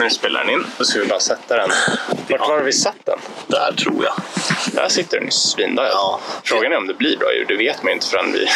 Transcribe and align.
Nu 0.00 0.10
spelar 0.10 0.44
den 0.44 0.50
in. 0.50 0.66
Då 0.78 0.84
ska 0.84 0.98
vi 1.00 1.06
bara 1.06 1.20
sätta 1.20 1.56
den. 1.56 1.70
Vart 2.28 2.48
var 2.48 2.58
det 2.58 2.64
vi 2.64 2.72
satt 2.72 2.96
den? 3.04 3.18
Där 3.46 3.72
tror 3.72 4.04
jag. 4.04 4.14
Där 4.72 4.88
sitter 4.88 5.16
den 5.16 5.26
ju 5.26 5.30
svinbra. 5.30 5.88
Ja. 5.88 6.20
Frågan 6.44 6.72
är 6.72 6.76
om 6.76 6.86
det 6.86 6.94
blir 6.94 7.16
bra 7.16 7.34
ljud. 7.34 7.48
Det 7.48 7.56
vet 7.56 7.82
man 7.82 7.90
ju 7.90 7.94
inte 7.94 8.06
förrän 8.06 8.32
vi... 8.32 8.46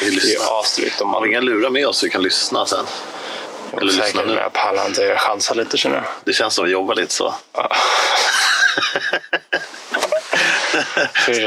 Det 0.00 0.34
är 0.34 0.60
asdrygt 0.60 1.00
om 1.00 1.08
Har 1.08 1.20
vi 1.20 1.26
man... 1.26 1.30
inga 1.30 1.40
lurar 1.40 1.70
med 1.70 1.86
oss 1.86 1.98
så 1.98 2.06
vi 2.06 2.10
kan 2.10 2.22
lyssna 2.22 2.66
sen? 2.66 2.86
Eller 3.72 3.92
lyssna 3.92 4.22
nu. 4.24 4.34
jag 4.34 4.52
pallar 4.52 4.86
inte. 4.86 5.02
Jag 5.02 5.18
chansar 5.18 5.54
lite 5.54 5.76
känner 5.76 5.96
jag. 5.96 6.04
Det 6.24 6.32
känns 6.32 6.54
som 6.54 6.64
att 6.64 6.68
vi 6.68 6.72
jobbar 6.72 6.94
lite 6.94 7.12
så. 7.12 7.34
Ja. 7.52 7.76
Ska 11.14 11.32
vi 11.32 11.40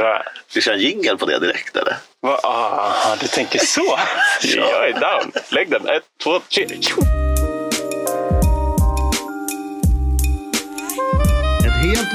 köra? 0.61 0.73
En 0.73 0.79
jingle 0.79 1.17
på 1.17 1.25
det 1.25 1.39
direkt 1.39 1.77
eller? 1.77 1.95
Va? 2.21 2.39
Ah, 2.43 3.15
du 3.19 3.27
tänker 3.27 3.59
så? 3.59 3.99
Jag 4.41 4.89
är 4.89 4.93
down. 4.93 5.31
Lägg 5.49 5.69
den. 5.69 5.89
Ett, 5.89 6.03
två, 6.23 6.39
tre. 6.39 6.67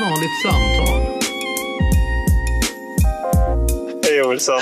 Vanligt 0.03 0.43
samtal. 0.43 1.01
Hej 4.05 4.23
Olsson. 4.23 4.61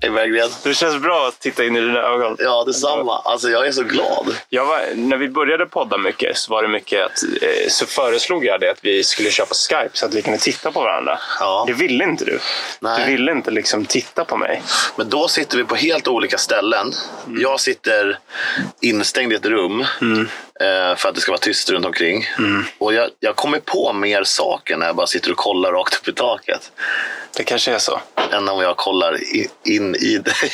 Hej 0.00 0.10
Berggren. 0.10 0.50
Det 0.64 0.74
känns 0.74 1.02
bra 1.02 1.28
att 1.28 1.40
titta 1.40 1.64
in 1.64 1.76
i 1.76 1.80
dina 1.80 1.98
ögon. 1.98 2.36
Ja, 2.38 2.64
detsamma. 2.66 3.18
Alltså 3.24 3.48
jag 3.48 3.66
är 3.66 3.72
så 3.72 3.82
glad. 3.82 4.36
Jag 4.48 4.66
var, 4.66 4.82
när 4.94 5.16
vi 5.16 5.28
började 5.28 5.66
podda 5.66 5.98
mycket 5.98 6.36
så 6.36 6.52
var 6.52 6.62
det 6.62 6.68
mycket 6.68 7.04
att, 7.04 7.22
eh, 7.42 7.68
så 7.68 7.86
föreslog 7.86 8.44
jag 8.44 8.60
det 8.60 8.70
att 8.70 8.78
vi 8.82 9.04
skulle 9.04 9.30
köpa 9.30 9.54
Skype 9.54 9.90
så 9.92 10.06
att 10.06 10.14
vi 10.14 10.22
kunde 10.22 10.38
titta 10.38 10.72
på 10.72 10.80
varandra. 10.80 11.18
Ja. 11.40 11.64
Det 11.66 11.72
ville 11.72 12.04
inte 12.04 12.24
du. 12.24 12.38
Nej. 12.80 13.04
Du 13.04 13.12
ville 13.12 13.32
inte 13.32 13.50
liksom 13.50 13.84
titta 13.84 14.24
på 14.24 14.36
mig. 14.36 14.62
Men 14.96 15.08
då 15.08 15.28
sitter 15.28 15.56
vi 15.56 15.64
på 15.64 15.74
helt 15.74 16.08
olika 16.08 16.38
ställen. 16.38 16.92
Jag 17.38 17.60
sitter 17.60 18.18
instängd 18.80 19.32
i 19.32 19.36
ett 19.36 19.46
rum 19.46 19.80
eh, 19.80 19.86
för 20.96 21.08
att 21.08 21.14
det 21.14 21.20
ska 21.20 21.32
vara 21.32 21.40
tyst 21.40 21.70
runt 21.70 21.86
omkring. 21.86 22.24
Och 22.78 22.94
jag, 22.94 23.10
jag 23.20 23.36
kommer 23.36 23.58
på 23.58 23.92
mer 23.92 24.24
saker 24.24 24.76
när 24.76 24.86
jag 24.86 24.96
bara 24.96 25.06
sitter 25.06 25.30
och 25.30 25.36
kollar 25.36 25.72
rakt 25.72 25.94
upp 25.94 26.08
i 26.08 26.12
taket. 26.12 26.72
Det 27.36 27.44
kanske 27.44 27.72
är 27.72 27.78
så. 27.78 28.00
Än 28.32 28.48
om 28.48 28.60
jag 28.60 28.76
kollar 28.76 29.22
i, 29.22 29.48
in 29.64 29.94
i 29.94 30.18
dig. 30.18 30.34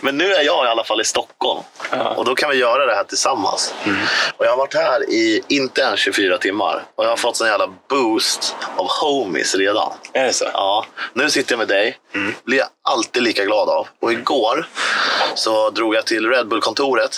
Men 0.00 0.18
nu 0.18 0.34
är 0.34 0.42
jag 0.42 0.66
i 0.66 0.68
alla 0.68 0.84
fall 0.84 1.00
i 1.00 1.04
Stockholm. 1.04 1.62
Och 2.02 2.24
då 2.24 2.34
kan 2.34 2.50
vi 2.50 2.56
göra 2.56 2.86
det 2.86 2.94
här 2.94 3.04
tillsammans. 3.04 3.74
Och 4.36 4.44
jag 4.46 4.50
har 4.50 4.56
varit 4.56 4.74
här 4.74 5.10
i 5.10 5.42
inte 5.48 5.80
ens 5.80 6.00
24 6.00 6.38
timmar. 6.38 6.82
Och 6.94 7.04
jag 7.04 7.08
har 7.10 7.16
fått 7.16 7.36
sån 7.36 7.46
jävla 7.46 7.68
boost 7.88 8.56
av 8.76 8.86
homies 9.00 9.54
redan. 9.54 9.92
Är 10.12 10.24
det 10.24 10.32
så? 10.32 10.44
Ja, 10.52 10.86
nu 11.12 11.30
sitter 11.30 11.52
jag 11.52 11.58
med 11.58 11.68
dig. 11.68 11.98
blir 12.44 12.58
jag 12.58 12.68
alltid 12.82 13.22
lika 13.22 13.44
glad 13.44 13.68
av. 13.68 13.86
Och 14.00 14.12
igår 14.12 14.66
så 15.34 15.70
drog 15.70 15.94
jag 15.94 16.06
till 16.06 16.30
Red 16.30 16.48
Bull-kontoret. 16.48 17.16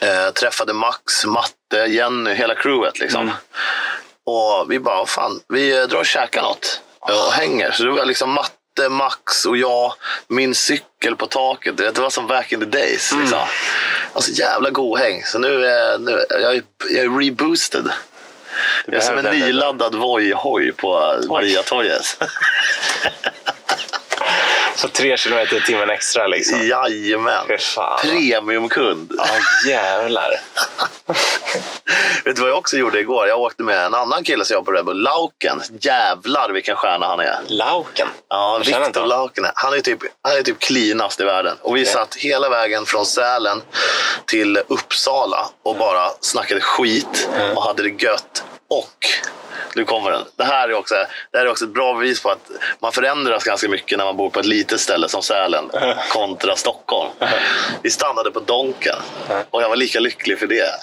Eh, 0.00 0.30
träffade 0.32 0.72
Max, 0.72 1.26
Matte, 1.26 1.76
Jenny, 1.88 2.34
hela 2.34 2.54
crewet. 2.54 2.98
Liksom. 2.98 3.30
Och 4.26 4.70
vi 4.70 4.78
bara, 4.80 5.06
fan, 5.06 5.40
vi 5.48 5.78
eh, 5.78 5.82
drar 5.86 5.98
och 5.98 6.06
käkar 6.06 6.42
något. 6.42 6.80
Och 7.00 7.32
hänger. 7.32 7.70
Så 7.70 7.82
det 7.84 7.90
var 7.90 8.04
liksom 8.04 8.30
Matte, 8.76 8.88
Max 8.88 9.44
och 9.46 9.56
jag, 9.56 9.94
min 10.28 10.54
cykel 10.54 11.16
på 11.16 11.26
taket. 11.26 11.76
Det 11.76 11.98
var 11.98 12.10
som 12.10 12.26
back 12.26 12.52
in 12.52 12.60
the 12.60 12.66
days. 12.66 13.12
Liksom. 13.20 13.38
Alltså 14.12 14.30
jävla 14.32 14.70
god 14.70 14.98
häng. 14.98 15.22
Så 15.24 15.38
nu 15.38 15.66
är, 15.66 15.98
nu, 15.98 16.24
jag, 16.30 16.56
är, 16.56 16.62
jag 16.90 17.04
är 17.04 17.18
reboosted. 17.20 17.90
Jag 18.86 18.94
är 18.94 19.00
som 19.00 19.18
en 19.18 19.24
nyladdad 19.24 19.94
Voi-hoj 19.94 20.72
på 20.72 21.20
Mariatorget. 21.28 22.22
Så 24.76 24.88
tre 24.88 25.16
kilometer 25.16 25.56
i 25.56 25.60
timmen 25.60 25.90
extra 25.90 26.26
liksom. 26.26 26.68
Jajamän. 26.68 27.46
Premiumkund. 28.02 29.12
Ja, 29.18 29.24
jävlar. 29.70 30.30
Vet 32.24 32.36
du 32.36 32.42
vad 32.42 32.50
jag 32.50 32.58
också 32.58 32.76
gjorde 32.76 33.00
igår? 33.00 33.28
Jag 33.28 33.40
åkte 33.40 33.62
med 33.62 33.86
en 33.86 33.94
annan 33.94 34.24
kille 34.24 34.44
som 34.44 34.54
jobbar 34.54 34.64
på 34.64 34.72
Red 34.72 34.84
Bull, 34.84 35.02
Lauken. 35.02 35.62
Jävlar 35.80 36.50
vilken 36.50 36.76
stjärna 36.76 37.06
han 37.06 37.20
är. 37.20 37.38
Lauken. 37.46 38.08
Ja, 38.28 38.60
Jag 38.64 38.78
Viktor. 38.78 39.06
Lauken. 39.06 39.44
Han 39.54 39.74
är 39.74 39.80
typ, 39.80 39.98
han 40.22 40.36
är 40.36 40.42
typ 40.42 40.58
cleanast 40.58 41.20
i 41.20 41.24
världen. 41.24 41.56
Och 41.62 41.76
vi 41.76 41.80
Okej. 41.82 41.92
satt 41.92 42.14
hela 42.14 42.48
vägen 42.48 42.86
från 42.86 43.06
Sälen 43.06 43.62
till 44.26 44.56
Uppsala 44.68 45.46
och 45.62 45.76
bara 45.76 46.10
snackade 46.20 46.60
skit 46.60 47.28
och 47.54 47.62
hade 47.62 47.82
det 47.82 48.02
gött. 48.02 48.44
Och 48.70 49.06
nu 49.76 49.84
kommer 49.84 50.10
den. 50.10 50.22
Det 50.36 50.44
här, 50.44 50.68
är 50.68 50.74
också, 50.74 50.94
det 51.32 51.38
här 51.38 51.46
är 51.46 51.50
också 51.50 51.64
ett 51.64 51.70
bra 51.74 51.94
bevis 51.94 52.20
på 52.22 52.30
att 52.30 52.50
man 52.80 52.92
förändras 52.92 53.44
ganska 53.44 53.68
mycket 53.68 53.98
när 53.98 54.04
man 54.04 54.16
bor 54.16 54.30
på 54.30 54.40
ett 54.40 54.46
litet 54.46 54.80
ställe 54.80 55.08
som 55.08 55.22
Sälen 55.22 55.70
kontra 56.12 56.56
Stockholm. 56.56 57.10
Vi 57.82 57.90
stannade 57.90 58.30
på 58.30 58.40
Donken 58.40 58.96
och 59.50 59.62
jag 59.62 59.68
var 59.68 59.76
lika 59.76 60.00
lycklig 60.00 60.38
för 60.38 60.46
det. 60.46 60.70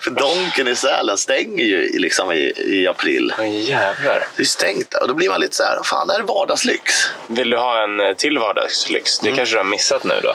För 0.00 0.10
Donken 0.10 0.68
i 0.68 0.76
Sälen 0.76 1.18
stänger 1.18 1.64
ju 1.64 1.82
i- 1.88 1.98
liksom 1.98 2.32
i, 2.32 2.52
i 2.56 2.86
april. 2.86 3.34
Ja, 3.38 3.44
jävlar. 3.46 4.24
Det 4.36 4.42
är 4.42 4.46
stängt 4.46 4.90
där 4.90 5.02
och 5.02 5.08
då 5.08 5.14
blir 5.14 5.28
man 5.30 5.40
lite 5.40 5.56
så 5.56 5.62
här, 5.62 5.78
fan 5.84 6.06
det 6.06 6.12
här 6.12 6.20
är 6.20 6.24
vardagslyx. 6.24 6.94
Vill 7.26 7.50
du 7.50 7.56
ha 7.56 7.84
en 7.84 8.00
eh, 8.00 8.12
till 8.12 8.38
vardagslyx? 8.38 9.20
Mm. 9.22 9.32
Det 9.32 9.36
kanske 9.36 9.54
du 9.54 9.58
har 9.58 9.64
missat 9.64 10.04
nu 10.04 10.14
då. 10.22 10.34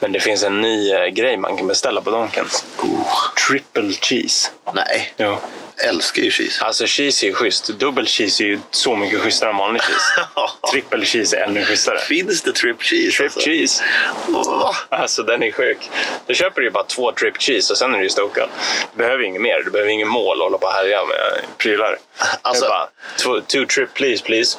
Men 0.00 0.12
det 0.12 0.20
finns 0.20 0.42
en 0.42 0.60
ny 0.60 0.92
eh, 0.92 1.06
grej 1.06 1.36
man 1.36 1.56
kan 1.56 1.66
beställa 1.66 2.00
på 2.00 2.10
Donken. 2.10 2.44
Triple 3.48 3.92
cheese. 4.00 4.50
Nej, 4.72 5.12
Jo. 5.16 5.38
Älskar 5.76 6.22
ju 6.22 6.30
cheese. 6.30 6.64
Alltså 6.64 6.84
cheese 6.86 7.26
är 7.26 7.28
ju 7.28 7.34
schysst. 7.34 7.66
Dubbel 7.68 8.06
cheese 8.06 8.44
är 8.44 8.46
ju 8.46 8.58
så 8.70 8.96
mycket 8.96 9.20
schysstare 9.20 9.50
än 9.50 9.56
vanlig 9.56 9.82
cheese. 9.82 10.28
Triple 10.72 11.04
cheese 11.04 11.36
är 11.36 11.40
ännu 11.44 11.64
schysstare. 11.64 11.98
Finns 11.98 12.42
det 12.42 12.52
trip 12.52 12.82
cheese? 12.82 13.16
Trip 13.16 13.26
alltså? 13.26 13.40
cheese. 13.40 13.84
Va? 14.28 14.76
Alltså 14.88 15.22
den 15.22 15.42
är 15.42 15.50
sjuk. 15.52 15.90
Då 16.26 16.34
köper 16.34 16.60
du 16.60 16.66
ju 16.66 16.70
bara 16.70 16.84
två 16.84 17.12
trip 17.12 17.36
cheese 17.42 17.72
och 17.72 17.78
sen 17.78 17.94
är 17.94 17.98
du 17.98 18.04
ju 18.04 18.10
stokad. 18.10 18.48
Du 18.92 18.98
behöver 18.98 19.24
inget 19.24 19.42
mer. 19.42 19.62
Du 19.64 19.70
behöver 19.70 19.90
ingen 19.90 20.08
mål 20.08 20.38
och 20.38 20.44
hålla 20.44 20.58
på 20.58 20.66
och 20.66 20.72
härja 20.72 21.04
med 21.04 21.44
prylar. 21.58 21.98
Alltså- 22.42 22.68
bara, 22.68 22.88
two, 23.16 23.40
two 23.46 23.66
trip 23.66 23.94
please 23.94 24.24
please. 24.24 24.58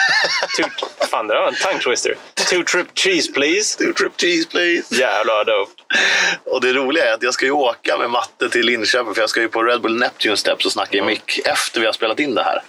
two, 0.56 0.86
fan, 1.10 1.26
det 1.28 1.34
var 1.34 1.48
en 1.48 1.54
tongue 1.54 1.78
twister. 1.80 2.16
Two 2.34 2.62
trip 2.64 2.86
cheese 2.94 3.32
please. 3.32 3.78
Two 3.78 3.92
trip 3.92 4.12
cheese 4.20 4.48
please. 4.50 4.94
Jävlar 4.94 5.44
dope. 5.44 5.75
Och 6.44 6.60
det 6.60 6.72
roliga 6.72 7.10
är 7.10 7.14
att 7.14 7.22
jag 7.22 7.34
ska 7.34 7.44
ju 7.44 7.50
åka 7.50 7.98
med 7.98 8.10
matte 8.10 8.48
till 8.48 8.66
Linköping 8.66 9.14
för 9.14 9.20
jag 9.20 9.30
ska 9.30 9.40
ju 9.40 9.48
på 9.48 9.62
Red 9.62 9.80
Bull 9.80 9.98
Neptune 9.98 10.36
Steps 10.36 10.66
och 10.66 10.72
snacka 10.72 10.96
i 10.96 11.02
mick 11.02 11.40
efter 11.44 11.80
vi 11.80 11.86
har 11.86 11.92
spelat 11.92 12.20
in 12.20 12.34
det 12.34 12.42
här. 12.42 12.62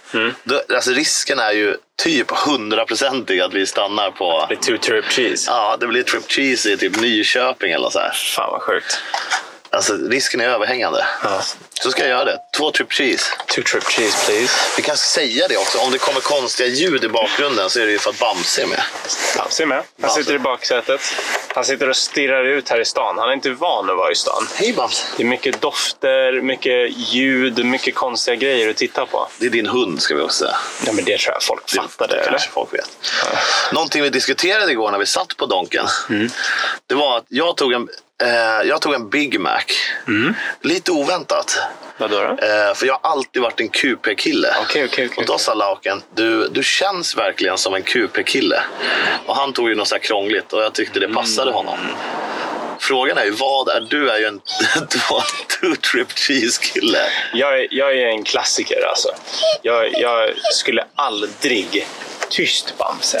Då, 0.44 0.60
alltså 0.74 0.90
risken 0.90 1.38
är 1.38 1.52
ju 1.52 1.76
typ 2.02 2.30
hundraprocentig 2.30 3.40
att 3.40 3.54
vi 3.54 3.66
stannar 3.66 4.10
på... 4.10 4.46
Det 4.48 4.54
är 4.54 4.58
two 4.58 4.78
trip 4.82 5.04
cheese. 5.04 5.50
Ja, 5.50 5.76
det 5.80 5.86
blir 5.86 6.02
trip 6.02 6.30
cheese 6.30 6.72
i 6.72 6.76
typ 6.76 7.00
Nyköping 7.00 7.72
eller 7.72 7.90
så 7.90 7.98
här. 7.98 8.12
Fan 8.36 8.50
vad 8.52 8.62
sjukt. 8.62 8.98
Alltså 9.70 9.92
risken 9.92 10.40
är 10.40 10.48
överhängande. 10.48 11.06
Ja. 11.22 11.42
Så 11.82 11.90
ska 11.90 12.02
jag 12.02 12.10
göra 12.10 12.24
det. 12.24 12.38
Två 12.56 12.70
trip 12.70 12.92
cheese. 12.92 13.24
Two 13.46 13.62
trip 13.62 13.82
cheese 13.84 14.26
please. 14.26 14.54
Vi 14.76 14.82
kanske 14.82 15.06
ska 15.06 15.20
säga 15.20 15.48
det 15.48 15.56
också. 15.56 15.78
Om 15.78 15.90
det 15.90 15.98
kommer 15.98 16.20
konstiga 16.20 16.68
ljud 16.68 17.04
i 17.04 17.08
bakgrunden 17.08 17.70
så 17.70 17.80
är 17.80 17.86
det 17.86 17.92
ju 17.92 17.98
för 17.98 18.10
att 18.10 18.18
Bamse 18.18 18.62
är 18.62 18.66
med. 18.66 18.82
Bamse 19.36 19.62
är 19.62 19.66
med. 19.66 19.82
Han 20.00 20.10
sitter 20.10 20.34
i 20.34 20.38
baksätet. 20.38 21.00
Han 21.54 21.64
sitter 21.64 21.88
och 21.88 21.96
stirrar 21.96 22.44
ut 22.44 22.68
här 22.68 22.80
i 22.80 22.84
stan. 22.84 23.18
Han 23.18 23.28
är 23.28 23.32
inte 23.32 23.50
van 23.50 23.90
att 23.90 23.96
vara 23.96 24.12
i 24.12 24.14
stan. 24.14 24.48
Hej 24.54 24.72
Bamse! 24.72 25.04
Det 25.16 25.22
är 25.22 25.26
mycket 25.26 25.60
dofter, 25.60 26.40
mycket 26.40 26.96
ljud, 26.96 27.64
mycket 27.64 27.94
konstiga 27.94 28.34
grejer 28.34 28.70
att 28.70 28.76
titta 28.76 29.06
på. 29.06 29.28
Det 29.38 29.46
är 29.46 29.50
din 29.50 29.66
hund 29.66 30.02
ska 30.02 30.14
vi 30.14 30.22
också 30.22 30.44
säga. 30.44 30.56
Ja, 30.86 30.92
men 30.92 31.04
det 31.04 31.18
tror 31.18 31.34
jag 31.34 31.42
folk 31.42 31.70
fattade. 31.70 32.14
Det 32.14 32.20
eller? 32.20 32.30
kanske 32.30 32.50
folk 32.50 32.74
vet. 32.74 32.90
Någonting 33.72 34.02
vi 34.02 34.10
diskuterade 34.10 34.72
igår 34.72 34.90
när 34.90 34.98
vi 34.98 35.06
satt 35.06 35.36
på 35.36 35.46
Donken. 35.46 35.86
Det 36.86 36.94
var 36.94 37.16
att 37.18 37.24
jag 37.28 37.56
tog 37.56 37.72
en, 37.72 37.88
eh, 38.22 38.68
jag 38.68 38.80
tog 38.80 38.94
en 38.94 39.08
Big 39.10 39.40
Mac. 39.40 39.64
Lite 40.60 40.92
oväntat. 40.92 41.58
Vadå 41.98 42.16
då? 42.16 42.24
Eh, 42.24 42.74
för 42.74 42.86
jag 42.86 42.98
har 43.02 43.10
alltid 43.10 43.42
varit 43.42 43.60
en 43.60 43.68
QP-kille. 43.68 44.48
Okej, 44.60 44.84
okej, 44.84 45.06
okej. 45.06 45.10
Och 45.16 45.26
då 45.26 45.38
sa 45.38 45.54
Lauken, 45.54 46.02
du, 46.14 46.48
du 46.48 46.62
känns 46.62 47.16
verkligen 47.16 47.58
som 47.58 47.74
en 47.74 47.82
QP-kille. 47.82 48.62
Och 49.26 49.36
han 49.36 49.52
tog 49.52 49.68
ju 49.68 49.74
något 49.74 49.88
så 49.88 49.94
här 49.94 50.02
krångligt 50.02 50.52
och 50.52 50.62
jag 50.62 50.72
tyckte 50.72 51.00
det 51.00 51.08
passade 51.08 51.50
honom. 51.50 51.78
Frågan 52.80 53.18
är 53.18 53.24
ju, 53.24 53.30
vad 53.30 53.68
är 53.68 53.80
du? 53.80 54.10
är 54.10 54.18
ju 54.18 54.24
en 54.26 54.40
två 55.08 55.20
trip 55.92 56.12
cheese-kille. 56.18 56.98
Jag, 57.34 57.60
är- 57.60 57.68
jag 57.70 57.92
är 57.98 58.06
en 58.06 58.24
klassiker 58.24 58.86
alltså. 58.88 59.08
Jag, 59.62 59.92
jag 60.00 60.30
skulle 60.52 60.84
aldrig... 60.94 61.86
Tyst 62.30 62.74
Bamse. 62.78 63.20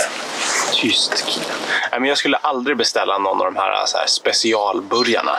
Tyst 0.74 1.24
kille. 1.26 1.46
Nej, 1.90 2.00
men 2.00 2.08
jag 2.08 2.18
skulle 2.18 2.36
aldrig 2.36 2.76
beställa 2.76 3.18
någon 3.18 3.38
av 3.40 3.44
de 3.44 3.56
här, 3.56 3.86
så 3.86 3.98
här 3.98 4.06
specialburgarna. 4.06 5.38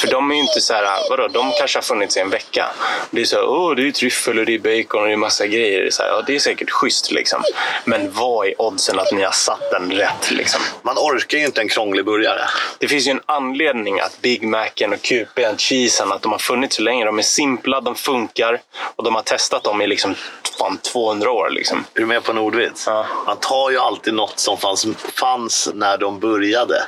För 0.00 0.08
de 0.08 0.30
är 0.30 0.34
ju 0.34 0.40
inte 0.40 0.60
så 0.60 0.74
här, 0.74 1.10
vadå, 1.10 1.28
de 1.28 1.52
kanske 1.58 1.78
har 1.78 1.82
funnits 1.82 2.16
i 2.16 2.20
en 2.20 2.30
vecka. 2.30 2.66
Det 3.10 3.20
är 3.20 3.24
så 3.24 3.36
här, 3.36 3.44
åh 3.48 3.74
det 3.74 3.88
är 3.88 3.92
tryffel 3.92 4.38
och 4.38 4.46
det 4.46 4.54
är 4.54 4.58
bacon 4.58 5.00
och 5.02 5.06
det 5.06 5.12
är 5.12 5.16
massa 5.16 5.46
grejer. 5.46 5.80
Det 5.80 5.86
är, 5.86 5.90
så 5.90 6.02
här, 6.02 6.08
ja, 6.08 6.22
det 6.26 6.34
är 6.34 6.38
säkert 6.38 6.70
schysst 6.70 7.10
liksom. 7.10 7.42
Men 7.84 8.12
vad 8.12 8.46
är 8.46 8.62
oddsen 8.62 8.98
att 8.98 9.12
ni 9.12 9.22
har 9.22 9.32
satt 9.32 9.70
den 9.70 9.92
rätt 9.92 10.30
liksom? 10.30 10.60
Man 10.82 10.98
orkar 10.98 11.38
ju 11.38 11.44
inte 11.44 11.60
en 11.60 11.68
krånglig 11.68 12.04
burgare. 12.04 12.42
Det 12.78 12.88
finns 12.88 13.06
ju 13.06 13.10
en 13.10 13.20
anledning 13.26 13.59
att 14.02 14.20
Big 14.22 14.42
Macen 14.42 14.92
och 14.92 14.98
QP'n, 14.98 15.56
cheesen, 15.58 16.12
att 16.12 16.22
de 16.22 16.32
har 16.32 16.38
funnits 16.38 16.76
så 16.76 16.82
länge. 16.82 17.04
De 17.04 17.18
är 17.18 17.22
simpla, 17.22 17.80
de 17.80 17.94
funkar 17.94 18.60
och 18.96 19.04
de 19.04 19.14
har 19.14 19.22
testat 19.22 19.62
dem 19.62 19.82
i 19.82 19.86
liksom 19.86 20.14
fan 20.58 20.78
200 20.78 21.30
år. 21.30 21.50
Liksom. 21.50 21.84
Är 21.94 22.00
du 22.00 22.06
med 22.06 22.24
på 22.24 22.32
en 22.32 22.38
ordvits? 22.38 22.84
Ja. 22.86 23.06
Man 23.26 23.36
tar 23.36 23.70
ju 23.70 23.78
alltid 23.78 24.14
något 24.14 24.38
som 24.38 24.56
fanns, 24.56 24.86
fanns 25.14 25.68
när 25.74 25.98
de 25.98 26.20
började. 26.20 26.82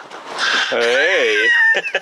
Hej! 0.71 1.37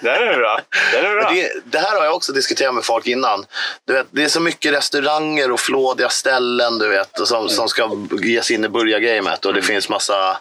Den 0.00 0.28
är 0.28 0.36
bra. 0.36 0.60
Den 0.92 1.04
är 1.04 1.14
bra. 1.14 1.30
Det, 1.30 1.52
det 1.64 1.78
här 1.78 1.96
har 1.96 2.04
jag 2.04 2.14
också 2.14 2.32
diskuterat 2.32 2.74
med 2.74 2.84
folk 2.84 3.06
innan. 3.06 3.44
Du 3.86 3.92
vet, 3.92 4.06
det 4.10 4.24
är 4.24 4.28
så 4.28 4.40
mycket 4.40 4.72
restauranger 4.72 5.50
och 5.50 5.60
flådiga 5.60 6.08
ställen 6.08 6.78
du 6.78 6.88
vet, 6.88 7.28
som, 7.28 7.48
som 7.48 7.68
ska 7.68 7.90
ge 8.22 8.42
sig 8.42 8.56
in 8.56 8.64
i 8.64 8.68
burgargamet. 8.68 9.44
Och 9.44 9.54
det 9.54 9.62
finns 9.62 9.88
massa 9.88 10.38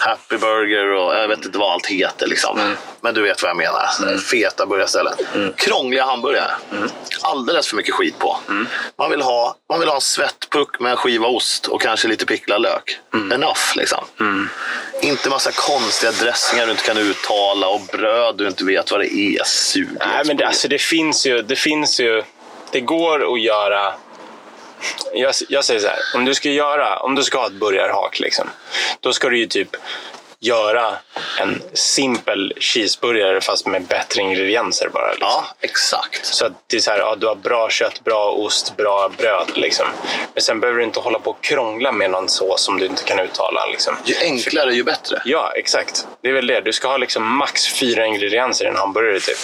Happy 0.00 0.36
Burger 0.36 0.92
och 0.92 1.14
jag 1.14 1.28
vet 1.28 1.44
inte 1.44 1.58
vad 1.58 1.72
allt 1.72 1.86
heter. 1.86 2.26
Liksom. 2.26 2.74
Men 3.00 3.14
du 3.14 3.22
vet 3.22 3.42
vad 3.42 3.50
jag 3.50 3.56
menar. 3.56 4.18
Feta 4.18 4.66
burgarställen. 4.66 5.14
Krångliga 5.56 6.04
hamburgare. 6.04 6.50
Alldeles 7.22 7.68
för 7.68 7.76
mycket 7.76 7.94
skit 7.94 8.18
på. 8.18 8.36
Man, 8.98 9.10
vill 9.10 9.22
ha, 9.22 9.56
man 9.70 9.80
vill 9.80 9.88
ha 9.88 9.94
en 9.94 10.00
svettpuck 10.00 10.80
med 10.80 10.90
en 10.90 10.96
skiva 10.96 11.26
ost 11.26 11.66
och 11.66 11.80
kanske 11.82 12.08
lite 12.08 12.26
picklad 12.26 12.62
lök. 12.62 12.98
Enough 13.32 13.60
liksom. 13.76 14.04
Inte 15.00 15.28
massa 15.28 15.52
konstiga 15.52 16.12
dressingar 16.12 16.66
du 16.66 16.72
inte 16.72 16.84
kan 16.84 16.98
uttala 16.98 17.68
och 17.68 17.80
bröd 17.80 18.36
du 18.36 18.46
inte 18.46 18.64
vet 18.64 18.90
vad 18.90 19.00
det 19.00 19.14
är. 19.14 19.44
Sug. 19.44 19.88
Nej, 19.98 20.22
men 20.24 20.36
det, 20.36 20.46
alltså, 20.46 20.68
det 20.68 20.78
finns 20.78 21.26
ju... 21.26 21.42
Det 21.42 21.56
finns 21.56 22.00
ju... 22.00 22.22
Det 22.72 22.80
går 22.80 23.34
att 23.34 23.40
göra... 23.40 23.94
Jag, 25.14 25.34
jag 25.48 25.64
säger 25.64 25.80
så 25.80 25.86
här. 25.86 25.98
Om 26.14 26.24
du 26.24 26.34
ska 26.34 26.50
göra... 26.50 26.98
Om 26.98 27.14
du 27.14 27.22
ska 27.22 27.38
ha 27.38 27.46
ett 27.46 27.52
burgarhak, 27.52 28.20
liksom, 28.20 28.50
då 29.00 29.12
ska 29.12 29.28
du 29.28 29.38
ju 29.38 29.46
typ 29.46 29.76
göra 30.40 30.96
en 31.40 31.62
simpel 31.72 32.52
cheeseburgare 32.60 33.40
fast 33.40 33.66
med 33.66 33.82
bättre 33.82 34.22
ingredienser 34.22 34.88
bara. 34.88 35.10
Liksom. 35.10 35.28
Ja, 35.30 35.44
exakt. 35.60 36.26
Så 36.26 36.46
att 36.46 36.52
det 36.66 36.76
är 36.76 36.80
så 36.80 36.90
här, 36.90 36.98
ja, 36.98 37.16
du 37.16 37.26
har 37.26 37.34
bra 37.34 37.70
kött, 37.70 38.04
bra 38.04 38.30
ost, 38.30 38.76
bra 38.76 39.08
bröd. 39.18 39.50
Liksom. 39.54 39.86
Men 40.34 40.42
sen 40.42 40.60
behöver 40.60 40.78
du 40.78 40.84
inte 40.84 41.00
hålla 41.00 41.18
på 41.18 41.30
och 41.30 41.42
krångla 41.42 41.92
med 41.92 42.10
någon 42.10 42.28
sås 42.28 42.62
som 42.64 42.78
du 42.78 42.86
inte 42.86 43.02
kan 43.04 43.18
uttala. 43.20 43.66
Liksom. 43.66 43.96
Ju 44.04 44.14
enklare 44.20 44.74
ju 44.74 44.84
bättre. 44.84 45.22
Ja, 45.24 45.52
exakt. 45.56 46.06
Det 46.22 46.28
är 46.28 46.32
väl 46.32 46.46
det. 46.46 46.60
Du 46.60 46.72
ska 46.72 46.88
ha 46.88 46.96
liksom 46.96 47.36
max 47.36 47.66
fyra 47.74 48.06
ingredienser 48.06 48.64
i 48.64 48.68
en 48.68 48.76
hamburgare 48.76 49.20
typ. 49.20 49.38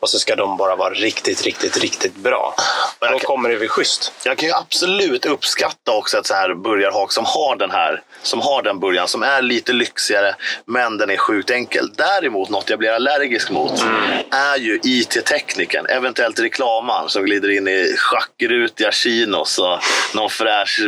Och 0.00 0.10
så 0.10 0.18
ska 0.18 0.36
de 0.36 0.56
bara 0.56 0.76
vara 0.76 0.90
riktigt, 0.94 1.42
riktigt, 1.42 1.76
riktigt 1.76 2.14
bra. 2.16 2.54
jag 3.00 3.12
Då 3.12 3.18
kan- 3.18 3.26
kommer 3.26 3.48
det 3.48 3.56
bli 3.56 3.68
schysst. 3.68 4.12
Jag 4.24 4.38
kan 4.38 4.48
ju 4.48 4.54
absolut 4.54 5.26
uppskatta 5.26 5.92
också 5.92 6.18
ett 6.18 6.26
så 6.26 6.34
här 6.34 6.54
burgarhak 6.54 7.12
som 7.12 7.24
har 7.24 7.56
den 7.56 7.70
här 7.70 8.02
som 8.22 8.40
har 8.40 8.62
den 8.62 8.80
burgaren 8.80 9.08
som 9.08 9.22
är 9.22 9.42
lite 9.42 9.72
lyxigare 9.72 10.35
men 10.64 10.98
den 10.98 11.10
är 11.10 11.16
sjukt 11.16 11.50
enkel. 11.50 11.90
Däremot 11.96 12.50
något 12.50 12.70
jag 12.70 12.78
blir 12.78 12.90
allergisk 12.90 13.50
mot 13.50 13.84
är 14.30 14.56
ju 14.56 14.80
IT-tekniken, 14.82 15.86
eventuellt 15.86 16.40
reklamaren 16.40 17.08
som 17.08 17.24
glider 17.24 17.50
in 17.50 17.68
i 17.68 17.94
schackrutiga 17.98 18.92
chinos 18.92 19.58
och 19.58 19.78
någon 20.14 20.30
fräsch 20.30 20.80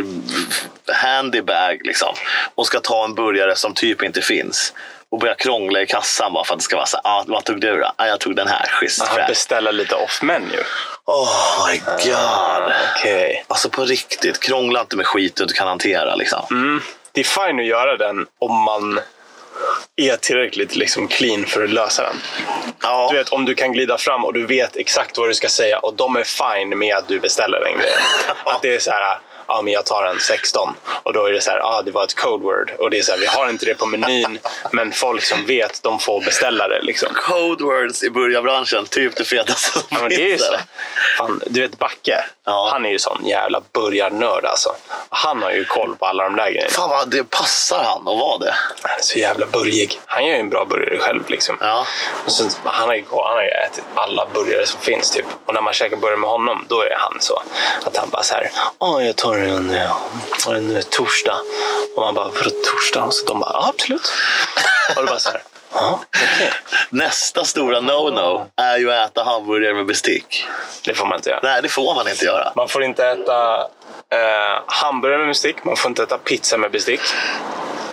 handybag 0.93 1.81
liksom 1.83 2.15
och 2.55 2.67
ska 2.67 2.79
ta 2.79 3.05
en 3.05 3.15
burgare 3.15 3.55
som 3.55 3.73
typ 3.73 4.03
inte 4.03 4.21
finns 4.21 4.73
och 5.11 5.19
börja 5.19 5.35
krångla 5.35 5.81
i 5.81 5.85
kassan 5.85 6.33
bara 6.33 6.43
för 6.43 6.53
att 6.53 6.59
det 6.59 6.63
ska 6.63 6.75
vara 6.75 6.85
så 6.85 6.97
ah, 7.03 7.23
vad 7.27 7.43
tog 7.43 7.61
du 7.61 7.77
då? 7.77 7.91
Ah, 7.95 8.07
jag 8.07 8.19
tog 8.19 8.35
den 8.35 8.47
här, 8.47 8.67
schysst 8.67 9.01
Aha, 9.01 9.27
beställa 9.27 9.71
lite 9.71 9.95
off-menu. 9.95 10.63
Oh 11.05 11.67
my 11.67 11.77
god. 11.77 12.73
Okej. 12.95 13.45
Alltså 13.47 13.69
på 13.69 13.85
riktigt, 13.85 14.39
krångla 14.39 14.81
inte 14.81 14.97
med 14.97 15.05
skit 15.05 15.35
du 15.35 15.43
inte 15.43 15.55
kan 15.55 15.67
hantera. 15.67 16.15
Liksom. 16.15 16.45
Mm. 16.51 16.81
Det 17.11 17.19
är 17.19 17.47
fine 17.47 17.59
att 17.59 17.65
göra 17.65 17.97
den 17.97 18.25
om 18.39 18.63
man 18.63 18.99
är 19.95 20.15
tillräckligt 20.15 20.75
liksom 20.75 21.07
clean 21.07 21.45
för 21.45 21.63
att 21.63 21.69
lösa 21.69 22.03
den. 22.03 22.15
Ja, 22.81 23.07
Du 23.11 23.17
vet, 23.17 23.29
om 23.29 23.45
du 23.45 23.55
kan 23.55 23.71
glida 23.73 23.97
fram 23.97 24.25
och 24.25 24.33
du 24.33 24.45
vet 24.45 24.77
exakt 24.77 25.17
vad 25.17 25.29
du 25.29 25.33
ska 25.33 25.49
säga 25.49 25.79
och 25.79 25.93
de 25.93 26.15
är 26.15 26.23
fine 26.23 26.77
med 26.77 26.95
att 26.95 27.07
du 27.07 27.19
beställer 27.19 27.59
den 27.59 27.73
grejen. 27.73 27.99
Att 28.45 28.61
det 28.61 28.75
är 28.75 28.79
så 28.79 28.91
här, 28.91 29.19
ja 29.49 29.61
men 29.61 29.73
jag 29.73 29.85
tar 29.85 30.03
en 30.03 30.19
16 30.19 30.75
och 31.03 31.13
då 31.13 31.25
är 31.25 31.31
det 31.31 31.41
så 31.41 31.51
här, 31.51 31.59
ah, 31.59 31.81
det 31.81 31.91
var 31.91 32.03
ett 32.03 32.15
code 32.15 32.43
word 32.43 32.71
och 32.79 32.89
det 32.89 32.99
är 32.99 33.03
så 33.03 33.11
här, 33.11 33.19
vi 33.19 33.25
har 33.25 33.49
inte 33.49 33.65
det 33.65 33.75
på 33.75 33.85
menyn 33.85 34.39
men 34.71 34.91
folk 34.91 35.23
som 35.23 35.45
vet 35.45 35.83
de 35.83 35.99
får 35.99 36.21
beställa 36.21 36.67
det 36.67 36.81
liksom. 36.81 37.09
Code 37.13 37.63
words 37.63 38.03
i 38.03 38.09
burgarbranschen, 38.09 38.85
typ 38.85 39.15
det 39.15 39.23
fetaste 39.23 39.71
som 39.79 39.81
Ja, 39.89 39.97
men 39.99 40.09
det 40.09 40.15
är 40.15 40.19
ju 40.19 40.29
finns, 40.29 40.41
så. 40.41 40.47
eller? 40.47 40.61
Fan, 41.17 41.41
du 41.47 41.61
vet 41.61 41.79
Backe, 41.79 42.25
Ja. 42.45 42.69
han 42.71 42.85
är 42.85 42.89
ju 42.89 42.99
sån 42.99 43.25
jävla 43.25 43.61
burgarnörd 43.73 44.45
alltså. 44.45 44.75
Han 45.09 45.43
har 45.43 45.51
ju 45.51 45.65
koll 45.65 45.95
på 45.95 46.05
alla 46.05 46.23
de 46.23 46.35
där 46.35 46.49
grejerna. 46.51 46.69
Fan 46.69 46.89
vad 46.89 47.09
det 47.09 47.23
passar 47.23 47.83
han 47.83 47.97
att 48.07 48.19
vara 48.19 48.37
det. 48.37 48.53
Han 48.81 48.91
är 48.99 49.01
så 49.01 49.19
jävla 49.19 49.45
burgig. 49.45 49.99
Han 50.05 50.25
gör 50.25 50.33
ju 50.33 50.39
en 50.39 50.49
bra 50.49 50.65
burgare 50.65 50.97
själv 50.99 51.23
liksom. 51.29 51.57
Ja. 51.61 51.85
Och 52.25 52.31
sen, 52.31 52.49
han, 52.63 52.87
har 52.89 52.95
ju, 52.95 53.03
han 53.11 53.35
har 53.35 53.43
ju 53.43 53.49
ätit 53.49 53.83
alla 53.95 54.27
burgare 54.33 54.65
som 54.65 54.79
finns. 54.81 55.11
Typ. 55.11 55.25
Och 55.45 55.53
när 55.53 55.61
man 55.61 55.73
käkar 55.73 55.97
burgare 55.97 56.17
med 56.17 56.29
honom, 56.29 56.65
då 56.69 56.81
är 56.81 56.95
han 56.97 57.17
så. 57.19 57.41
Att 57.85 57.97
han 57.97 58.09
bara 58.09 58.23
så 58.23 58.33
här, 58.35 58.51
"Ja, 58.79 59.03
jag 59.03 59.15
tar 59.15 59.37
en, 59.43 59.69
eh, 59.71 59.91
en 60.47 60.75
eh, 60.75 60.81
torsdag. 60.81 61.37
Och 61.95 62.01
man 62.01 62.15
bara, 62.15 62.25
vadå 62.27 62.49
torsdag? 62.49 63.03
Och 63.03 63.13
så 63.13 63.25
de 63.25 63.39
bara, 63.39 63.51
ja 63.53 63.73
absolut. 63.75 64.11
Och 64.95 65.01
det 65.01 65.07
bara 65.07 65.19
så 65.19 65.29
här, 65.29 65.41
ja 65.73 65.99
okej. 66.07 66.53
Nästa 66.89 67.45
stora 67.45 67.79
no-no 67.79 68.45
är 68.55 68.77
ju 68.77 68.91
att 68.91 69.11
äta 69.11 69.23
hamburgare 69.23 69.73
med 69.73 69.85
bestick. 69.85 70.45
Det 70.85 70.93
får 70.93 71.05
man 71.05 71.17
inte 71.17 71.29
göra. 71.29 71.39
Nej, 71.43 71.61
det 71.61 71.69
får 71.69 71.95
man 71.95 72.07
inte 72.07 72.25
göra. 72.25 72.53
Man 72.55 72.69
får 72.69 72.83
inte 72.83 73.07
äta 73.07 73.61
eh, 74.11 74.63
hamburgare 74.67 75.19
med 75.19 75.27
bestick. 75.27 75.63
Man 75.63 75.75
får 75.75 75.89
inte 75.89 76.03
äta 76.03 76.17
pizza 76.17 76.57
med 76.57 76.71
bestick. 76.71 77.01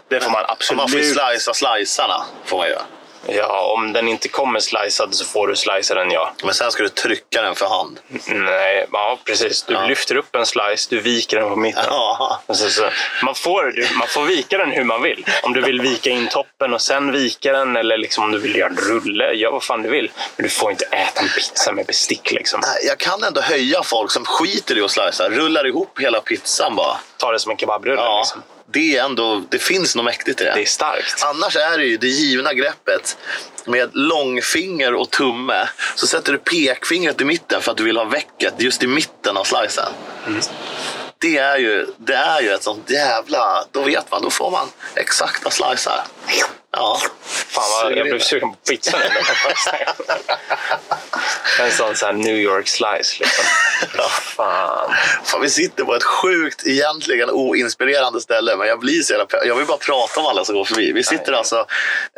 Det 0.09 0.21
får 0.21 0.31
man 0.31 0.45
absolut. 0.49 0.77
Man 0.77 0.89
får 0.89 1.01
ju 1.01 1.15
slicea 1.15 1.55
slicearna. 1.55 2.25
Får 2.45 2.59
man 2.59 2.69
göra. 2.69 2.83
Ja, 3.29 3.73
om 3.77 3.93
den 3.93 4.09
inte 4.09 4.29
kommer 4.29 4.61
slicead 4.61 5.15
så 5.15 5.25
får 5.25 5.49
du 5.49 5.57
slicea 5.57 5.97
den, 5.97 6.11
ja. 6.11 6.33
Men 6.45 6.55
sen 6.55 6.73
ska 6.73 6.83
du 6.83 6.89
trycka 6.89 7.43
den 7.43 7.55
för 7.55 7.67
hand. 7.67 8.01
Nej, 8.29 8.87
ja 8.93 9.19
precis. 9.25 9.63
Du 9.63 9.75
Ja. 9.75 9.87
lyfter 9.87 10.17
upp 10.17 10.35
en 10.37 10.47
slice, 10.47 10.87
du 10.91 11.01
viker 11.01 11.41
den 11.41 11.49
på 11.49 11.57
mitten. 11.57 11.85
Ja. 11.87 12.41
Så, 12.49 12.71
så, 12.71 12.89
man, 13.23 13.35
får, 13.35 13.63
du, 13.65 13.89
man 13.99 14.09
får 14.09 14.23
vika 14.25 14.59
den 14.59 14.71
hur 14.71 14.85
man 14.85 15.03
vill. 15.03 15.27
Om 15.43 15.53
du 15.53 15.61
vill 15.63 15.81
vika 15.81 16.11
in 16.11 16.29
toppen 16.29 16.75
och 16.75 16.83
sen 16.83 17.13
vika 17.13 17.53
den 17.53 17.77
eller 17.77 17.97
liksom 17.99 18.25
om 18.25 18.33
du 18.33 18.39
vill 18.39 18.57
göra 18.57 18.69
en 18.71 18.77
rulle, 18.77 19.33
gör 19.33 19.51
vad 19.51 19.63
fan 19.65 19.83
du 19.83 19.89
vill. 19.91 20.11
Men 20.37 20.45
du 20.45 20.51
får 20.51 20.71
inte 20.71 20.85
äta 20.85 21.21
en 21.21 21.29
pizza 21.29 21.73
med 21.73 21.87
bestick. 21.87 22.31
Liksom. 22.33 22.61
Jag 22.87 22.99
kan 22.99 23.23
ändå 23.23 23.41
höja 23.41 23.83
folk 23.83 24.11
som 24.11 24.25
skiter 24.25 24.79
i 24.79 24.83
att 24.83 24.91
slicea. 24.91 25.29
Rullar 25.29 25.67
ihop 25.67 26.01
hela 26.01 26.21
pizzan 26.21 26.77
bara. 26.77 26.97
Ta 27.17 27.33
det 27.33 27.39
som 27.39 27.51
en 27.53 27.59
kebabrulle. 27.59 28.01
Ja, 28.01 28.19
Liksom. 28.19 28.43
Det 28.73 28.97
är 28.97 29.05
ändå, 29.05 29.43
det 29.49 29.59
finns 29.59 29.97
något 29.97 30.05
mäktigt 30.05 30.41
i 30.41 30.45
det. 30.45 30.53
Det 30.55 30.63
är 30.63 30.67
starkt. 30.67 31.25
Annars 31.25 31.57
är 31.57 31.79
det 31.79 31.85
ju 31.85 31.97
det 31.97 32.09
givna 32.09 32.53
greppet 32.53 33.17
med 33.65 33.91
långfinger 33.93 34.95
och 34.95 35.11
tumme. 35.11 35.69
Så 35.95 36.07
sätter 36.07 36.33
du 36.33 36.39
pekfingret 36.39 37.21
i 37.21 37.25
mitten 37.25 37.63
för 37.63 37.71
att 37.71 37.77
du 37.77 37.85
vill 37.85 37.97
ha 37.97 38.05
väcket 38.05 38.55
just 38.59 38.83
i 38.83 38.87
mitten 38.87 39.37
av 39.37 39.45
slicen. 39.45 39.93
Det, 41.19 41.39
är 41.39 41.59
ju, 41.59 41.87
det 41.97 42.15
är 42.15 42.41
ju 42.41 42.51
ett 42.51 42.63
sånt 42.63 42.91
jävla... 42.91 43.65
Då 43.73 43.83
vet 43.83 44.11
man, 44.11 44.23
då 44.23 44.31
får 44.31 44.51
man 44.51 44.69
exakta 44.95 45.51
slicer. 45.51 46.01
Ja. 46.77 47.01
Fan 47.25 47.65
vad, 47.83 47.99
jag 47.99 48.07
blev 48.07 48.19
sugen 48.19 48.51
på 48.51 48.57
pizza 48.69 48.99
nu. 48.99 49.05
en 51.65 51.71
sån, 51.71 51.97
sån 51.97 52.21
New 52.21 52.37
York 52.37 52.69
slice. 52.69 53.21
Liksom. 53.21 53.45
Fan. 54.37 54.95
Fan, 55.25 55.41
vi 55.41 55.51
sitter 55.51 55.85
på 55.85 55.95
ett 55.95 56.05
sjukt, 56.05 56.67
egentligen 56.67 57.31
oinspirerande 57.31 58.21
ställe. 58.21 58.57
Men 58.57 58.69
jag 58.69 58.81
blir 58.81 59.03
så 59.03 59.13
jävla 59.13 59.27
Jag 59.45 59.57
vill 59.57 59.67
bara 59.67 59.79
prata 59.79 60.21
om 60.21 60.27
alla 60.27 60.45
som 60.45 60.55
går 60.55 60.65
förbi. 60.65 60.93
Vi 60.93 61.05
sitter 61.05 61.33
Nej. 61.33 61.39
alltså 61.39 61.57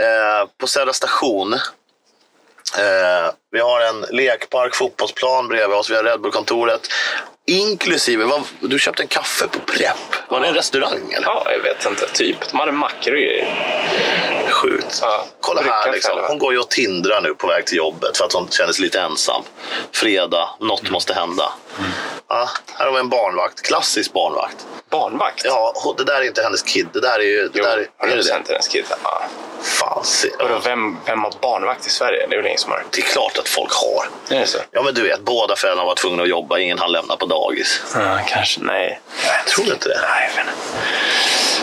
eh, 0.00 0.48
på 0.60 0.66
Södra 0.66 0.92
station. 0.92 1.58
Eh, 2.76 3.30
vi 3.52 3.60
har 3.60 3.80
en 3.80 4.00
lekpark, 4.10 4.74
fotbollsplan 4.74 5.48
bredvid 5.48 5.76
oss. 5.76 5.90
Vi 5.90 5.96
har 5.96 6.04
Red 6.04 6.20
Bull-kontoret. 6.20 6.80
Inklusive, 7.46 8.24
vad, 8.24 8.42
du 8.60 8.78
köpte 8.78 9.02
en 9.02 9.08
kaffe 9.08 9.48
på 9.48 9.58
Prepp. 9.58 10.28
Var 10.28 10.40
det 10.40 10.46
en 10.46 10.54
restaurang 10.54 11.12
eller? 11.12 11.26
Ja, 11.26 11.46
jag 11.50 11.58
vet 11.58 11.86
inte. 11.86 12.06
Typ. 12.06 12.36
De 12.50 12.60
hade 12.60 12.72
mackor 12.72 13.12
och 13.12 13.18
grejer. 13.18 14.38
Sjukt. 14.62 14.98
Ja, 15.02 15.24
Kolla 15.40 15.62
här, 15.62 15.92
liksom. 15.92 16.18
hon 16.28 16.38
går 16.38 16.52
ju 16.52 16.58
och 16.58 16.70
tindrar 16.70 17.20
nu 17.20 17.34
på 17.34 17.46
väg 17.46 17.66
till 17.66 17.76
jobbet 17.76 18.16
för 18.16 18.24
att 18.24 18.32
hon 18.32 18.48
känner 18.50 18.72
sig 18.72 18.82
lite 18.84 19.00
ensam. 19.00 19.42
Fredag, 19.92 20.48
något 20.60 20.80
Mm. 20.80 20.92
måste 20.92 21.14
hända. 21.14 21.52
Ja, 22.28 22.48
här 22.75 22.87
har 22.87 22.92
vi 22.92 22.98
en 22.98 23.08
barnvakt, 23.08 23.62
klassisk 23.62 24.12
barnvakt. 24.12 24.56
Barnvakt? 24.90 25.42
Ja, 25.44 25.94
det 25.98 26.04
där 26.04 26.14
är 26.20 26.22
inte 26.22 26.42
hennes 26.42 26.62
kid. 26.62 26.87
Det 26.92 27.00
där 27.00 27.18
är 27.18 27.25
ju... 27.25 27.42
Det 27.48 27.58
Jo, 27.58 27.64
där, 27.64 27.78
är 27.98 28.06
det 28.06 28.22
100% 28.22 28.25
det? 28.25 28.52
hennes 28.52 28.68
kid. 28.68 28.84
Ja. 29.02 29.22
Fan, 29.62 30.04
se. 30.04 30.28
Vadå, 30.38 30.60
vem, 30.64 30.96
vem 31.06 31.22
har 31.25 31.32
barnvakt 31.40 31.87
i 31.87 31.90
Sverige? 31.90 32.26
Det 32.26 32.34
är 32.34 32.37
väl 32.37 32.46
ingen 32.46 32.58
som 32.58 32.72
har? 32.72 32.84
Det 32.90 32.98
är 33.00 33.02
klart 33.04 33.38
att 33.38 33.48
folk 33.48 33.72
har. 33.72 34.37
Är 34.37 34.40
det 34.40 34.46
så? 34.46 34.58
Ja, 34.70 34.82
men 34.82 34.94
du 34.94 35.02
vet, 35.02 35.20
båda 35.20 35.56
föräldrarna 35.56 35.87
var 35.87 35.94
tvungna 35.94 36.22
att 36.22 36.28
jobba. 36.28 36.58
Ingen 36.58 36.78
hann 36.78 36.92
lämna 36.92 37.16
på 37.16 37.26
dagis. 37.26 37.82
Ja, 37.94 38.18
kanske. 38.28 38.60
Nej. 38.60 39.00
Jag 39.26 39.46
tror 39.46 39.66
inte 39.66 39.88
det. 39.88 40.00
Nej, 40.08 40.30
inte. 40.38 40.52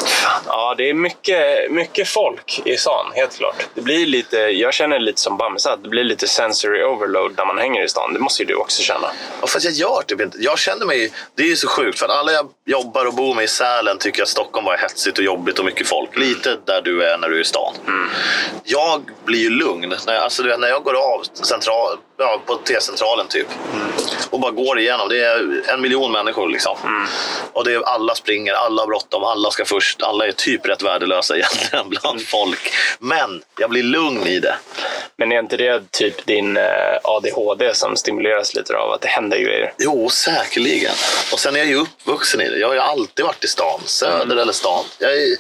Fan. 0.08 0.42
Ja, 0.48 0.76
det 0.78 0.90
är 0.90 0.94
mycket, 0.94 1.72
mycket 1.72 2.08
folk 2.08 2.62
i 2.66 2.78
stan, 2.78 3.06
helt 3.16 3.38
klart. 3.38 3.68
Det 3.74 3.82
blir 3.82 4.06
lite, 4.06 4.38
jag 4.38 4.74
känner 4.74 5.00
lite 5.00 5.22
som 5.22 5.38
Bamse, 5.38 5.72
att 5.72 5.84
det 5.84 5.90
blir 5.90 6.04
lite 6.04 6.28
sensory 6.28 6.84
overload 6.84 7.34
när 7.38 7.46
man 7.46 7.58
hänger 7.58 7.84
i 7.84 7.90
stan. 7.90 8.14
Det 8.14 8.20
måste 8.20 8.44
ju 8.44 8.48
du 8.48 8.56
också 8.56 8.82
känna. 8.82 9.12
Ja, 9.42 9.48
fast 9.48 9.66
jag 9.66 9.74
gör 9.74 9.95
typ 10.02 10.22
inte. 10.22 10.38
Jag 10.42 10.60
känner 10.60 10.86
mig... 10.86 11.12
Det 11.36 11.44
är 11.44 11.48
ju 11.48 11.56
så 11.56 11.68
sjukt, 11.68 12.00
för 12.00 12.06
att 12.06 12.12
alla 12.12 12.32
jag 12.32 12.50
jobbar 12.66 13.06
och 13.06 13.14
bor 13.14 13.36
med 13.36 13.44
i 13.44 13.48
Sälen 13.48 13.98
tycker 13.98 14.24
att 14.24 14.30
Stockholm 14.30 14.68
är 14.68 14.78
hetsigt 14.78 15.18
och 15.18 15.24
jobbigt 15.24 15.60
och 15.60 15.66
mycket 15.66 15.88
folk. 15.88 16.18
Lite 16.18 16.58
där 16.66 16.82
du 16.82 17.04
är 17.04 17.18
när 17.18 17.30
du 17.30 17.38
är 17.38 17.42
i 17.42 17.46
stan. 17.46 17.74
Jag 18.64 19.02
blir 19.26 19.40
ju 19.40 19.50
lugn. 19.50 19.94
När 20.08 20.16
alltså, 20.16 20.44
när 20.44 20.68
jag 20.68 20.84
går 20.84 20.94
av 20.94 21.24
central, 21.34 21.98
ja, 22.18 22.42
på 22.46 22.56
T-centralen 22.56 23.28
typ. 23.28 23.48
Och 24.30 24.40
bara 24.40 24.52
går 24.52 24.80
igenom. 24.80 25.10
Det 25.10 25.24
är 25.24 25.70
en 25.70 25.82
miljon 25.82 26.12
människor 26.12 26.50
liksom. 26.50 27.08
Och 27.54 27.64
det 27.66 27.74
är, 27.74 27.82
alla 27.82 28.16
springer, 28.16 28.54
alla 28.54 28.82
har 28.82 28.88
bråttom, 28.88 29.24
alla 29.24 29.52
ska 29.52 29.66
först. 29.66 30.02
Alla 30.02 30.28
är 30.28 30.32
typ 30.32 30.66
rätt 30.66 30.82
värdelösa 30.82 31.36
egentligen 31.38 31.90
bland 31.90 32.28
folk. 32.28 32.74
Men 33.00 33.44
jag 33.60 33.70
blir 33.70 33.84
lugn 33.84 34.28
i 34.28 34.40
det. 34.40 34.56
Men 35.18 35.32
är 35.32 35.40
inte 35.40 35.58
det 35.58 35.92
typ 35.92 36.26
din 36.26 36.58
eh, 36.58 36.64
ADHD 37.04 37.74
som 37.74 37.96
stimuleras 37.96 38.56
lite 38.56 38.78
av 38.78 38.92
att 38.92 39.02
det 39.02 39.08
händer 39.08 39.38
grejer? 39.38 39.74
Jo, 39.78 40.10
säkerligen. 40.10 40.94
Och 41.34 41.40
sen 41.40 41.56
är 41.56 41.60
jag 41.60 41.68
ju 41.68 41.76
uppvuxen 41.76 42.42
i 42.42 42.50
det. 42.50 42.58
Jag 42.58 42.68
har 42.68 42.74
ju 42.74 42.80
alltid 42.80 43.26
varit 43.26 43.44
i 43.44 43.48
stan, 43.48 43.82
söder 43.86 44.36
eller 44.36 44.54
stan. 44.54 44.84
Jag, 45.00 45.14
är, 45.14 45.38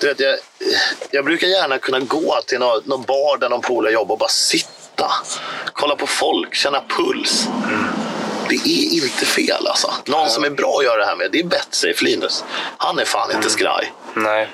du 0.00 0.06
vet, 0.06 0.20
jag, 0.20 0.36
jag 1.10 1.24
brukar 1.24 1.46
gärna 1.46 1.78
kunna 1.78 2.00
gå 2.00 2.40
till 2.46 2.58
någon, 2.58 2.82
någon 2.84 3.02
bar 3.02 3.38
där 3.38 3.48
någon 3.48 3.60
polare 3.60 3.92
jobbar 3.92 4.14
och 4.14 4.18
bara 4.18 4.28
sitta. 4.28 4.79
Kolla 5.72 5.96
på 5.96 6.06
folk, 6.06 6.54
känna 6.54 6.82
puls. 6.88 7.48
Det 8.48 8.54
är 8.54 8.94
inte 9.04 9.26
fel 9.26 9.66
alltså. 9.66 9.94
Någon 10.04 10.30
som 10.30 10.44
är 10.44 10.50
bra 10.50 10.76
att 10.78 10.84
göra 10.84 10.96
det 10.96 11.06
här 11.06 11.16
med, 11.16 11.30
det 11.32 11.40
är 11.40 11.44
Betsafe 11.44 12.04
Linus. 12.04 12.44
Han 12.76 12.98
är 12.98 13.04
fan 13.04 13.32
inte 13.34 13.50
skraj. 13.50 13.92
Nej, 14.14 14.48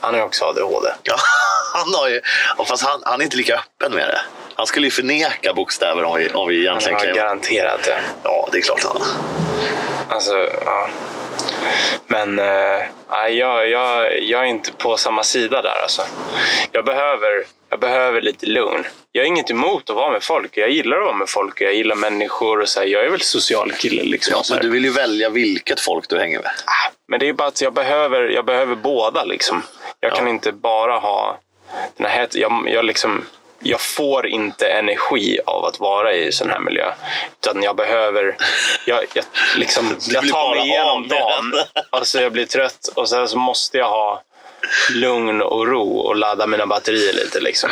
han 0.00 0.14
har 0.14 0.22
också 0.22 0.44
ADHD. 0.44 0.88
Ja, 1.02 1.16
han 1.74 1.94
har 1.94 2.08
ju, 2.08 2.20
fast 2.66 2.82
han, 2.82 3.02
han 3.04 3.20
är 3.20 3.24
inte 3.24 3.36
lika 3.36 3.54
öppen 3.54 3.92
med 3.92 4.08
det. 4.08 4.20
Han 4.54 4.66
skulle 4.66 4.86
ju 4.86 4.90
förneka 4.90 5.54
bokstäver 5.54 6.04
om 6.04 6.18
vi, 6.18 6.28
om 6.28 6.48
vi 6.48 6.66
Han 6.68 6.78
egentligen 6.78 6.98
har 6.98 7.04
kan... 7.04 7.14
garanterat 7.14 7.82
det. 7.84 8.00
Ja, 8.22 8.48
det 8.52 8.58
är 8.58 8.62
klart 8.62 8.84
han. 8.84 9.02
Alltså, 10.08 10.48
ja. 10.64 10.88
Men 12.06 12.36
nej, 13.10 13.38
jag, 13.38 13.68
jag, 13.68 14.22
jag 14.22 14.40
är 14.40 14.46
inte 14.46 14.72
på 14.72 14.96
samma 14.96 15.22
sida 15.22 15.62
där. 15.62 15.82
Alltså. 15.82 16.02
Jag, 16.72 16.84
behöver, 16.84 17.44
jag 17.70 17.80
behöver 17.80 18.20
lite 18.20 18.46
lugn. 18.46 18.84
Jag 19.12 19.22
har 19.22 19.26
inget 19.26 19.50
emot 19.50 19.90
att 19.90 19.96
vara 19.96 20.10
med 20.10 20.22
folk. 20.22 20.56
Jag 20.56 20.70
gillar 20.70 20.96
att 20.96 21.04
vara 21.04 21.16
med 21.16 21.28
folk 21.28 21.54
och 21.54 21.60
jag 21.60 21.74
gillar 21.74 21.96
människor. 21.96 22.60
Och 22.60 22.68
så 22.68 22.80
här. 22.80 22.86
Jag 22.86 23.04
är 23.04 23.10
väl 23.10 23.20
social 23.20 23.72
kille. 23.72 24.02
Liksom, 24.02 24.34
Ja, 24.36 24.42
så 24.42 24.54
du 24.56 24.70
vill 24.70 24.84
ju 24.84 24.90
välja 24.90 25.28
vilket 25.30 25.80
folk 25.80 26.08
du 26.08 26.18
hänger 26.18 26.38
med. 26.38 26.50
Ah, 26.64 26.90
Men 27.08 27.20
det 27.20 27.28
är 27.28 27.32
bara 27.32 27.48
att 27.48 27.60
jag 27.60 27.72
behöver, 27.72 28.22
jag 28.28 28.44
behöver 28.44 28.74
båda. 28.74 29.24
Liksom. 29.24 29.62
Jag 30.00 30.14
kan 30.14 30.28
inte 30.28 30.52
bara 30.52 30.98
ha 30.98 31.38
den 31.96 32.06
här 32.06 32.28
jag, 32.32 32.64
jag, 32.68 32.84
liksom, 32.84 33.24
jag 33.62 33.80
får 33.80 34.26
inte 34.26 34.66
energi 34.68 35.38
av 35.46 35.64
att 35.64 35.80
vara 35.80 36.14
i 36.14 36.32
sån 36.32 36.50
här 36.50 36.60
miljö. 36.60 36.92
Utan 37.40 37.62
jag 37.62 37.76
behöver... 37.76 38.36
Jag, 38.86 39.04
jag, 39.14 39.24
liksom, 39.56 39.96
jag 40.10 40.28
tar 40.28 40.54
mig 40.54 40.68
igenom 40.68 41.08
dagen. 41.08 41.52
Alltså 41.90 42.20
jag 42.20 42.32
blir 42.32 42.46
trött 42.46 42.88
och 42.94 43.08
sen 43.08 43.28
så 43.28 43.38
måste 43.38 43.78
jag 43.78 43.88
ha 43.88 44.22
lugn 44.94 45.42
och 45.42 45.66
ro 45.66 45.98
och 45.98 46.16
ladda 46.16 46.46
mina 46.46 46.66
batterier 46.66 47.12
lite. 47.12 47.40
Liksom. 47.40 47.70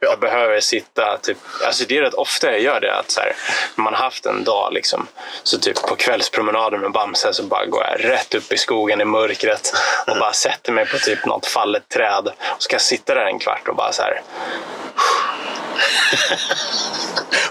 Ja. 0.00 0.08
Jag 0.10 0.20
behöver 0.20 0.60
sitta, 0.60 1.18
typ, 1.18 1.38
alltså 1.66 1.84
det 1.88 1.96
är 1.96 2.02
rätt 2.02 2.14
ofta 2.14 2.50
jag 2.50 2.60
gör 2.60 2.80
det. 2.80 2.94
Att 2.94 3.10
så 3.10 3.20
här, 3.20 3.32
när 3.74 3.84
man 3.84 3.94
har 3.94 4.00
haft 4.00 4.26
en 4.26 4.44
dag, 4.44 4.72
liksom, 4.72 5.06
så 5.42 5.58
typ 5.58 5.82
på 5.82 5.96
kvällspromenaden 5.96 6.80
med 6.80 6.92
Bamse 6.92 7.32
så 7.32 7.42
bara 7.42 7.66
går 7.66 7.84
jag 7.84 8.10
rätt 8.10 8.34
upp 8.34 8.52
i 8.52 8.58
skogen 8.58 9.00
i 9.00 9.04
mörkret 9.04 9.72
och 10.06 10.16
bara 10.18 10.32
sätter 10.32 10.72
mig 10.72 10.86
på 10.86 10.98
typ 10.98 11.26
något 11.26 11.46
fallet 11.46 11.88
träd. 11.88 12.28
Och 12.28 12.62
ska 12.62 12.74
jag 12.74 12.82
sitta 12.82 13.14
där 13.14 13.26
en 13.26 13.38
kvart 13.38 13.68
och 13.68 13.76
bara 13.76 13.92
så 13.92 14.02
här, 14.02 14.22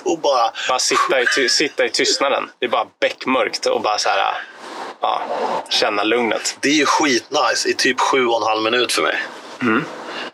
Och 0.04 0.20
bara... 0.20 0.52
bara 0.70 0.80
sitta, 0.80 1.22
i, 1.22 1.50
sitta 1.50 1.86
i 1.86 1.90
tystnaden. 1.90 2.50
Det 2.60 2.66
är 2.66 2.70
bara 2.70 2.88
beckmörkt 3.00 3.66
och 3.66 3.82
bara 3.82 3.98
så 3.98 4.10
här, 4.10 4.38
ja, 5.02 5.22
känna 5.70 6.04
lugnet. 6.04 6.58
Det 6.60 6.70
är 6.70 6.74
ju 6.74 6.86
skitnice 6.86 7.70
i 7.70 7.74
typ 7.74 8.00
sju 8.00 8.28
och 8.28 8.42
en 8.42 8.48
halv 8.48 8.64
minut 8.64 8.92
för 8.94 9.02
mig. 9.02 9.16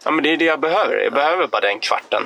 Ja, 0.04 0.12
men 0.12 0.24
det 0.24 0.34
är 0.34 0.38
det 0.38 0.46
jag 0.46 0.60
behöver. 0.60 0.96
Jag 0.96 1.14
behöver 1.14 1.48
bara 1.48 1.62
den 1.62 1.80
kvarten 1.80 2.24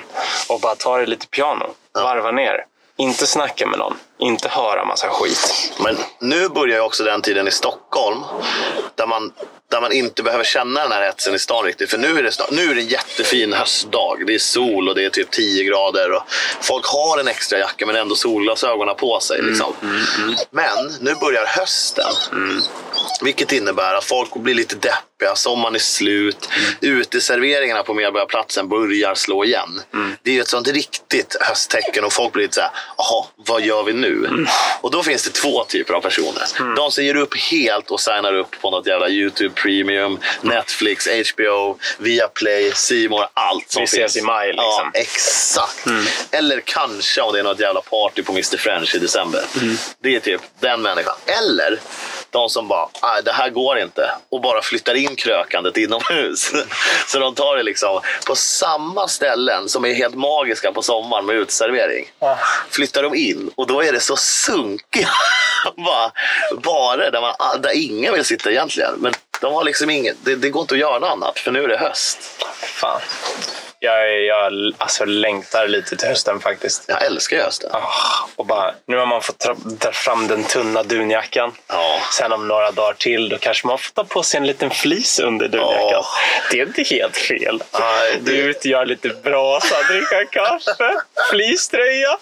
och 0.49 0.59
bara 0.59 0.75
ta 0.75 0.97
det 0.97 1.05
lite 1.05 1.27
piano. 1.27 1.65
Varva 1.93 2.31
ner. 2.31 2.65
Inte 2.97 3.27
snacka 3.27 3.67
med 3.67 3.79
någon. 3.79 3.97
Inte 4.19 4.49
höra 4.49 4.85
massa 4.85 5.09
skit. 5.09 5.73
Men 5.83 5.97
nu 6.19 6.49
börjar 6.49 6.75
ju 6.75 6.81
också 6.81 7.03
den 7.03 7.21
tiden 7.21 7.47
i 7.47 7.51
Stockholm 7.51 8.23
där 8.95 9.07
man, 9.07 9.31
där 9.71 9.81
man 9.81 9.91
inte 9.91 10.23
behöver 10.23 10.43
känna 10.43 10.81
den 10.81 10.91
här 10.91 11.01
hetsen 11.05 11.35
i 11.35 11.39
stan 11.39 11.65
riktigt. 11.65 11.89
För 11.89 11.97
nu 11.97 12.19
är, 12.19 12.23
det, 12.23 12.29
sta- 12.29 12.51
nu 12.51 12.71
är 12.71 12.75
det 12.75 12.81
en 12.81 12.87
jättefin 12.87 13.53
höstdag. 13.53 14.23
Det 14.27 14.33
är 14.35 14.39
sol 14.39 14.89
och 14.89 14.95
det 14.95 15.05
är 15.05 15.09
typ 15.09 15.31
10 15.31 15.63
grader. 15.63 16.11
Och 16.11 16.23
folk 16.61 16.85
har 16.85 17.17
en 17.19 17.27
extra 17.27 17.59
jacka 17.59 17.85
men 17.85 17.95
ändå 17.95 18.15
solglasögonen 18.15 18.95
på 18.95 19.19
sig. 19.19 19.41
Liksom. 19.41 19.73
Men 20.51 20.91
nu 21.01 21.15
börjar 21.15 21.45
hösten. 21.45 22.13
Vilket 23.21 23.51
innebär 23.51 23.93
att 23.93 24.03
folk 24.05 24.33
blir 24.35 24.53
lite 24.55 24.75
deppiga, 24.75 25.35
sommaren 25.35 25.75
är 25.75 25.79
slut, 25.79 26.49
uteserveringarna 26.81 27.83
på 27.83 27.93
Medborgarplatsen 27.93 28.69
börjar 28.69 29.15
slå 29.15 29.45
igen. 29.45 29.81
Det 30.23 30.37
är 30.37 30.41
ett 30.41 30.47
sånt 30.47 30.67
riktigt 30.67 31.35
hösttecken 31.41 32.03
och 32.03 32.13
folk 32.13 32.33
blir 32.33 32.43
lite 32.43 32.55
såhär, 32.55 32.69
jaha, 32.97 33.25
vad 33.35 33.61
gör 33.61 33.83
vi 33.83 33.93
nu? 33.93 34.45
Och 34.81 34.91
då 34.91 35.03
finns 35.03 35.23
det 35.23 35.29
två 35.29 35.63
typer 35.63 35.93
av 35.93 36.01
personer. 36.01 36.75
De 36.75 36.91
som 36.91 37.03
ger 37.03 37.15
upp 37.15 37.37
helt 37.37 37.91
och 37.91 37.99
signar 37.99 38.33
upp 38.33 38.61
på 38.61 38.71
något 38.71 38.87
jävla 38.87 39.09
YouTube 39.09 39.55
Premium, 39.55 40.19
Netflix, 40.41 41.07
HBO, 41.33 41.77
Viaplay, 41.97 42.73
More, 43.09 43.27
allt 43.33 43.71
som 43.71 43.81
Vi 43.81 43.87
finns. 43.87 44.11
ses 44.11 44.15
i 44.17 44.21
maj, 44.21 44.47
liksom. 44.47 44.91
Ja, 44.93 44.99
exakt. 44.99 45.85
Eller 46.31 46.61
kanske 46.65 47.21
om 47.21 47.33
det 47.33 47.39
är 47.39 47.43
något 47.43 47.59
jävla 47.59 47.81
party 47.81 48.23
på 48.23 48.31
Mr 48.31 48.57
French 48.57 48.95
i 48.95 48.99
december. 48.99 49.43
Det 50.03 50.15
är 50.15 50.19
typ 50.19 50.41
den 50.59 50.81
människan. 50.81 51.15
Eller 51.25 51.79
de 52.37 52.49
som 52.49 52.67
bara, 52.67 52.89
nej 53.03 53.23
det 53.23 53.31
här 53.31 53.49
går 53.49 53.79
inte. 53.79 54.11
Och 54.29 54.41
bara 54.41 54.61
flyttar 54.61 54.95
in 54.95 55.15
krökandet 55.15 55.77
inomhus. 55.77 56.51
Så 57.07 57.19
de 57.19 57.35
tar 57.35 57.57
det 57.57 57.63
liksom 57.63 58.01
på 58.27 58.35
samma 58.35 59.07
ställen 59.07 59.69
som 59.69 59.85
är 59.85 59.93
helt 59.93 60.15
magiska 60.15 60.71
på 60.71 60.81
sommaren 60.81 61.25
med 61.25 61.35
uteservering. 61.35 62.05
Flyttar 62.69 63.03
de 63.03 63.15
in 63.15 63.51
och 63.55 63.67
då 63.67 63.83
är 63.83 63.91
det 63.93 63.99
så 63.99 64.15
sunkiga 64.15 65.09
bara, 65.75 66.11
bara 66.63 67.11
där, 67.11 67.21
man, 67.21 67.61
där 67.61 67.71
ingen 67.75 68.13
vill 68.13 68.25
sitta 68.25 68.51
egentligen. 68.51 68.93
Men 68.97 69.13
de 69.41 69.53
har 69.53 69.63
liksom 69.63 69.89
inget, 69.89 70.17
det, 70.23 70.35
det 70.35 70.49
går 70.49 70.61
inte 70.61 70.75
att 70.75 70.79
göra 70.79 70.99
något 70.99 71.09
annat 71.09 71.39
för 71.39 71.51
nu 71.51 71.63
är 71.63 71.67
det 71.67 71.77
höst. 71.77 72.19
Fan. 72.61 73.01
Jag, 73.79 74.23
jag 74.23 74.51
alltså, 74.77 75.05
längtar 75.05 75.67
lite 75.67 75.95
till 75.97 76.07
hösten 76.07 76.39
faktiskt. 76.39 76.83
Jag 76.87 77.05
älskar 77.05 77.43
hösten. 77.43 77.69
Ah, 77.73 78.29
och 78.35 78.45
bara, 78.45 78.73
nu 78.85 78.97
har 78.97 79.05
man 79.05 79.21
fått 79.21 79.39
dra, 79.79 79.91
fram 79.91 80.27
den 80.27 80.43
tunna 80.43 80.83
dunjackan. 80.83 81.51
Ja. 81.67 81.99
Sen 82.13 82.31
om 82.31 82.47
några 82.47 82.71
dagar 82.71 82.93
till 82.93 83.29
då 83.29 83.37
kanske 83.37 83.67
man 83.67 83.77
får 83.77 83.91
ta 83.93 84.03
på 84.03 84.23
sig 84.23 84.37
en 84.37 84.47
liten 84.47 84.69
flis 84.69 85.19
under 85.19 85.47
dunjackan. 85.47 85.89
Ja. 85.91 86.05
Det 86.51 86.59
är 86.59 86.65
inte 86.65 86.83
helt 86.83 87.17
fel. 87.17 87.63
Du 88.19 88.31
det- 88.31 88.37
ute, 88.37 88.69
gör 88.69 88.85
lite 88.85 89.09
brasa, 89.09 89.75
dricka 89.91 90.25
kaffe, 90.31 90.93
fleecetröja. 91.31 92.17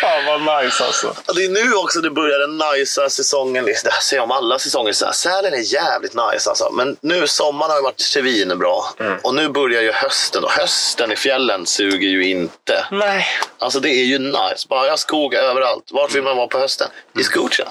Fan 0.00 0.24
vad 0.26 0.64
nice 0.64 0.84
alltså. 0.84 1.14
Det 1.34 1.44
är 1.44 1.48
nu 1.48 1.74
också 1.74 2.00
det 2.00 2.10
börjar 2.10 2.38
den 2.38 2.58
nicea 2.58 3.10
säsongen. 3.10 3.64
Det 3.64 3.70
här 3.92 4.00
säger 4.00 4.20
jag 4.20 4.24
om 4.24 4.30
alla 4.30 4.58
säsonger. 4.58 4.92
Så 4.92 5.04
här, 5.04 5.12
Sälen 5.12 5.54
är 5.54 5.74
jävligt 5.74 6.14
nice 6.14 6.50
alltså. 6.50 6.70
Men 6.72 6.96
nu, 7.00 7.26
sommaren 7.26 7.70
har 7.70 7.78
ju 7.78 7.82
varit 7.82 8.00
svinbra. 8.00 8.74
Och 9.22 9.34
nu 9.34 9.48
börjar 9.48 9.82
ju 9.82 9.92
hösten. 9.92 10.29
Och 10.36 10.50
hösten 10.50 11.12
i 11.12 11.16
fjällen 11.16 11.66
suger 11.66 12.08
ju 12.08 12.30
inte. 12.30 12.86
Nej. 12.90 13.26
Alltså 13.58 13.80
det 13.80 13.90
är 13.90 14.04
ju 14.04 14.18
nice. 14.18 14.66
Bara 14.68 14.86
jag 14.86 14.98
skog 14.98 15.34
överallt. 15.34 15.88
Vart 15.90 16.14
vill 16.14 16.22
man 16.22 16.36
vara 16.36 16.46
på 16.46 16.58
hösten? 16.58 16.88
I 17.18 17.22
skogen. 17.22 17.66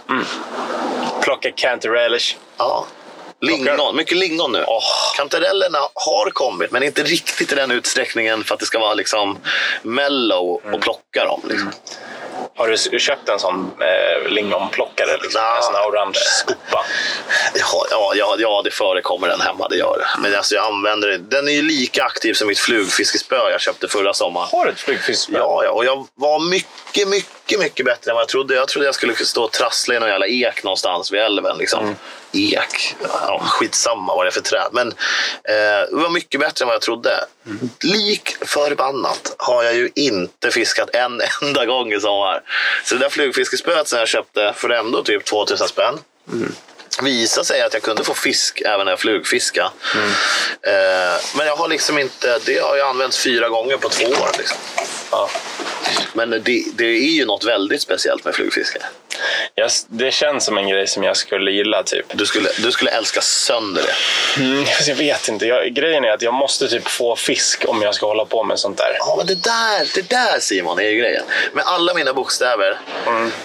Plocka 1.22 1.51
canter 1.51 1.89
relish. 1.89 2.38
Ja. 2.58 2.86
Lingon, 3.42 3.96
mycket 3.96 4.18
lingon 4.18 4.51
nu. 4.51 4.66
Kantarellerna 5.18 5.78
har 5.94 6.30
kommit, 6.30 6.72
men 6.72 6.84
inte 6.84 7.04
riktigt 7.04 7.51
i 7.51 7.56
den 7.56 7.72
utsträckningen 7.72 8.44
för 8.44 8.54
att 8.54 8.60
det 8.60 8.66
ska 8.66 8.80
vara 8.80 8.94
liksom 8.94 9.38
mellow 9.82 10.62
och 10.74 10.82
plocka 10.82 11.25
dem. 11.25 11.42
Liksom. 11.50 11.72
Har 12.56 12.68
du 12.68 13.00
köpt 13.00 13.29
en 13.29 13.39
sån 13.39 13.72
eh, 13.82 14.29
lingonplockare? 14.29 15.18
Liksom? 15.22 15.41
En 15.58 15.63
sån 15.63 15.75
här 15.75 15.89
orange 15.89 16.20
skopa? 16.39 16.86
Ja, 17.53 18.13
ja, 18.15 18.36
ja, 18.38 18.62
det 18.63 18.72
förekommer 18.72 19.27
den 19.27 19.41
hemma, 19.41 19.68
det 19.68 19.75
gör 19.75 19.98
det. 19.98 20.22
Men 20.22 20.36
alltså, 20.36 20.56
jag 20.56 20.65
använder 20.65 21.08
det. 21.08 21.18
Den 21.18 21.48
är 21.48 21.51
ju 21.51 21.62
lika 21.62 22.03
aktiv 22.03 22.34
som 22.34 22.48
mitt 22.48 22.60
flugfiskespö 22.60 23.36
jag 23.36 23.62
köpte 23.62 23.88
förra 23.88 24.13
sommaren. 24.13 24.48
Har 24.51 24.65
du 24.65 24.72
ett 24.72 24.79
flugfiskspö? 24.79 25.38
Ja, 25.38 25.63
ja, 25.63 25.72
och 25.72 25.86
jag 25.86 26.08
var 26.15 26.39
mycket, 26.50 27.08
mycket, 27.08 27.38
mycket 27.58 27.86
bättre 27.86 28.12
än 28.12 28.15
vad 28.15 28.22
jag 28.22 28.29
trodde. 28.29 28.56
Jag 28.56 28.68
trodde 28.68 28.86
jag 28.86 28.96
skulle 28.96 29.15
stå 29.15 29.44
och 29.44 29.51
trassla 29.51 29.96
i 29.96 30.00
någon 30.00 30.10
jävla 30.10 30.27
ek 30.27 30.63
någonstans 30.63 31.12
vid 31.12 31.20
älven. 31.20 31.58
Liksom. 31.58 31.96
Ek? 32.34 32.96
Ja, 33.03 33.41
skitsamma 33.44 34.15
vad 34.15 34.25
det 34.25 34.29
är 34.29 34.32
för 34.32 34.41
träd. 34.41 34.68
Men 34.72 34.88
eh, 34.88 35.89
det 35.89 35.96
var 35.96 36.10
mycket 36.10 36.39
bättre 36.39 36.63
än 36.63 36.68
vad 36.68 36.75
jag 36.75 36.82
trodde. 36.82 37.25
Lik 37.84 38.36
förbannat 38.41 39.36
har 39.38 39.63
jag 39.63 39.75
ju 39.75 39.89
inte 39.96 40.51
fiskat 40.51 40.89
en 40.96 41.22
enda 41.41 41.65
gång 41.65 41.94
i 41.94 42.00
sommar. 42.00 42.41
Så 42.86 42.96
det 42.96 43.01
där 43.01 43.10
flugfiskespöet 43.10 43.88
som 43.88 44.00
jag 44.00 44.08
köpte 44.08 44.53
för 44.56 44.70
ändå 44.70 45.03
typ 45.03 45.25
2000 45.25 45.68
spänn 45.68 46.00
visade 47.01 47.46
sig 47.46 47.62
att 47.62 47.74
jag 47.74 47.84
kunde 47.84 48.03
få 48.03 48.13
fisk 48.13 48.62
även 48.65 48.86
när 48.86 48.91
jag 48.91 49.00
flugfiskade. 49.00 49.70
Eh, 50.62 51.22
men 51.38 51.48
jag 51.48 51.56
har 51.56 51.68
liksom 51.68 52.00
inte, 52.00 52.39
det 52.46 52.60
har 52.60 52.75
jag 52.75 52.89
använt 52.89 53.15
fyra 53.15 53.50
gånger 53.50 53.77
på 53.77 53.89
två 53.89 54.06
år. 54.06 54.29
Liksom. 54.38 54.58
Ja. 55.12 55.29
Men 56.13 56.29
det, 56.29 56.63
det 56.74 56.86
är 56.86 57.12
ju 57.12 57.25
något 57.25 57.43
väldigt 57.43 57.81
speciellt 57.81 58.25
med 58.25 58.36
flugfiske. 58.36 58.79
Jag, 59.55 59.69
det 59.88 60.12
känns 60.12 60.46
som 60.46 60.58
en 60.58 60.69
grej 60.69 60.88
som 60.88 61.03
jag 61.03 61.17
skulle 61.17 61.51
gilla. 61.51 61.84
typ. 61.84 62.05
Du 62.13 62.25
skulle, 62.25 62.50
du 62.58 62.72
skulle 62.72 62.91
älska 62.91 63.22
sönder 63.22 63.84
det. 63.84 64.43
Mm, 64.43 64.65
jag 64.88 64.96
vet 64.96 65.27
inte. 65.27 65.46
Jag, 65.46 65.74
grejen 65.74 66.05
är 66.05 66.12
att 66.12 66.22
jag 66.22 66.34
måste 66.34 66.67
typ 66.67 66.88
få 66.88 67.15
fisk 67.15 67.65
om 67.67 67.81
jag 67.81 67.96
ska 67.96 68.05
hålla 68.05 68.25
på 68.25 68.43
med 68.43 68.60
sånt 68.60 68.77
där. 68.77 68.96
Ja, 69.00 69.15
men 69.17 69.27
det 69.27 69.43
där, 69.43 69.88
det 69.96 70.10
där 70.10 70.39
Simon 70.39 70.79
är 70.79 70.89
ju 70.89 71.00
grejen. 71.00 71.24
Med 71.53 71.63
alla 71.67 71.93
mina 71.93 72.13
bokstäver 72.13 72.77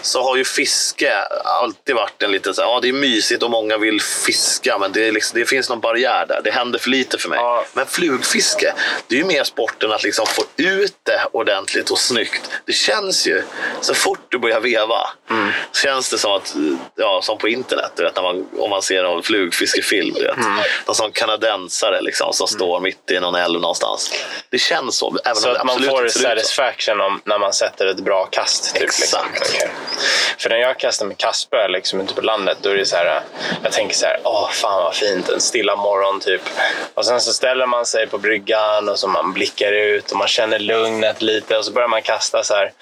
så 0.03 0.23
har 0.23 0.37
ju 0.37 0.45
fiske 0.45 1.13
alltid 1.45 1.95
varit 1.95 2.23
en 2.23 2.33
liten 2.33 2.55
så 2.55 2.63
här, 2.63 2.69
ja 2.69 2.81
det 2.81 2.89
är 2.89 2.93
mysigt 2.93 3.43
och 3.43 3.51
många 3.51 3.79
vill 3.79 4.01
fiska 4.01 4.79
men 4.79 4.93
det, 4.93 5.13
liksom, 5.13 5.39
det 5.39 5.47
finns 5.47 5.69
någon 5.69 5.81
barriär 5.81 6.27
där. 6.29 6.41
Det 6.45 6.51
händer 6.51 6.79
för 6.79 6.91
lite 6.91 7.19
för 7.19 7.29
mig. 7.29 7.39
Ja. 7.39 7.65
Men 7.73 7.87
flugfiske, 7.87 8.75
det 9.09 9.15
är 9.15 9.19
ju 9.19 9.25
mer 9.25 9.45
sporten 9.45 9.93
att 9.93 10.03
liksom 10.03 10.27
få 10.27 10.43
ut 10.57 10.95
det 11.03 11.21
ordentligt 11.33 11.91
och 11.91 11.99
snyggt. 11.99 12.34
Det 12.67 12.73
känns 12.73 13.27
ju, 13.27 13.43
så 13.81 13.95
fort 13.95 14.27
du 14.29 14.39
börjar 14.39 14.61
veva, 14.61 15.09
känns 15.83 16.11
det 16.11 16.19
som 16.19 16.33
att, 16.33 16.55
ja 16.95 17.21
som 17.23 17.39
på 17.39 17.49
internet, 17.49 17.93
du 17.97 18.03
vet, 18.03 18.17
när 18.17 18.23
man, 18.23 18.49
om 18.59 18.71
man 18.71 18.83
ser 18.83 19.05
en 19.05 19.23
flugfiskefilm. 19.23 20.15
Du 20.15 20.23
vet. 20.25 20.37
Någon 20.87 20.95
sån 20.95 21.13
kanadensare 21.13 22.01
liksom, 22.01 22.33
som 22.33 22.47
står 22.47 22.81
mitt 22.81 23.11
i 23.11 23.21
någon 23.21 23.35
älv 23.35 23.61
någonstans. 23.61 24.13
Det 24.51 24.59
känns 24.59 24.97
så, 24.97 25.19
även 25.25 25.37
Så 25.37 25.49
att 25.49 25.65
man 25.65 25.83
får 25.83 26.09
satisfaction 26.09 27.01
om, 27.01 27.21
när 27.25 27.39
man 27.39 27.53
sätter 27.53 27.87
ett 27.87 28.01
bra 28.01 28.25
kast. 28.25 28.75
Typ, 28.75 28.83
Exakt. 28.83 29.01
Liksom. 29.01 29.21
Okej. 29.41 29.71
För 30.39 30.51
när 30.51 30.57
jag 30.57 30.79
kastar 30.79 31.07
med 31.07 31.19
kastspö 31.19 31.69
liksom, 31.69 32.01
ute 32.01 32.15
på 32.15 32.21
landet, 32.21 32.59
då 32.61 32.71
är 32.71 32.77
det 32.77 32.87
så 32.87 32.97
här, 32.97 33.23
jag 33.63 33.73
tänker 33.73 33.95
så 33.97 34.07
här, 34.07 34.21
åh 34.25 34.51
fan 34.51 34.83
vad 34.83 34.95
fint, 34.95 35.29
en 35.29 35.41
stilla 35.41 35.77
morgon 35.77 36.21
typ. 36.21 36.43
Och 36.95 37.07
sen 37.07 37.21
så 37.21 37.33
ställer 37.33 37.67
man 37.67 37.87
sig 37.87 38.07
på 38.07 38.19
bryggan 38.19 38.89
och 38.89 38.99
så 38.99 39.09
man 39.09 39.33
blickar 39.33 39.73
ut 39.73 40.11
och 40.11 40.19
man 40.19 40.29
känner 40.29 40.59
lugnet 40.59 41.23
lite 41.23 41.59
och 41.59 41.65
så 41.65 41.73
börjar 41.73 41.89
man 41.89 42.03
kasta 42.03 42.24
så 42.25 42.55
här. 42.55 42.73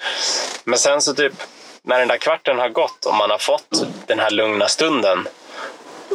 Men 0.63 0.79
sen 0.79 1.01
så 1.01 1.13
typ, 1.13 1.33
när 1.81 1.99
den 1.99 2.07
där 2.07 2.17
kvarten 2.17 2.59
har 2.59 2.69
gått 2.69 3.05
och 3.05 3.13
man 3.15 3.29
har 3.29 3.37
fått 3.37 3.67
den 4.07 4.19
här 4.19 4.29
lugna 4.31 4.67
stunden 4.67 5.27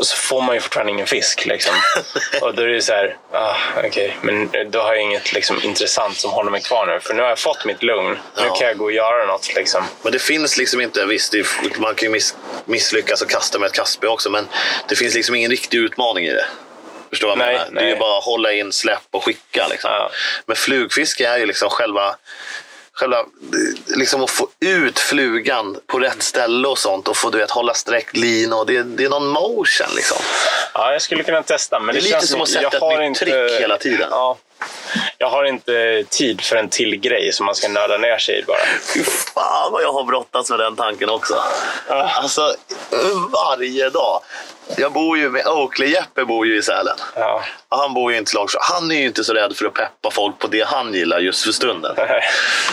så 0.03 0.17
får 0.17 0.43
man 0.43 0.55
ju 0.55 0.61
fortfarande 0.61 0.93
ingen 0.93 1.07
fisk. 1.07 1.47
Liksom. 1.47 1.75
Och 2.43 2.55
då 2.55 2.63
är 2.63 2.67
det 2.67 2.83
så 2.83 2.93
här, 2.93 3.17
ah, 3.33 3.55
okej, 3.85 4.17
men 4.23 4.51
då 4.71 4.81
har 4.81 4.95
jag 4.95 5.03
inget 5.03 5.33
liksom, 5.33 5.61
intressant 5.63 6.17
som 6.17 6.31
håller 6.31 6.51
mig 6.51 6.61
kvar 6.63 6.87
nu. 6.87 7.01
För 7.01 7.15
nu 7.15 7.23
har 7.23 7.29
jag 7.29 7.39
fått 7.39 7.65
mitt 7.65 7.83
lugn. 7.83 8.11
Nu 8.37 8.43
Ja. 8.47 8.55
kan 8.55 8.67
jag 8.69 8.77
gå 8.79 8.85
och 8.85 8.93
göra 8.93 9.27
något. 9.27 9.55
Liksom. 9.55 9.85
Men 10.03 10.13
det 10.13 10.19
finns 10.19 10.57
liksom 10.59 10.81
inte, 10.81 11.05
visst 11.05 11.35
är- 11.35 11.81
man 11.81 11.95
kan 11.95 12.07
ju 12.07 12.13
miss, 12.13 12.35
misslyckas 12.65 13.23
och 13.23 13.31
kasta 13.31 13.59
med 13.59 13.67
ett 13.67 13.73
kastspö 13.73 14.07
också, 14.07 14.31
men 14.31 14.49
det 14.89 14.97
finns 14.97 15.15
liksom 15.15 15.35
ingen 15.35 15.51
riktig 15.51 15.79
utmaning 15.79 16.25
i 16.27 16.33
det. 16.33 16.47
Förstår 17.11 17.29
vad 17.29 17.39
jag 17.39 17.47
Nej, 17.47 17.53
menar? 17.59 17.71
Det 17.71 17.81
är 17.81 17.85
nej. 17.85 17.93
ju 17.93 17.97
bara 17.99 18.19
att 18.19 18.25
hålla 18.25 18.53
in, 18.53 18.73
släpp 18.73 19.03
och 19.11 19.25
skicka. 19.25 19.69
Liksom. 19.69 19.91
Ja. 19.91 20.11
Men 20.47 20.57
flugfiske 20.57 21.29
är 21.29 21.39
ju 21.39 21.47
liksom 21.47 21.71
själva, 21.71 22.17
själva 22.99 23.25
liksom 23.87 24.25
att 24.25 24.31
få 24.31 24.49
ut 24.61 24.99
flugan 24.99 25.77
på 25.87 25.99
rätt 25.99 26.23
ställe 26.23 26.69
och 26.69 26.79
sånt 26.79 27.09
och 27.09 27.17
få 27.17 27.31
du 27.31 27.39
vet, 27.39 27.51
hålla 27.51 27.75
sträckt 27.75 28.17
lin 28.17 28.53
och 28.53 28.67
det, 28.67 28.83
det 28.83 29.05
är 29.05 29.09
någon 29.09 29.29
motion 29.29 29.87
liksom. 29.97 30.17
Ja, 30.75 30.93
jag 30.93 31.03
skulle 31.03 31.23
kunna 31.23 31.43
testa. 31.43 31.81
Men 31.81 31.95
Det 31.95 31.99
är 31.99 32.03
lite 32.03 32.11
känns 32.11 32.31
som 32.31 32.41
att 32.41 32.49
sätta 32.49 32.79
jag 32.81 32.93
ett 32.93 33.11
nytt 33.11 33.19
trick 33.19 33.61
hela 33.61 33.77
tiden. 33.77 34.09
Ja, 34.11 34.39
jag 35.19 35.31
har 35.31 35.45
inte 35.45 36.05
tid 36.09 36.41
för 36.41 36.57
en 36.57 36.69
till 36.69 36.97
grej 36.97 37.33
som 37.33 37.47
man 37.47 37.55
ska 37.55 37.69
nörda 37.69 37.99
ner 37.99 38.19
sig 38.19 38.39
i 38.39 38.45
bara. 38.45 38.59
Fy 38.95 39.05
fan 39.05 39.73
vad 39.73 39.83
jag 39.83 39.93
har 39.93 40.05
brottats 40.05 40.51
med 40.51 40.59
den 40.59 40.77
tanken 40.77 41.11
också. 41.11 41.43
Alltså 41.89 42.55
varje 43.33 43.91
dag. 43.91 44.21
Jag 44.77 44.93
bor 44.93 45.19
ju 45.19 45.31
med 45.31 45.47
Oakley-Jeppe 45.47 46.25
bor 46.25 46.47
ju 46.47 46.59
i 46.59 46.63
Sälen. 46.63 46.97
Ja. 47.15 47.45
Han 47.69 47.95
bor 47.95 48.13
ju 48.13 48.19
inte 48.19 48.35
långt 48.35 48.55
Han 48.61 48.91
är 48.91 48.95
ju 48.95 49.07
inte 49.07 49.25
så 49.25 49.35
rädd 49.35 49.57
för 49.57 49.67
att 49.67 49.75
peppa 49.75 50.11
folk 50.11 50.39
på 50.39 50.47
det 50.47 50.67
han 50.67 50.95
gillar 50.95 51.21
just 51.21 51.45
för 51.45 51.53
stunden. 51.53 51.97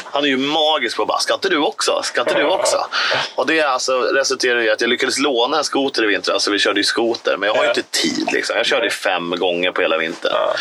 Han 0.04 0.24
är 0.24 0.28
ju 0.28 0.38
magisk 0.38 0.98
på 0.98 1.02
att 1.04 1.08
bara, 1.08 1.20
ska 1.20 1.34
inte 1.34 1.50
du 1.50 1.58
också? 1.58 2.02
Ska 2.04 2.22
inte 2.22 2.34
du 2.34 2.46
också? 2.46 2.86
Och 3.36 3.48
det 3.48 3.62
alltså 3.62 4.02
resulterade 4.02 4.64
i 4.64 4.70
att 4.70 4.82
jag 4.82 4.90
lyckades 4.90 5.20
låna 5.20 5.58
en 5.58 5.64
skoter 5.64 6.04
i 6.04 6.08
vintras, 6.08 6.44
så 6.44 6.52
vi 6.52 6.60
körde 6.60 6.80
ju 6.80 6.84
skoter. 6.84 7.38
Men 7.38 7.48
jag 7.48 7.56
har 7.56 7.64
ju 7.64 7.70
inte 7.70 7.82
tid. 7.82 8.30
Liksom. 8.34 8.58
Jag 8.58 8.66
körde 8.66 8.90
fem 8.90 9.36
gånger 9.38 9.72
på 9.72 9.82
hela 9.82 9.98
vintern. 9.98 10.32
Ja. 10.36 10.56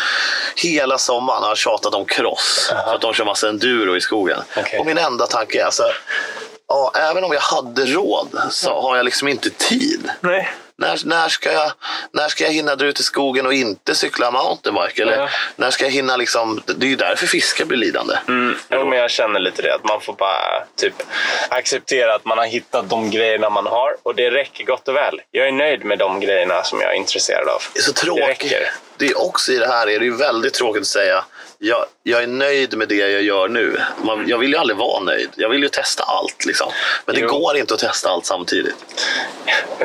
Hela 0.55 0.97
sommaren 0.97 1.41
har 1.41 1.49
jag 1.49 1.57
tjatat 1.57 1.93
om 1.93 2.05
cross, 2.05 2.73
för 2.85 2.95
att 2.95 3.01
de 3.01 3.13
kör 3.13 3.25
massa 3.25 3.49
enduro 3.49 3.95
i 3.95 4.01
skogen. 4.01 4.39
Okej. 4.57 4.79
Och 4.79 4.85
min 4.85 4.97
enda 4.97 5.27
tanke 5.27 5.61
är, 5.61 5.65
alltså, 5.65 5.83
ja, 6.67 6.91
även 6.95 7.23
om 7.23 7.31
jag 7.33 7.41
hade 7.41 7.85
råd 7.85 8.41
så 8.49 8.81
har 8.81 8.95
jag 8.95 9.03
liksom 9.05 9.27
inte 9.27 9.49
tid. 9.49 10.09
Nej. 10.21 10.53
När, 10.77 10.99
när, 11.05 11.27
ska 11.29 11.51
jag, 11.51 11.71
när 12.11 12.27
ska 12.27 12.43
jag 12.43 12.51
hinna 12.51 12.75
dra 12.75 12.85
ut 12.85 12.99
i 12.99 13.03
skogen 13.03 13.45
och 13.45 13.53
inte 13.53 13.95
cykla 13.95 14.31
mountainbike? 14.31 15.01
Eller 15.01 15.17
Ja. 15.17 15.29
när 15.55 15.71
ska 15.71 15.83
jag 15.83 15.91
hinna 15.91 16.17
liksom... 16.17 16.61
Det 16.65 16.85
är 16.85 16.89
ju 16.89 16.95
därför 16.95 17.27
fiskar 17.27 17.65
blir 17.65 17.77
lidande. 17.77 18.15
Mm, 18.27 18.55
jo, 18.69 18.85
men 18.85 18.99
jag 18.99 19.11
känner 19.11 19.39
lite 19.39 19.61
det. 19.61 19.75
Att 19.75 19.83
man 19.83 20.01
får 20.01 20.13
bara 20.13 20.63
typ, 20.75 20.93
acceptera 21.49 22.15
att 22.15 22.25
man 22.25 22.37
har 22.37 22.45
hittat 22.45 22.89
de 22.89 23.11
grejerna 23.11 23.49
man 23.49 23.67
har. 23.67 23.95
Och 24.03 24.15
det 24.15 24.31
räcker 24.31 24.63
gott 24.63 24.87
och 24.87 24.95
väl. 24.95 25.21
Jag 25.31 25.47
är 25.47 25.51
nöjd 25.51 25.85
med 25.85 25.97
de 25.99 26.19
grejerna 26.19 26.63
som 26.63 26.81
jag 26.81 26.91
är 26.91 26.95
intresserad 26.97 27.47
av. 27.49 27.61
Det 27.73 27.79
är 27.79 27.83
så 27.83 27.91
Det 27.91 27.97
tråkigt. 28.01 28.27
räcker. 28.27 28.71
Det 28.97 29.05
är 29.05 29.21
också 29.21 29.51
i 29.51 29.57
det 29.57 29.67
här 29.67 29.89
är 29.89 29.99
det 29.99 30.05
ju 30.05 30.15
väldigt 30.17 30.53
tråkigt 30.53 30.81
att 30.81 30.87
säga 30.87 31.23
jag, 31.65 31.85
jag 32.03 32.23
är 32.23 32.27
nöjd 32.27 32.77
med 32.77 32.87
det 32.87 32.95
jag 32.95 33.21
gör 33.21 33.47
nu. 33.47 33.81
Man, 34.03 34.27
jag 34.27 34.37
vill 34.37 34.51
ju 34.51 34.57
aldrig 34.57 34.77
vara 34.77 35.03
nöjd. 35.03 35.29
Jag 35.35 35.49
vill 35.49 35.63
ju 35.63 35.69
testa 35.69 36.03
allt. 36.03 36.45
Liksom. 36.45 36.71
Men 37.05 37.15
det 37.15 37.21
Jo. 37.21 37.27
går 37.27 37.57
inte 37.57 37.73
att 37.73 37.79
testa 37.79 38.09
allt 38.09 38.25
samtidigt. 38.25 38.75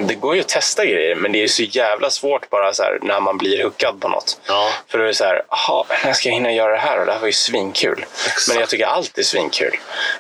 Det 0.01 0.15
går 0.15 0.35
ju 0.35 0.41
att 0.41 0.49
testa 0.49 0.85
grejer, 0.85 1.15
men 1.15 1.33
det 1.33 1.43
är 1.43 1.49
så 1.49 1.63
jävla 1.63 2.11
svårt 2.11 2.51
bara 2.51 2.65
här, 2.65 2.99
när 3.03 3.21
man 3.21 3.39
blir 3.39 3.65
hookad 3.65 4.01
på 4.01 4.09
något. 4.09 4.41
Ja. 4.47 4.71
För 4.89 4.99
då 4.99 5.05
är 5.05 5.09
det 5.09 5.15
så 5.15 5.25
här, 5.25 5.43
jaha, 5.51 5.85
när 6.05 6.13
ska 6.13 6.29
jag 6.29 6.35
hinna 6.35 6.53
göra 6.53 6.73
det 6.73 6.79
här? 6.79 7.01
Och 7.01 7.07
det 7.07 7.13
här 7.13 7.19
var 7.19 7.27
ju 7.27 7.33
svinkul. 7.33 8.05
Exakt. 8.27 8.49
Men 8.49 8.61
jag 8.61 8.69
tycker 8.69 8.87
allt 8.87 9.19
är 9.19 9.23
svinkul. 9.23 9.77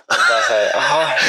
Här. 0.09 1.21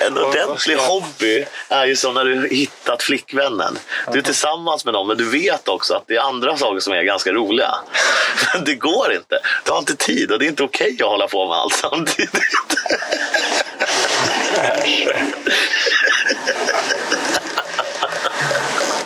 En 0.06 0.18
ordentlig 0.18 0.76
hobby 0.76 1.44
är 1.68 1.86
ju 1.86 1.96
som 1.96 2.14
när 2.14 2.24
du 2.24 2.48
hittat 2.48 3.02
flickvännen. 3.02 3.78
Du 4.12 4.18
är 4.18 4.22
tillsammans 4.22 4.84
med 4.84 4.94
någon, 4.94 5.06
men 5.06 5.16
du 5.16 5.30
vet 5.30 5.68
också 5.68 5.94
att 5.94 6.04
det 6.06 6.16
är 6.16 6.20
andra 6.20 6.56
saker 6.56 6.80
som 6.80 6.92
är 6.92 7.02
ganska 7.02 7.32
roliga. 7.32 7.74
Men 8.54 8.64
det 8.64 8.74
går 8.74 9.12
inte. 9.12 9.21
Du 9.64 9.70
har 9.72 9.78
inte 9.78 9.96
tid 9.96 10.32
och 10.32 10.38
det 10.38 10.44
är 10.44 10.48
inte 10.48 10.62
okej 10.62 10.96
att 11.00 11.08
hålla 11.08 11.28
på 11.28 11.48
med 11.48 11.56
allt 11.56 11.74
samtidigt. 11.74 12.32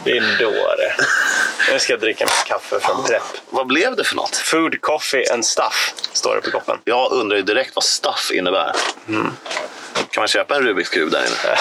Det 0.05 0.16
är 0.16 0.38
då 0.40 0.50
det. 0.50 0.94
Nu 1.72 1.79
ska 1.79 1.92
jag 1.92 2.00
dricka 2.00 2.24
mitt 2.24 2.44
kaffe 2.46 2.81
från 2.81 3.05
Prepp. 3.05 3.22
Vad 3.50 3.66
blev 3.66 3.96
det 3.96 4.05
för 4.05 4.16
något? 4.16 4.37
Food, 4.37 4.81
coffee 4.81 5.33
and 5.33 5.46
stuff, 5.46 5.94
står 6.12 6.35
det 6.35 6.40
på 6.40 6.50
koppen. 6.50 6.79
Jag 6.85 7.12
undrar 7.12 7.37
ju 7.37 7.42
direkt 7.42 7.74
vad 7.74 7.85
stuff 7.85 8.31
innebär. 8.35 8.72
Kan 10.16 10.22
man 10.22 10.29
köpa 10.29 10.57
en 10.57 10.62
Rubiks 10.62 10.88
kub 10.90 11.11
där 11.11 11.18
inne? 11.26 11.57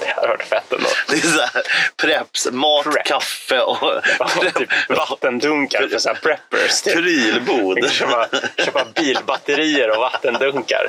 Det 0.00 0.06
hade 0.16 0.28
varit 0.28 0.42
fett 0.42 0.72
ändå. 0.72 0.88
Det 1.08 1.14
är 1.16 1.20
så 1.20 1.40
här, 1.40 1.62
preps, 1.96 2.48
mat, 2.50 2.84
Prep. 2.84 3.06
kaffe 3.06 3.60
och 3.60 3.76
Ja, 4.18 4.28
typ 4.54 4.68
vattendunkar 4.88 5.88
för 5.88 5.98
så 5.98 6.08
här 6.08 6.16
preppers. 6.22 6.82
Typ. 6.82 6.94
prylbod. 6.94 7.90
Köpa, 7.92 8.28
köpa 8.64 8.84
bilbatterier 8.94 9.90
och 9.90 10.00
vattendunkar. 10.00 10.88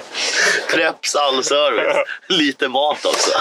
Preps 0.70 1.16
all 1.16 1.44
service. 1.44 1.98
Lite 2.28 2.68
mat 2.68 3.06
också. 3.06 3.32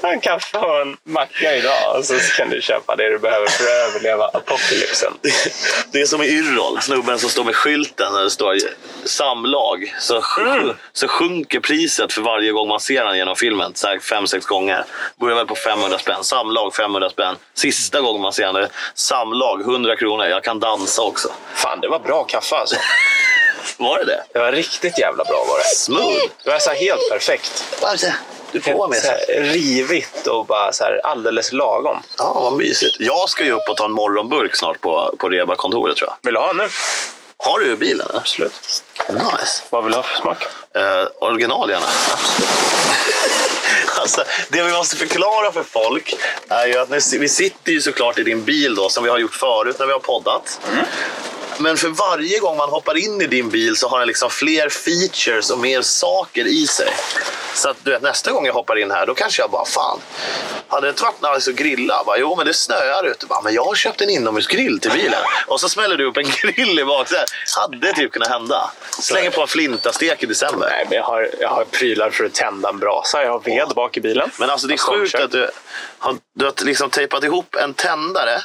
Ta 0.00 0.12
en 0.12 0.20
kaffe 0.20 0.58
och 0.58 0.80
en 0.80 0.96
macka 1.04 1.56
idag 1.56 1.96
och 1.98 2.04
så 2.04 2.14
kan 2.36 2.50
du 2.50 2.60
köpa 2.62 2.96
det 2.96 3.08
du 3.10 3.18
behöver 3.18 3.46
för 3.46 3.64
att 3.64 3.70
överleva 3.88 4.24
apokalypsen. 4.26 5.12
Det 5.92 6.00
är 6.00 6.06
som 6.06 6.22
i 6.22 6.26
Yrrol, 6.26 6.80
snubben 6.80 7.18
som 7.18 7.30
står 7.30 7.44
med 7.44 7.56
skylten 7.56 8.12
där 8.12 8.22
det 8.22 8.30
står 8.30 8.56
samlag. 9.04 9.94
Så, 9.98 10.20
sj- 10.20 10.74
så 10.92 11.08
sjunker 11.32 11.60
priset 11.60 12.12
för 12.12 12.22
varje 12.22 12.52
gång 12.52 12.68
man 12.68 12.80
ser 12.80 13.04
den 13.04 13.16
genom 13.16 13.36
filmen. 13.36 13.74
Så 13.74 13.86
här 13.86 13.98
fem, 13.98 14.26
sex 14.26 14.46
gånger. 14.46 14.84
Börjar 15.20 15.36
väl 15.36 15.46
på 15.46 15.54
500 15.54 15.98
spänn. 15.98 16.24
Samlag 16.24 16.74
500 16.74 17.10
spänn. 17.10 17.36
Sista 17.54 18.00
gången 18.00 18.22
man 18.22 18.32
ser 18.32 18.52
den, 18.52 18.68
samlag 18.94 19.60
100 19.60 19.96
kronor. 19.96 20.26
Jag 20.26 20.44
kan 20.44 20.60
dansa 20.60 21.02
också. 21.02 21.28
Fan, 21.54 21.80
det 21.80 21.88
var 21.88 21.98
bra 21.98 22.24
kaffe 22.24 22.56
alltså. 22.56 22.76
Var 23.78 23.98
det 23.98 24.04
det? 24.04 24.24
Det 24.32 24.38
var 24.38 24.52
riktigt 24.52 24.98
jävla 24.98 25.24
bra 25.24 25.44
var 25.48 25.58
det. 25.58 25.76
Smooth. 25.76 26.26
Det 26.44 26.50
var 26.50 26.58
så 26.58 26.70
helt 26.70 27.10
perfekt. 27.10 27.64
Varför? 27.82 28.12
Du 28.52 28.60
får 28.60 28.88
med 28.88 28.98
Så 28.98 29.06
här 29.06 29.18
sig. 29.18 29.40
rivigt 29.42 30.26
och 30.26 30.46
bara 30.46 30.72
så 30.72 30.84
alldeles 31.04 31.52
lagom. 31.52 32.02
Ja, 32.18 32.40
vad 32.42 32.52
mysigt. 32.52 32.96
Jag 33.00 33.28
ska 33.28 33.44
ju 33.44 33.52
upp 33.52 33.68
och 33.70 33.76
ta 33.76 33.84
en 33.84 33.92
morgonburk 33.92 34.56
snart 34.56 34.80
på, 34.80 35.14
på 35.18 35.28
Reba-kontoret 35.28 35.96
tror 35.96 36.10
jag. 36.10 36.16
Vill 36.22 36.34
du 36.34 36.40
ha 36.40 36.52
nu? 36.52 36.68
Har 37.44 37.60
du 37.60 37.76
bilen? 37.76 38.06
Absolut. 38.14 38.82
Nice. 39.08 39.62
Vad 39.70 39.84
vill 39.84 39.92
du 39.92 39.98
ha 39.98 40.02
för 40.02 40.20
smak? 40.20 40.42
Eh, 40.74 41.06
original 41.18 41.70
gärna. 41.70 41.86
alltså, 44.00 44.24
det 44.48 44.62
vi 44.62 44.72
måste 44.72 44.96
förklara 44.96 45.52
för 45.52 45.62
folk 45.62 46.14
är 46.48 46.66
ju 46.66 46.78
att 46.78 47.12
vi 47.12 47.28
sitter 47.28 47.72
ju 47.72 47.80
såklart 47.80 48.18
i 48.18 48.22
din 48.22 48.44
bil 48.44 48.74
då, 48.74 48.88
som 48.88 49.04
vi 49.04 49.10
har 49.10 49.18
gjort 49.18 49.34
förut 49.34 49.76
när 49.78 49.86
vi 49.86 49.92
har 49.92 50.00
poddat. 50.00 50.60
Men 51.62 51.76
för 51.76 51.88
varje 51.88 52.38
gång 52.38 52.56
man 52.56 52.68
hoppar 52.68 52.96
in 52.96 53.20
i 53.20 53.26
din 53.26 53.48
bil 53.48 53.76
så 53.76 53.88
har 53.88 53.98
den 53.98 54.08
liksom 54.08 54.30
fler 54.30 54.68
features 54.68 55.50
och 55.50 55.58
mer 55.58 55.82
saker 55.82 56.46
i 56.46 56.66
sig. 56.66 56.88
Så 57.54 57.68
att 57.68 57.76
du 57.84 57.90
vet, 57.90 58.02
nästa 58.02 58.32
gång 58.32 58.46
jag 58.46 58.52
hoppar 58.52 58.78
in 58.78 58.90
här, 58.90 59.06
då 59.06 59.14
kanske 59.14 59.42
jag 59.42 59.50
bara, 59.50 59.64
fan, 59.64 60.00
hade 60.68 60.86
det 60.86 60.90
inte 60.90 61.02
varit 61.02 61.36
nice 61.36 61.50
att 61.50 61.56
grilla? 61.56 62.02
Bara, 62.06 62.18
jo, 62.18 62.36
men 62.36 62.46
det 62.46 62.54
snöar 62.54 63.06
ute. 63.06 63.26
Bara, 63.26 63.40
men 63.40 63.54
jag 63.54 63.64
har 63.64 63.74
köpt 63.74 64.00
en 64.00 64.10
inomhusgrill 64.10 64.80
till 64.80 64.90
bilen. 64.90 65.20
Och 65.46 65.60
så 65.60 65.68
smäller 65.68 65.96
du 65.96 66.04
upp 66.04 66.16
en 66.16 66.30
grill 66.42 66.78
i 66.78 66.84
bak. 66.84 67.08
Så 67.08 67.14
här, 67.16 67.26
hade 67.60 67.92
typ 67.92 68.12
kunnat 68.12 68.28
hända. 68.28 68.70
Slänger 69.00 69.30
på 69.30 69.42
en 69.42 69.48
flintastek 69.48 70.22
i 70.22 70.26
december. 70.26 70.68
Nej, 70.70 70.86
men 70.88 70.96
jag 70.96 71.04
har, 71.04 71.30
jag 71.40 71.48
har 71.48 71.64
prylar 71.64 72.10
för 72.10 72.24
att 72.24 72.34
tända 72.34 72.68
en 72.68 72.78
brasa. 72.78 73.22
Jag 73.22 73.30
har 73.32 73.40
ved 73.40 73.68
bak 73.68 73.96
i 73.96 74.00
bilen. 74.00 74.30
Men 74.38 74.50
alltså 74.50 74.66
det 74.66 74.74
är 74.74 74.78
sjukt 74.78 75.14
att 75.14 75.30
du 75.30 75.50
har, 75.98 76.16
du 76.34 76.44
har 76.44 76.64
liksom 76.64 76.90
tejpat 76.90 77.24
ihop 77.24 77.54
en 77.54 77.74
tändare 77.74 78.40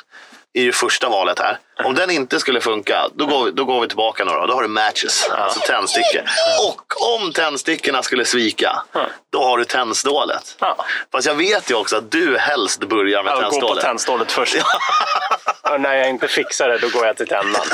i 0.53 0.65
det 0.65 0.71
första 0.71 1.09
valet 1.09 1.39
här. 1.39 1.59
Om 1.83 1.95
den 1.95 2.09
inte 2.11 2.39
skulle 2.39 2.61
funka, 2.61 3.07
då 3.15 3.25
går 3.25 3.45
vi, 3.45 3.51
då 3.51 3.65
går 3.65 3.81
vi 3.81 3.87
tillbaka 3.87 4.25
några. 4.25 4.47
Då 4.47 4.53
har 4.53 4.61
du 4.61 4.67
matches, 4.67 5.29
alltså 5.31 5.59
tändstickor. 5.59 6.21
Och 6.67 7.15
om 7.15 7.33
tändstickorna 7.33 8.03
skulle 8.03 8.25
svika, 8.25 8.83
då 9.31 9.43
har 9.43 9.57
du 9.57 9.65
tändstålet. 9.65 10.55
Ja. 10.59 10.85
Fast 11.11 11.27
jag 11.27 11.35
vet 11.35 11.71
ju 11.71 11.75
också 11.75 11.97
att 11.97 12.11
du 12.11 12.37
helst 12.37 12.79
börjar 12.79 13.23
med 13.23 13.31
Jag 13.31 13.37
går 13.37 13.43
på 13.43 13.49
tändstålet. 13.51 13.83
tändstålet 13.83 14.31
först. 14.31 14.55
Och 15.61 15.81
när 15.81 15.95
jag 15.95 16.09
inte 16.09 16.27
fixar 16.27 16.69
det, 16.69 16.77
då 16.77 16.89
går 16.89 17.05
jag 17.05 17.17
till 17.17 17.27
tändan. 17.27 17.65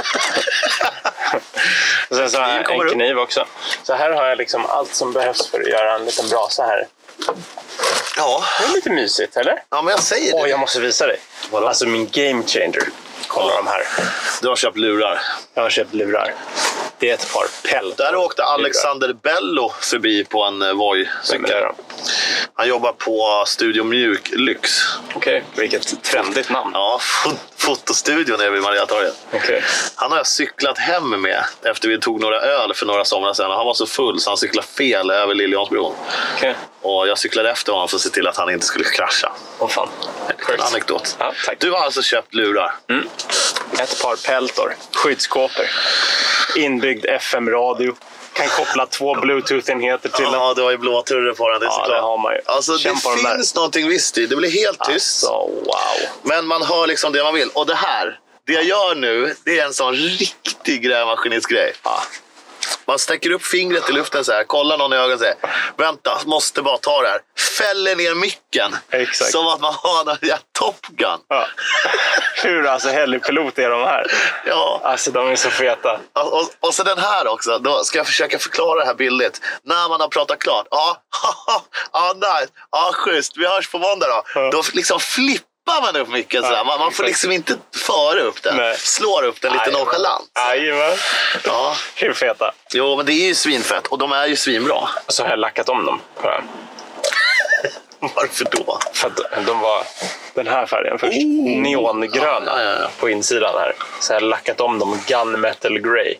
Sen 2.09 2.29
så 2.29 2.37
jag 2.37 2.71
en 2.71 2.89
kniv 2.89 3.19
också. 3.19 3.45
Så 3.83 3.93
här 3.93 4.11
har 4.11 4.25
jag 4.25 4.37
liksom 4.37 4.65
allt 4.65 4.95
som 4.95 5.13
behövs 5.13 5.47
för 5.51 5.59
att 5.61 5.67
göra 5.67 5.95
en 5.95 6.05
liten 6.05 6.29
brasa 6.29 6.63
här. 6.63 6.87
Ja. 8.15 8.43
Det 8.59 8.65
är 8.65 8.75
lite 8.75 8.89
mysigt, 8.89 9.37
eller? 9.37 9.63
ja, 9.69 9.81
men 9.81 9.91
jag 9.91 10.03
säger 10.03 10.31
det. 10.31 10.37
Åh, 10.37 10.49
jag 10.49 10.59
måste 10.59 10.79
visa 10.79 11.07
dig. 11.07 11.19
Vadå? 11.51 11.67
Alltså 11.67 11.85
min 11.87 12.09
game 12.11 12.43
changer. 12.47 12.83
Kolla 13.27 13.55
de 13.55 13.67
här. 13.67 13.83
Du 14.41 14.47
har 14.47 14.55
köpt 14.55 14.77
lurar. 14.77 15.21
Jag 15.53 15.63
har 15.63 15.69
köpt 15.69 15.93
lurar. 15.93 16.33
Det 16.99 17.09
är 17.09 17.13
ett 17.13 17.33
par 17.33 17.69
pält. 17.71 17.97
Där 17.97 18.15
åkte 18.15 18.43
Alexander 18.43 19.13
Bello 19.13 19.71
förbi 19.81 20.23
på 20.25 20.43
en 20.43 20.61
eh, 20.61 20.67
är 20.67 20.73
Voi-cykel. 20.73 21.63
Han 22.53 22.67
jobbar 22.67 22.91
på 22.93 23.43
Studio 23.47 23.83
Mjuk 23.83 24.29
Lyx. 24.35 24.71
Okej, 25.15 25.43
vilket 25.55 26.03
trendigt 26.03 26.49
namn. 26.49 26.71
Ja, 26.73 26.99
fot- 27.01 27.37
fotostudion 27.57 28.39
nere 28.39 28.49
vid 28.49 28.61
Mariatorget. 28.61 29.13
Okej. 29.33 29.63
Han 29.95 30.11
har 30.11 30.17
jag 30.17 30.27
cyklat 30.27 30.77
hem 30.77 31.21
med 31.21 31.43
efter 31.63 31.87
vi 31.89 31.99
tog 31.99 32.21
några 32.21 32.41
öl 32.41 32.73
för 32.73 32.85
några 32.85 33.05
somrar 33.05 33.33
sedan. 33.33 33.51
Han 33.51 33.65
var 33.65 33.73
så 33.73 33.85
full 33.85 34.19
så 34.19 34.29
han 34.29 34.37
cyklade 34.37 34.67
fel 34.67 35.09
över 35.11 35.33
Liljeholmsbron. 35.33 35.95
Okej. 36.37 36.55
Och 36.81 37.07
jag 37.07 37.17
cyklade 37.17 37.51
efter 37.51 37.71
honom 37.73 37.87
för 37.87 37.95
att 37.95 38.01
se 38.01 38.09
till 38.09 38.27
att 38.27 38.37
han 38.37 38.49
inte 38.49 38.65
skulle 38.65 38.85
krascha. 38.85 39.31
Åh 39.59 39.67
fan. 39.69 39.89
En 40.53 40.61
anekdot. 40.61 41.15
Ja. 41.19 41.33
Du 41.57 41.71
har 41.71 41.79
alltså 41.79 42.01
köpt 42.01 42.33
lurar. 42.33 42.75
Ett 43.79 44.01
par 44.01 44.15
peltor. 44.27 44.75
Skyddskåpor. 44.93 45.42
Inbyggd 46.55 47.05
FM-radio. 47.05 47.95
Kan 48.33 48.47
koppla 48.47 48.85
två 48.85 49.13
bluetooth-enheter 49.15 50.09
till 50.09 50.23
den. 50.25 50.33
Ja, 50.33 50.53
du 50.55 50.61
har 50.61 50.71
ju 50.71 50.77
blåturre 50.77 51.33
på 51.33 51.49
den. 51.49 51.59
Det 51.59 51.65
är 51.65 51.67
Ja, 51.67 51.71
såklart. 51.73 51.89
det 51.89 52.01
har 52.01 52.17
man 52.17 52.33
ju. 52.33 52.39
Alltså, 52.45 52.71
det 52.77 52.83
den 52.83 53.23
där. 53.23 53.35
finns 53.35 53.55
någonting 53.55 53.87
visst 53.87 54.17
i. 54.17 54.25
Det 54.25 54.35
blir 54.35 54.51
helt 54.51 54.79
tyst. 54.83 55.19
Så 55.19 55.47
wow. 55.65 55.75
Men 56.23 56.45
man 56.45 56.61
hör 56.63 56.87
liksom 56.87 57.11
det 57.13 57.23
man 57.23 57.33
vill. 57.33 57.49
Och 57.53 57.65
det 57.65 57.75
här, 57.75 58.19
det 58.47 58.53
jag 58.53 58.63
gör 58.63 58.95
nu, 58.95 59.35
det 59.45 59.59
är 59.59 59.65
en 59.65 59.73
sån 59.73 59.93
riktig 59.95 60.81
grävmaskinistgrej. 60.83 61.73
Ja. 61.83 62.03
Man 62.85 62.99
sträcker 62.99 63.31
upp 63.31 63.45
fingret 63.45 63.89
i 63.89 63.93
luften 63.93 64.25
så 64.25 64.31
här, 64.31 64.43
kollar 64.43 64.77
någon 64.77 64.93
i 64.93 64.95
ögonen 64.95 65.13
och 65.13 65.19
säger 65.19 65.35
vänta, 65.77 66.21
måste 66.25 66.61
bara 66.61 66.77
ta 66.77 67.01
det 67.01 67.07
här. 67.07 67.21
Fäller 67.57 67.95
ner 67.95 68.15
micken. 68.15 68.75
Exakt. 68.89 69.31
Som 69.31 69.47
att 69.47 69.61
man 69.61 69.73
har 69.73 70.11
en 70.11 70.17
jävla 70.21 70.43
Top 70.59 70.87
Gun. 70.87 71.19
Ja. 71.27 71.47
Hur 72.43 72.67
alltså 72.67 72.89
helgpilot 72.89 73.59
är 73.59 73.69
de 73.69 73.81
här? 73.83 74.05
Ja. 74.45 74.81
Alltså 74.83 75.11
de 75.11 75.27
är 75.27 75.35
så 75.35 75.49
feta. 75.49 75.99
Och, 76.13 76.33
och, 76.33 76.49
och 76.59 76.73
så 76.73 76.83
den 76.83 76.97
här 76.97 77.27
också. 77.27 77.59
Då 77.59 77.83
ska 77.83 77.99
jag 77.99 78.07
försöka 78.07 78.39
förklara 78.39 78.79
det 78.79 78.85
här 78.85 78.93
bildligt. 78.93 79.41
När 79.63 79.89
man 79.89 80.01
har 80.01 80.07
pratat 80.07 80.39
klart. 80.39 80.67
Ja, 80.71 80.97
ja 81.93 82.13
nice. 82.15 82.51
Ja, 82.71 82.91
schysst. 82.93 83.37
Vi 83.37 83.47
hörs 83.47 83.71
på 83.71 83.77
måndag 83.77 84.07
då. 84.07 84.23
Ja. 84.35 84.49
Då 84.51 84.63
liksom 84.73 84.99
flippar 84.99 85.52
man 85.65 85.95
upp 85.95 86.09
micken 86.09 86.43
sådär. 86.43 86.63
Man, 86.65 86.79
man 86.79 86.91
får 86.91 87.03
liksom 87.03 87.31
inte 87.31 87.55
föra 87.75 88.21
upp 88.21 88.43
den. 88.43 88.57
Nej. 88.57 88.77
Slår 88.77 89.23
upp 89.23 89.41
den 89.41 89.51
lite 89.53 89.63
Jajamän. 89.65 89.79
nonchalant. 89.85 90.31
Jajamän. 90.35 90.97
Ja. 91.45 91.75
Hur 91.95 92.13
feta? 92.13 92.51
Jo, 92.73 92.95
men 92.97 93.05
det 93.05 93.11
är 93.13 93.27
ju 93.27 93.35
svinfett. 93.35 93.87
Och 93.87 93.97
de 93.97 94.11
är 94.11 94.25
ju 94.27 94.35
svinbra. 94.35 94.75
Och 95.05 95.13
så 95.13 95.23
har 95.23 95.29
jag 95.29 95.39
lackat 95.39 95.69
om 95.69 95.85
dem. 95.85 96.01
För, 96.21 96.43
Varför 98.15 98.45
då? 98.51 98.79
för 98.93 99.07
att 99.07 99.45
de 99.45 99.59
var 99.59 99.83
den 100.33 100.47
här 100.47 100.65
färgen 100.65 100.99
först. 100.99 101.17
Neongröna 101.57 102.51
Ja, 102.51 102.61
ja, 102.63 102.75
ja. 102.81 102.89
på 102.99 103.09
insidan 103.09 103.53
här. 103.59 103.73
Så 103.99 104.13
jag 104.13 104.19
har 104.21 104.27
lackat 104.27 104.61
om 104.61 104.79
dem 104.79 104.99
gunmetal 105.07 105.79
grey. 105.79 106.15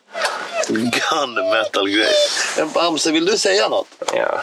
Gunmetal-grej. 0.70 2.14
Men 2.58 2.72
Bamse, 2.72 3.12
vill 3.12 3.26
du 3.26 3.38
säga 3.38 3.70
något? 3.70 3.88
Ja. 4.14 4.42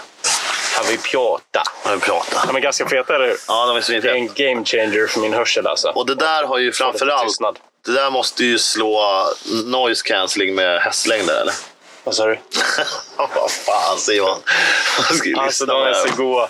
Har 0.81 0.87
vi 0.91 0.99
pjåta. 0.99 1.63
Jag 1.85 1.91
vill 1.91 2.01
prata. 2.01 2.47
De 2.47 2.57
är 2.57 2.61
ganska 2.61 2.89
feta, 2.89 3.15
eller 3.15 3.27
hur? 3.27 3.37
Ja, 3.49 3.67
de 3.67 3.71
är 3.71 3.75
Det 3.75 3.79
är 3.79 3.83
svinfeta. 3.83 4.15
en 4.15 4.27
game 4.35 4.65
changer 4.65 5.07
för 5.07 5.21
min 5.21 5.33
hörsel 5.35 5.67
alltså. 5.67 5.89
Och 5.89 6.07
det 6.07 6.15
där 6.15 6.45
har 6.45 6.59
ju 6.59 6.73
framförallt... 6.73 7.39
Det 7.87 7.93
där 7.93 8.11
måste 8.11 8.45
ju 8.45 8.59
slå 8.59 9.25
noise 9.65 10.03
cancelling 10.09 10.55
med 10.55 10.81
hästlängder, 10.81 11.41
eller? 11.41 11.55
Vad 12.11 12.17
sa 12.17 12.27
du? 12.27 12.39
Vad 13.17 13.51
fan 13.51 13.99
säger 13.99 14.23
man? 14.23 14.39
Ju 15.25 15.37
Alltså 15.37 15.67
de 15.67 15.83
är 15.83 15.95
så 15.95 16.17
goda. 16.17 16.49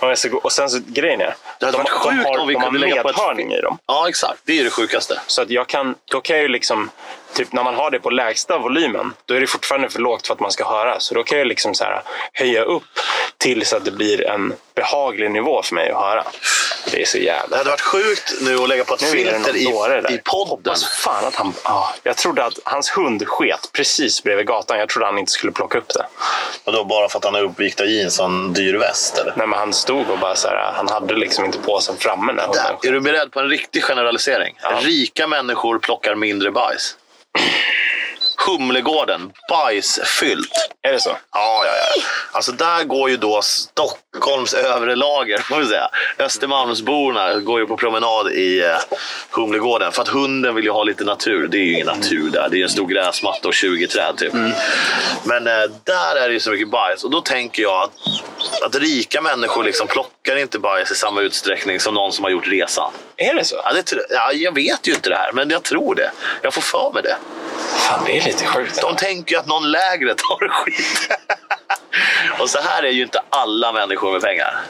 De 0.00 0.10
är 0.10 0.14
så 0.14 0.28
goda. 0.28 0.40
Och 0.44 0.52
sen 0.52 0.70
så 0.70 0.78
grejen 0.86 1.20
är. 1.20 1.34
Det 1.58 1.66
hade 1.66 1.78
de, 1.78 1.82
varit 1.82 1.86
de 2.04 2.10
sjukt 2.10 2.26
har, 2.28 2.38
om 2.38 2.48
vi 2.48 2.54
de 2.54 2.60
kunde 2.62 2.78
lägga 2.78 3.02
på 3.02 3.08
ett- 3.08 3.38
i 3.38 3.60
dem. 3.60 3.78
Ja, 3.86 4.08
exakt. 4.08 4.40
Det 4.44 4.60
är 4.60 4.64
det 4.64 4.70
sjukaste. 4.70 5.20
Så 5.26 5.42
att 5.42 5.50
jag 5.50 5.66
kan, 5.66 5.94
då 6.10 6.20
kan 6.20 6.36
jag 6.36 6.42
ju 6.42 6.48
liksom, 6.48 6.90
typ 7.34 7.52
när 7.52 7.64
man 7.64 7.74
har 7.74 7.90
det 7.90 7.98
på 8.00 8.10
lägsta 8.10 8.58
volymen, 8.58 9.12
då 9.26 9.34
är 9.34 9.40
det 9.40 9.46
fortfarande 9.46 9.88
för 9.88 9.98
lågt 9.98 10.26
för 10.26 10.34
att 10.34 10.40
man 10.40 10.52
ska 10.52 10.68
höra. 10.68 11.00
Så 11.00 11.14
då 11.14 11.22
kan 11.24 11.38
jag 11.38 11.46
liksom 11.46 11.74
så 11.74 11.84
här, 11.84 12.02
höja 12.32 12.62
upp 12.62 12.82
tills 13.38 13.72
att 13.72 13.84
det 13.84 13.90
blir 13.90 14.26
en 14.26 14.52
behaglig 14.74 15.30
nivå 15.30 15.62
för 15.62 15.74
mig 15.74 15.90
att 15.90 16.00
höra. 16.02 16.24
Det 16.90 17.02
är 17.02 17.06
så 17.06 17.18
Det 17.18 17.24
jävla... 17.24 17.56
hade 17.56 17.70
varit 17.70 17.80
sjukt 17.80 18.34
nu 18.40 18.56
att 18.58 18.68
lägga 18.68 18.84
på 18.84 18.94
ett 18.94 19.00
Nu 19.00 19.06
det 19.06 19.12
filter 19.12 19.56
i, 19.56 19.62
i 20.14 20.18
podden. 20.24 20.48
Hoppas 20.48 20.84
fan 20.84 21.24
att 21.24 21.34
han... 21.34 21.52
Ja, 21.64 21.94
jag 22.02 22.16
trodde 22.16 22.44
att 22.44 22.58
hans 22.64 22.90
hund 22.90 23.28
sket 23.28 23.68
precis 23.72 24.22
bredvid 24.22 24.46
gatan. 24.46 24.78
Jag 24.78 24.88
trodde 24.96 25.06
han 25.06 25.18
inte 25.18 25.32
skulle 25.32 25.52
plocka 25.52 25.78
upp 25.78 25.88
det. 25.88 26.06
Och 26.64 26.72
då 26.72 26.84
bara 26.84 27.08
för 27.08 27.18
att 27.18 27.24
han 27.24 27.34
har 27.34 27.42
uppvikta 27.42 27.84
jeans 27.84 28.20
och 28.20 28.26
en 28.26 28.52
dyr 28.52 28.74
väst, 28.74 29.18
eller? 29.18 29.32
Nej, 29.36 29.46
men 29.46 29.58
han 29.58 29.72
stod 29.72 30.10
och 30.10 30.18
bara 30.18 30.36
så 30.36 30.48
här, 30.48 30.72
han 30.74 30.88
hade 30.88 31.14
liksom 31.14 31.44
inte 31.44 31.58
påsen 31.58 31.96
framme 31.96 32.32
när 32.32 32.48
Där. 32.52 32.88
Är 32.88 32.92
du 32.92 33.00
beredd 33.00 33.32
på 33.32 33.40
en 33.40 33.48
riktig 33.48 33.84
generalisering? 33.84 34.56
Ja. 34.62 34.80
Rika 34.82 35.26
människor 35.26 35.78
plockar 35.78 36.14
mindre 36.14 36.50
bajs. 36.50 36.96
Humlegården, 38.46 39.32
bajsfyllt. 39.50 40.70
Är 40.82 40.92
det 40.92 41.00
så? 41.00 41.16
Ja, 41.32 41.64
ja, 41.64 41.72
ja. 41.72 42.02
Alltså 42.32 42.52
där 42.52 42.84
går 42.84 43.10
ju 43.10 43.16
då 43.16 43.40
Stockholms 44.16 44.54
övre 44.54 44.96
lager, 44.96 45.38
får 45.38 45.58
vi 45.58 45.66
säga. 45.66 45.88
Östermalmsborna 46.18 47.34
går 47.34 47.60
ju 47.60 47.66
på 47.66 47.76
promenad 47.76 48.32
i 48.32 48.64
eh, 48.64 48.96
Humlegården. 49.30 49.92
För 49.92 50.02
att 50.02 50.08
hunden 50.08 50.54
vill 50.54 50.64
ju 50.64 50.70
ha 50.70 50.84
lite 50.84 51.04
natur. 51.04 51.48
Det 51.48 51.58
är 51.58 51.62
ju 51.62 51.72
ingen 51.72 51.86
natur 51.86 52.30
där. 52.30 52.48
Det 52.50 52.58
är 52.58 52.62
en 52.62 52.68
stor 52.68 52.86
gräsmatta 52.86 53.48
och 53.48 53.54
20 53.54 53.86
träd 53.86 54.16
typ. 54.16 54.32
Men 55.24 55.46
eh, 55.46 55.52
där 55.84 56.16
är 56.16 56.28
det 56.28 56.32
ju 56.34 56.40
så 56.40 56.50
mycket 56.50 56.70
bajs. 56.70 57.04
Och 57.04 57.10
då 57.10 57.20
tänker 57.20 57.62
jag 57.62 57.82
att, 57.82 57.92
att 58.62 58.76
rika 58.76 59.20
människor 59.20 59.64
liksom 59.64 59.86
plockar 59.86 60.36
inte 60.36 60.58
bajs 60.58 60.90
i 60.90 60.94
samma 60.94 61.20
utsträckning 61.20 61.80
som 61.80 61.94
någon 61.94 62.12
som 62.12 62.24
har 62.24 62.30
gjort 62.30 62.48
resan. 62.48 62.92
Är 63.16 63.34
det 63.34 63.44
så? 63.44 63.56
Ja, 63.64 63.72
det, 63.72 64.06
ja, 64.10 64.32
jag 64.32 64.54
vet 64.54 64.88
ju 64.88 64.92
inte 64.92 65.10
det 65.10 65.16
här, 65.16 65.32
men 65.32 65.50
jag 65.50 65.62
tror 65.62 65.94
det. 65.94 66.10
Jag 66.42 66.54
får 66.54 66.62
för 66.62 66.90
mig 66.94 67.02
det. 67.02 67.16
Fan, 67.78 68.04
det 68.06 68.18
är 68.18 68.24
lite 68.24 68.46
sjukt. 68.46 68.80
De 68.80 68.96
tänker 68.96 69.34
ju 69.34 69.38
att 69.38 69.46
någon 69.46 69.70
lägre 69.70 70.14
tar 70.14 70.48
skit. 70.48 71.10
och 72.38 72.50
så 72.50 72.58
här 72.60 72.82
är 72.82 72.90
ju 72.90 73.02
inte 73.02 73.22
alla 73.30 73.72
människor 73.72 74.12
med 74.12 74.22
pengar. 74.22 74.60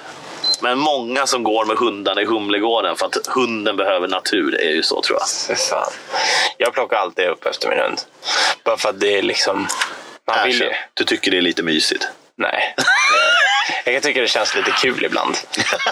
Men 0.61 0.79
många 0.79 1.27
som 1.27 1.43
går 1.43 1.65
med 1.65 1.77
hundarna 1.77 2.23
i 2.23 2.25
Humlegården 2.25 2.97
för 2.97 3.07
att 3.07 3.27
hunden 3.27 3.77
behöver 3.77 4.09
natur 4.09 4.61
är 4.61 4.71
ju 4.71 4.83
så 4.83 5.03
tror 5.03 5.19
jag. 5.19 5.59
Fan. 5.59 5.93
Jag 6.59 6.73
plockar 6.73 6.97
alltid 6.97 7.29
upp 7.29 7.47
efter 7.47 7.69
min 7.69 7.79
hund. 7.79 8.01
Bara 8.65 8.77
för 8.77 8.89
att 8.89 9.01
det 9.01 9.19
är 9.19 9.23
liksom... 9.23 9.69
Man 10.27 10.47
vill 10.47 10.61
ju... 10.61 10.73
Du 10.95 11.05
tycker 11.05 11.31
det 11.31 11.37
är 11.37 11.43
lite 11.43 11.63
mysigt. 11.63 12.09
Nej. 12.37 12.75
Jag 13.85 13.95
kan 13.95 14.03
tycka 14.03 14.21
det 14.21 14.29
känns 14.29 14.55
lite 14.55 14.71
kul 14.71 15.05
ibland. 15.05 15.37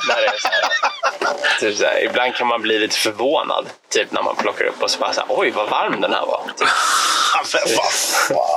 När 0.08 0.16
det 0.16 0.26
är 0.26 0.38
så 0.38 0.48
här, 0.48 1.60
typ 1.60 1.78
så 1.78 1.84
här, 1.84 2.04
ibland 2.04 2.34
kan 2.34 2.46
man 2.46 2.62
bli 2.62 2.78
lite 2.78 2.96
förvånad. 2.96 3.66
Typ 3.94 4.12
när 4.12 4.22
man 4.22 4.36
plockar 4.36 4.64
upp 4.64 4.82
och 4.82 4.90
så 4.90 4.98
bara 4.98 5.12
så 5.12 5.20
här, 5.20 5.26
oj 5.28 5.50
vad 5.50 5.70
varm 5.70 6.00
den 6.00 6.12
här 6.12 6.26
var. 6.26 6.42
Typ. 6.58 6.68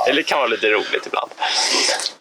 Eller 0.06 0.16
det 0.16 0.22
kan 0.22 0.38
vara 0.38 0.48
lite 0.48 0.70
roligt 0.70 1.06
ibland. 1.06 1.30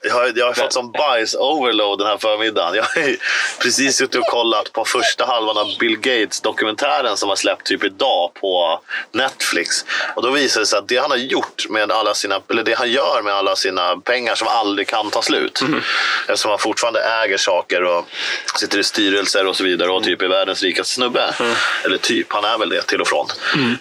Jag 0.02 0.14
har, 0.14 0.32
jag 0.36 0.46
har 0.46 0.54
fått 0.54 0.74
som 0.74 0.92
bajs-overload 0.92 1.98
den 1.98 2.08
här 2.08 2.18
förmiddagen. 2.18 2.76
Jag 2.76 2.84
har 2.84 3.16
precis 3.60 3.96
suttit 3.96 4.16
och 4.16 4.28
kollat 4.28 4.74
på 4.74 4.86
första 4.86 5.26
halvan 5.26 5.58
av 5.58 5.68
Bill 5.80 5.98
Gates-dokumentären 5.98 7.18
som 7.18 7.30
har 7.30 7.36
släppt 7.36 7.66
typ 7.66 7.84
idag 7.84 8.34
på 8.34 8.82
Netflix. 9.12 9.86
Och 10.16 10.22
då 10.22 10.30
visar 10.30 10.60
det 10.60 10.66
sig 10.66 10.80
att 10.80 10.88
det 10.88 10.98
han 10.98 11.12
har 11.12 11.18
gjort 11.18 11.70
med 11.70 11.92
alla 11.92 12.14
sina, 12.14 12.42
eller 12.50 12.64
det 12.64 12.74
han 12.78 12.92
gör 12.92 13.22
med 13.24 13.34
alla 13.34 13.56
sina 13.56 13.98
pengar 13.98 14.36
som 14.36 14.48
aldrig 14.48 14.88
kan 14.88 15.10
ta 15.10 15.22
slut. 15.22 15.62
Eftersom 16.28 16.50
han 16.50 16.60
fortfarande 16.60 17.02
äger 17.04 17.38
saker 17.38 17.84
och 17.84 18.06
sitter 18.60 18.80
i 18.80 18.84
styrelser 18.84 19.48
och 19.48 19.56
så 19.56 19.64
vidare 19.64 19.92
och 19.92 20.04
typ 20.04 20.22
är 20.22 20.28
världens 20.28 20.64
rikaste 20.64 20.94
snubbe. 20.94 21.34
Eller 21.86 21.98
typ, 21.98 22.34
han 22.34 22.46
är 22.46 22.58
väl 22.58 22.70
det 22.70 22.82
till 22.82 23.02
och 23.02 23.07
från. 23.08 23.28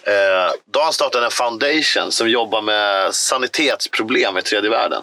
Eh, 0.02 0.52
då 0.72 0.78
har 0.78 0.84
han 0.84 0.92
startat 0.92 1.22
en 1.22 1.30
foundation 1.30 2.12
som 2.12 2.28
jobbar 2.30 2.62
med 2.62 3.14
sanitetsproblem 3.14 4.38
i 4.38 4.42
tredje 4.42 4.70
världen. 4.70 5.02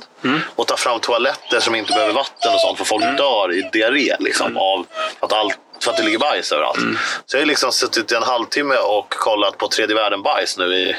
Och 0.56 0.68
tar 0.68 0.76
fram 0.76 1.00
toaletter 1.00 1.60
som 1.60 1.76
inte 1.76 1.94
behöver 1.94 2.14
vatten 2.14 2.54
och 2.54 2.60
sånt 2.60 2.78
för 2.78 2.86
folk 2.86 3.18
dör 3.18 3.54
i 3.54 3.70
diarré 3.74 4.16
liksom, 4.20 4.58
av 4.58 4.86
att 5.20 5.34
allt 5.34 5.58
för 5.84 5.92
att 5.92 5.98
det 5.98 6.04
ligger 6.04 6.20
bajs 6.20 6.52
överallt. 6.52 6.80
Så 7.26 7.38
jag 7.38 7.42
har 7.42 7.46
liksom 7.46 7.72
suttit 7.72 8.12
i 8.12 8.16
en 8.16 8.24
halvtimme 8.24 8.76
och 8.76 9.10
kollat 9.10 9.58
på 9.58 9.68
tredje 9.68 9.96
världen-bajs 9.96 10.58
nu 10.58 10.76
i, 10.76 10.96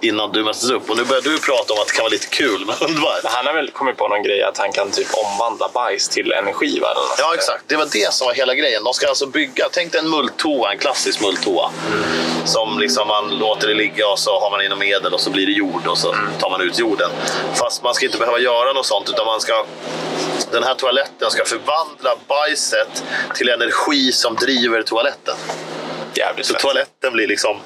innan 0.00 0.32
du 0.32 0.44
möttes 0.44 0.70
upp. 0.70 0.90
Och 0.90 0.96
nu 0.96 1.04
börjar 1.04 1.22
du 1.22 1.38
prata 1.38 1.74
om 1.74 1.80
att 1.80 1.86
det 1.86 1.92
kan 1.92 2.02
vara 2.02 2.12
lite 2.12 2.26
kul 2.26 2.66
med 2.66 2.74
hundbajs. 2.74 3.24
Han 3.24 3.46
har 3.46 3.54
väl 3.54 3.70
kommit 3.70 3.96
på 3.96 4.08
någon 4.08 4.22
grej 4.22 4.42
att 4.42 4.58
han 4.58 4.72
kan 4.72 4.90
typ 4.90 5.08
omvandla 5.14 5.68
bajs 5.74 6.08
till 6.08 6.32
energi 6.32 6.80
va? 6.80 6.88
Ja, 7.18 7.34
exakt. 7.34 7.64
Det 7.66 7.76
var 7.76 7.88
det 7.92 8.12
som 8.12 8.26
var 8.26 8.34
hela 8.34 8.54
grejen. 8.54 8.84
De 8.84 8.94
ska 8.94 9.08
alltså 9.08 9.26
bygga, 9.26 9.68
tänk 9.72 9.92
dig 9.92 10.00
en 10.00 10.10
mulltoa, 10.10 10.72
en 10.72 10.78
klassisk 10.78 11.20
mulltoa. 11.20 11.70
Som 12.44 12.78
liksom 12.78 13.08
man 13.08 13.38
låter 13.38 13.68
det 13.68 13.74
ligga 13.74 14.08
och 14.08 14.18
så 14.18 14.40
har 14.40 14.50
man 14.50 14.62
in 14.62 14.70
något 14.70 14.78
medel 14.78 15.14
och 15.14 15.20
så 15.20 15.30
blir 15.30 15.46
det 15.46 15.52
jord 15.52 15.86
och 15.86 15.98
så 15.98 16.14
tar 16.40 16.50
man 16.50 16.60
ut 16.60 16.78
jorden. 16.78 17.10
Fast 17.54 17.82
man 17.82 17.94
ska 17.94 18.06
inte 18.06 18.18
behöva 18.18 18.38
göra 18.38 18.72
något 18.72 18.86
sånt 18.86 19.08
utan 19.08 19.26
man 19.26 19.40
ska 19.40 19.64
den 20.50 20.62
här 20.62 20.74
toaletten 20.74 21.30
ska 21.30 21.44
förvandla 21.44 22.16
bajset 22.28 23.04
till 23.34 23.48
energi 23.48 24.12
som 24.12 24.34
driver 24.34 24.82
toaletten. 24.82 25.34
Jävligt 26.14 26.46
Så 26.46 26.52
fett. 26.52 26.62
toaletten 26.62 27.12
blir 27.12 27.26
liksom 27.26 27.60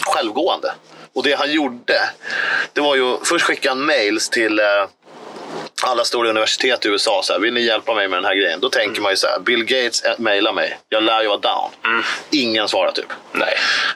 självgående. 0.00 0.72
Och 1.14 1.22
det 1.22 1.32
han 1.38 1.52
gjorde, 1.52 2.00
det 2.72 2.80
var 2.80 2.96
ju 2.96 3.16
först 3.24 3.44
skickade 3.44 3.68
han 3.74 3.86
mails 3.86 4.28
till 4.28 4.58
eh, 4.58 4.64
alla 5.82 6.04
stora 6.04 6.30
universitet 6.30 6.86
i 6.86 6.88
USA. 6.88 7.20
Så 7.24 7.32
här, 7.32 7.40
Vill 7.40 7.54
ni 7.54 7.60
hjälpa 7.60 7.94
mig 7.94 8.08
med 8.08 8.16
den 8.16 8.24
här 8.24 8.34
grejen? 8.34 8.60
Då 8.60 8.68
tänker 8.70 9.00
man 9.02 9.12
ju 9.12 9.16
så 9.16 9.26
här, 9.26 9.38
Bill 9.38 9.64
Gates 9.64 10.02
eh, 10.02 10.14
mailar 10.18 10.52
mig. 10.52 10.78
Jag 10.88 11.02
lär 11.02 11.22
ju 11.22 11.28
vara 11.28 11.38
down. 11.38 11.70
Ingen 12.30 12.68
svarar 12.68 12.92
typ. 12.92 13.12
Nej. 13.32 13.54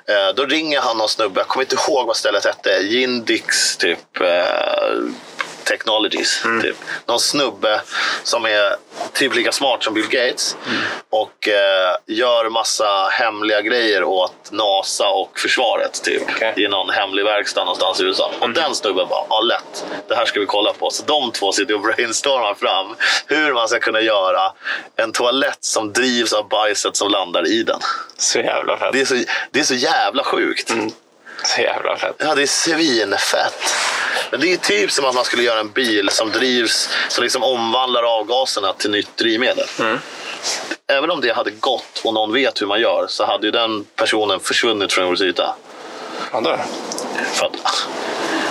Eh, 0.08 0.34
då 0.34 0.44
ringer 0.44 0.80
han 0.80 0.98
någon 0.98 1.08
snubbe, 1.08 1.40
jag 1.40 1.48
kommer 1.48 1.64
inte 1.64 1.76
ihåg 1.88 2.06
vad 2.06 2.16
stället 2.16 2.44
hette. 2.44 2.70
Jindix 2.70 3.76
typ. 3.76 4.20
Eh, 4.20 4.44
Technologies. 5.64 6.42
Typ. 6.62 6.76
Någon 7.06 7.20
snubbe 7.20 7.80
som 8.22 8.44
är 8.44 8.76
typ 9.12 9.34
lika 9.34 9.52
smart 9.52 9.84
som 9.84 9.94
Bill 9.94 10.08
Gates. 10.08 10.56
Och 11.10 11.48
eh, 11.48 11.96
gör 12.06 12.48
massa 12.48 13.08
hemliga 13.10 13.60
grejer 13.60 14.04
åt 14.04 14.50
NASA 14.50 15.08
och 15.08 15.38
försvaret. 15.38 16.02
Typ, 16.04 16.22
Okej. 16.28 16.54
I 16.56 16.68
någon 16.68 16.90
hemlig 16.90 17.24
verkstad 17.24 17.60
någonstans 17.60 18.00
i 18.00 18.04
USA. 18.04 18.30
Och 18.40 18.50
den 18.50 18.74
snubben 18.74 19.06
bara, 19.08 19.24
ja 19.30 19.40
lätt. 19.40 19.84
Det 20.08 20.14
här 20.14 20.24
ska 20.26 20.40
vi 20.40 20.46
kolla 20.46 20.72
på. 20.72 20.90
Så 20.90 21.02
de 21.02 21.32
två 21.32 21.52
sitter 21.52 21.74
och 21.74 21.80
brainstormar 21.80 22.54
fram 22.54 22.96
hur 23.26 23.52
man 23.52 23.68
ska 23.68 23.78
kunna 23.78 24.00
göra 24.00 24.52
en 24.96 25.12
toalett 25.12 25.64
som 25.64 25.92
drivs 25.92 26.32
av 26.32 26.48
bajset 26.48 26.96
som 26.96 27.10
landar 27.10 27.46
i 27.48 27.62
den. 27.62 27.80
Så 28.18 28.38
jävla 28.38 28.76
fett. 28.76 28.92
Det 28.92 29.00
är 29.00 29.04
så, 29.04 29.14
det 29.50 29.60
är 29.60 29.64
så 29.64 29.74
jävla 29.74 30.24
sjukt. 30.24 30.72
Så 31.44 31.60
jävla 31.60 31.96
fett. 31.96 32.16
Ja, 32.18 32.34
det 32.34 32.42
är 32.42 32.46
svinfett. 32.46 33.74
Men 34.30 34.40
det 34.40 34.52
är 34.52 34.56
typ 34.56 34.90
som 34.92 35.04
att 35.04 35.14
man 35.14 35.24
skulle 35.24 35.42
göra 35.42 35.60
en 35.60 35.70
bil 35.70 36.08
som 36.10 36.30
drivs, 36.30 36.88
som 37.08 37.24
liksom 37.24 37.42
omvandlar 37.42 38.02
avgaserna 38.02 38.72
till 38.72 38.90
nytt 38.90 39.16
drivmedel. 39.16 39.66
Även 40.92 41.10
om 41.10 41.20
det 41.20 41.32
hade 41.32 41.50
gått 41.50 42.00
och 42.04 42.14
någon 42.14 42.32
vet 42.32 42.62
hur 42.62 42.66
man 42.66 42.80
gör 42.80 43.06
så 43.08 43.24
hade 43.24 43.46
ju 43.46 43.50
den 43.50 43.84
personen 43.96 44.40
försvunnit 44.40 44.92
från 44.92 45.04
jordens 45.04 45.20
yta. 45.20 45.54
För 47.32 47.46
att, 47.46 47.86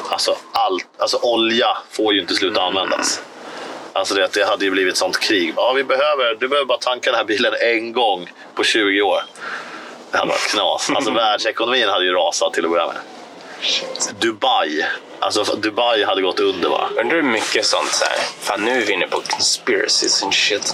alltså, 0.10 0.36
allt, 0.52 0.86
alltså 0.98 1.18
olja 1.22 1.78
får 1.92 2.14
ju 2.14 2.22
inte 2.22 2.34
sluta 2.34 2.62
användas. 2.62 3.22
Alltså 3.94 4.16
det, 4.16 4.34
det 4.34 4.44
hade 4.46 4.66
ju 4.66 4.72
blivit 4.72 4.98
sånt 4.98 5.20
krig. 5.20 5.54
Ja, 5.56 5.74
vi 5.74 5.84
behöver, 5.84 6.36
du 6.40 6.48
behöver 6.48 6.66
bara 6.66 6.78
tanka 6.78 7.12
den 7.12 7.18
här 7.18 7.26
bilen 7.26 7.54
en 7.62 7.94
gång 7.94 8.32
på 8.56 8.64
20 8.64 9.02
år. 9.02 9.24
Det 10.12 10.18
hade 10.18 10.30
varit 10.30 10.52
knas. 10.52 10.90
Alltså 10.96 11.12
världsekonomin 11.14 11.90
hade 11.90 12.06
ju 12.06 12.12
rasat 12.14 12.54
till 12.54 12.66
att 12.66 12.72
börja 12.72 12.88
med. 12.88 12.96
Dubai. 14.20 14.86
Alltså 15.20 15.44
Dubai 15.44 16.04
hade 16.04 16.22
gått 16.22 16.40
under 16.40 16.70
va? 16.70 16.90
Undrar 16.98 17.16
hur 17.16 17.24
mycket 17.24 17.66
sånt 17.66 17.92
så 17.94 18.06
här. 18.06 18.18
Fan, 18.40 18.66
nu 18.66 18.82
är 18.82 18.86
vi 18.86 18.94
inne 18.94 19.08
på 19.08 19.22
conspiracies 19.22 20.24
and 20.24 20.34
shit. 20.34 20.74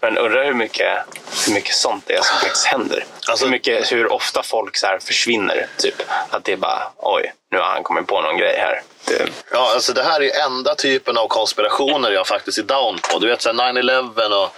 Men 0.00 0.18
undrar 0.18 0.44
hur 0.44 0.54
mycket, 0.54 0.98
hur 1.46 1.54
mycket 1.54 1.74
sånt 1.74 2.04
det 2.06 2.14
är 2.14 2.22
som 2.22 2.36
faktiskt 2.40 2.66
händer. 2.66 3.04
Alltså- 3.28 3.44
hur, 3.44 3.52
mycket, 3.52 3.92
hur 3.92 4.12
ofta 4.12 4.42
folk 4.42 4.76
så 4.76 4.86
här 4.86 4.98
försvinner. 4.98 5.66
Typ 5.78 6.02
att 6.30 6.44
det 6.44 6.52
är 6.52 6.56
bara, 6.56 6.92
oj, 6.96 7.32
nu 7.50 7.58
har 7.58 7.64
han 7.64 7.82
kommit 7.82 8.06
på 8.06 8.20
någon 8.20 8.36
grej 8.36 8.56
här. 8.58 8.82
Det, 9.04 9.28
Ja, 9.52 9.72
alltså 9.74 9.92
det 9.92 10.02
här 10.02 10.22
är 10.22 10.44
enda 10.46 10.74
typen 10.74 11.16
av 11.16 11.28
konspirationer 11.28 12.10
jag 12.10 12.26
faktiskt 12.26 12.58
är 12.58 12.62
down 12.62 12.98
på. 12.98 13.18
Du 13.18 13.26
vet 13.28 13.42
så 13.42 13.52
här 13.52 13.72
9-11 13.72 14.44
och 14.44 14.54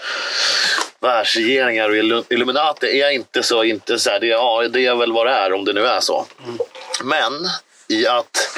världsregeringar 1.01 1.89
och 1.89 1.95
Illu- 1.97 2.25
Illuminati 2.29 3.01
är 3.01 3.11
inte 3.11 3.43
så... 3.43 3.65
Inte 3.65 3.99
så 3.99 4.11
här, 4.11 4.21
det, 4.21 4.27
är, 4.27 4.31
ja, 4.31 4.69
det 4.71 4.87
är 4.87 4.95
väl 4.95 5.13
vad 5.13 5.27
det 5.27 5.33
är 5.33 5.53
om 5.53 5.65
det 5.65 5.73
nu 5.73 5.87
är 5.87 6.01
så. 6.01 6.27
Men 7.05 7.33
i 7.89 8.07
att 8.07 8.51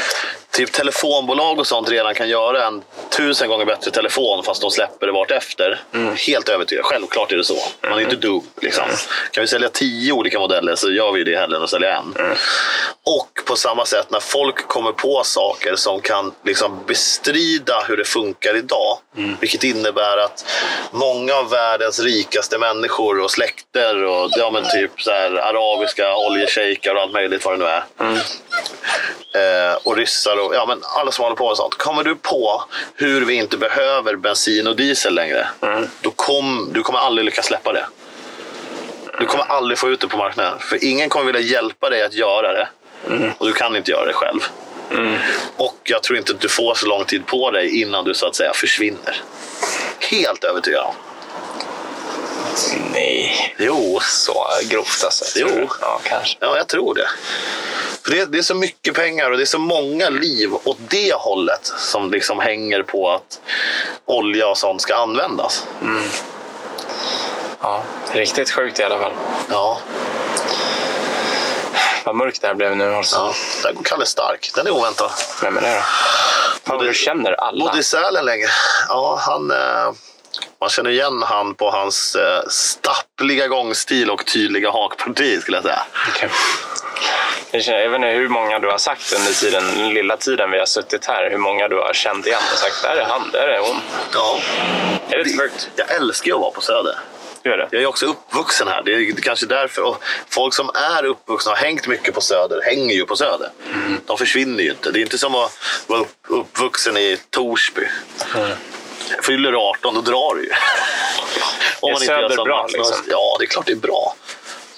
typ 0.51 0.73
telefonbolag 0.73 1.59
och 1.59 1.67
sånt 1.67 1.91
redan 1.91 2.15
kan 2.15 2.29
göra 2.29 2.67
en 2.67 2.83
tusen 3.17 3.49
gånger 3.49 3.65
bättre 3.65 3.91
telefon 3.91 4.43
fast 4.45 4.61
de 4.63 4.71
släpper 4.71 5.07
det 5.07 5.13
vart 5.13 5.31
efter. 5.31 5.81
Helt 6.27 6.49
övertygad. 6.49 6.85
Självklart 6.85 7.33
är 7.33 7.37
det 7.37 7.45
så. 7.45 7.59
Man 7.83 7.93
är 7.99 8.01
inte 8.03 8.17
dum. 8.17 8.43
Liksom. 8.61 8.85
Kan 9.31 9.41
vi 9.41 9.47
sälja 9.49 9.69
tio 9.69 10.13
olika 10.13 10.39
modeller 10.39 10.75
så 10.75 10.91
gör 10.93 11.13
vi 11.13 11.25
det 11.25 11.37
hellre 11.39 11.57
än 11.57 11.63
att 11.63 11.71
sälja 11.71 11.97
en. 11.97 12.15
Och 13.11 13.45
på 13.47 13.57
samma 13.57 13.85
sätt 13.85 14.11
när 14.11 14.21
folk 14.21 14.69
kommer 14.69 14.93
på 14.93 15.23
saker 15.25 15.77
som 15.77 16.01
kan 16.01 16.33
liksom 16.45 16.81
bestrida 16.87 17.85
hur 17.89 17.97
det 17.97 18.05
funkar 18.05 18.57
idag. 18.57 18.99
Vilket 19.41 19.65
innebär 19.65 20.19
att 20.19 20.45
många 20.91 21.35
av 21.35 21.51
världens 21.51 22.01
rikaste 22.01 22.59
människor 22.59 23.21
och 23.21 23.31
släkter 23.31 24.05
och 24.05 24.31
ja, 24.37 24.51
men 24.51 24.65
typ 24.65 25.01
så 25.03 25.11
här, 25.11 25.31
arabiska 25.31 26.17
oljeshejkar 26.17 26.95
och 26.95 27.01
allt 27.01 27.13
möjligt 27.13 27.45
vad 27.45 27.59
det 27.59 27.65
nu 27.65 27.71
är. 27.71 27.85
Eh, 29.35 29.75
och 29.83 29.97
ryssar 29.97 30.37
och 30.37 30.55
ja, 30.55 30.67
men 30.67 30.81
alla 30.83 31.13
som 31.13 31.23
håller 31.23 31.37
på 31.37 31.49
med 31.49 31.57
sånt. 31.57 31.75
Kommer 31.75 32.05
du 32.05 32.17
på 32.17 32.65
hur 32.95 33.25
vi 33.25 33.35
inte 33.35 33.57
behöver 33.57 34.17
bensin 34.17 34.67
och 34.67 34.77
diesel 34.77 35.15
längre, 35.15 35.49
då 36.01 36.11
kom, 36.11 36.71
du 36.73 36.83
kommer 36.83 36.99
aldrig 36.99 37.25
lyckas 37.25 37.47
släppa 37.47 37.73
det. 37.73 37.87
Du 39.19 39.27
kommer 39.27 39.45
aldrig 39.45 39.79
få 39.79 39.89
ut 39.89 40.01
det 40.01 40.09
på 40.09 40.17
marknaden. 40.17 40.59
För 40.59 40.85
ingen 40.85 41.09
kommer 41.09 41.27
vilja 41.27 41.41
hjälpa 41.41 41.91
dig 41.91 42.03
att 42.03 42.15
göra 42.15 42.53
det. 42.53 42.69
Och 43.39 43.47
du 43.47 43.53
kan 43.53 43.77
inte 43.77 43.91
göra 43.91 44.07
det 44.07 44.13
själv. 44.13 44.41
Och 45.57 45.77
jag 45.85 46.03
tror 46.03 46.19
inte 46.19 46.33
att 46.33 46.41
du 46.41 46.49
får 46.49 46.75
så 46.75 46.87
lång 46.87 47.05
tid 47.05 47.27
på 47.27 47.51
dig 47.51 47.81
innan 47.81 48.05
du 48.05 48.15
så 48.15 48.27
att 48.27 48.37
säga 48.37 48.53
försvinner. 48.55 49.23
Helt 50.11 50.45
övertygad 50.45 50.85
om. 50.85 50.95
nej, 52.93 53.55
Jo, 53.59 53.99
så 54.03 54.47
grovt 54.69 55.05
alltså. 55.05 55.25
Jo. 55.41 55.69
Ja, 55.81 56.01
kanske. 56.05 56.37
Ja, 56.41 56.57
jag 56.57 56.67
tror 56.69 56.95
det. 56.95 57.09
För 58.03 58.11
det, 58.11 58.25
det 58.25 58.39
är 58.39 58.43
så 58.43 58.55
mycket 58.55 58.95
pengar 58.95 59.31
och 59.31 59.37
det 59.37 59.43
är 59.43 59.47
så 59.47 59.59
många 59.59 60.09
liv 60.09 60.51
åt 60.65 60.79
det 60.89 61.15
hållet 61.15 61.73
som 61.79 62.11
liksom 62.11 62.39
hänger 62.39 62.83
på 62.83 63.11
att 63.11 63.41
olja 64.05 64.49
och 64.49 64.59
sånt 64.59 64.83
ska 64.83 64.95
användas. 64.95 65.67
Ja, 67.61 67.83
riktigt 68.13 68.51
sjukt 68.51 68.81
i 68.81 68.83
alla 68.83 68.99
fall. 68.99 69.13
Ja, 69.51 69.79
Vad 72.07 72.17
mörkt 72.17 72.41
det 72.41 72.47
här 72.47 72.55
blev 72.55 72.77
nu 72.77 72.95
alltså. 72.95 73.17
ja. 73.17 73.35
där 73.63 73.73
går 73.73 73.83
Kalle 73.83 74.07
Stark. 74.07 74.51
Den 74.55 74.67
är 74.67 74.71
oväntad. 74.71 75.11
Vem 75.43 75.57
är 75.57 75.61
det 75.61 75.75
då? 75.75 75.83
Fan, 76.65 76.85
du 76.85 76.95
känner 76.95 77.33
alla. 77.33 77.65
Bodde 77.65 77.79
i 77.79 77.83
Sälen 77.83 78.25
länge. 78.25 78.47
Ja, 78.89 79.19
han... 79.21 79.51
Eh, 79.51 79.93
man 80.61 80.69
känner 80.69 80.91
igen 80.91 81.23
han 81.23 81.55
på 81.55 81.71
hans 81.71 82.15
eh, 82.17 82.43
stappliga 82.49 83.49
gångstil 83.49 84.11
och 84.11 84.27
tydliga 84.27 84.71
hakparti 84.71 85.41
skulle 85.41 85.57
jag 85.57 85.65
säga. 85.65 85.83
Okej. 86.09 86.31
Jag, 87.51 87.63
känner, 87.63 87.79
jag 87.79 87.91
vet 87.91 87.97
inte 87.97 88.09
hur 88.09 88.29
många 88.29 88.59
du 88.59 88.71
har 88.71 88.79
sagt 88.79 89.13
under 89.13 89.33
tiden, 89.33 89.65
den 89.77 89.95
lilla 89.95 90.17
tiden 90.17 90.51
vi 90.51 90.59
har 90.59 90.67
suttit 90.67 91.07
här, 91.07 91.31
hur 91.31 91.39
många 91.39 91.69
du 91.69 91.77
har 91.77 91.93
känt 91.93 92.27
igen 92.27 92.41
och 92.53 92.59
sagt 92.59 92.83
där 92.83 92.97
är 92.97 93.05
han, 93.05 93.31
där 93.33 93.49
är 93.49 93.61
hon. 93.61 93.77
Ja. 94.15 94.39
Är 95.09 95.19
det 95.19 95.39
sjukt? 95.39 95.71
Jag 95.77 95.91
älskar 95.91 96.35
att 96.35 96.41
vara 96.41 96.51
på 96.51 96.61
Söder. 96.61 96.99
Gör 97.47 97.59
det? 97.59 97.69
Jag 97.71 97.83
är 97.83 97.87
också 97.87 98.07
uppvuxen 98.07 98.69
här. 98.69 98.83
Det 98.83 98.93
är 98.93 99.13
kanske 99.13 99.47
därför. 99.47 99.83
Och 99.83 100.03
folk 100.29 100.55
som 100.55 100.71
är 100.75 101.05
uppvuxna 101.05 101.53
och 101.53 101.59
har 101.59 101.65
hängt 101.65 101.87
mycket 101.87 102.15
på 102.15 102.21
Söder 102.21 102.63
hänger 102.63 102.95
ju 102.95 103.07
på 103.07 103.17
Söder. 103.17 103.51
De 104.07 104.19
försvinner 104.19 104.63
ju 104.63 104.71
inte. 104.71 104.91
Det 104.91 104.99
är 104.99 105.03
inte 105.03 105.19
som 105.19 105.35
att 105.35 105.59
vara 105.87 106.01
upp, 106.01 106.09
uppvuxen 106.29 106.97
i 106.97 107.19
Torsby. 107.31 107.89
Fyller 109.23 109.53
du 109.53 109.59
18 109.59 109.95
då 109.95 110.01
drar 110.01 110.35
du 110.35 110.45
ju. 110.45 110.51
Om 111.81 111.93
Är 111.93 111.97
Söder 111.97 112.45
bra, 112.45 112.67
liksom? 112.67 112.97
Ja, 113.11 113.37
det 113.39 113.45
är 113.45 113.47
klart 113.47 113.67
det 113.67 113.73
är 113.73 113.77
bra. 113.77 114.15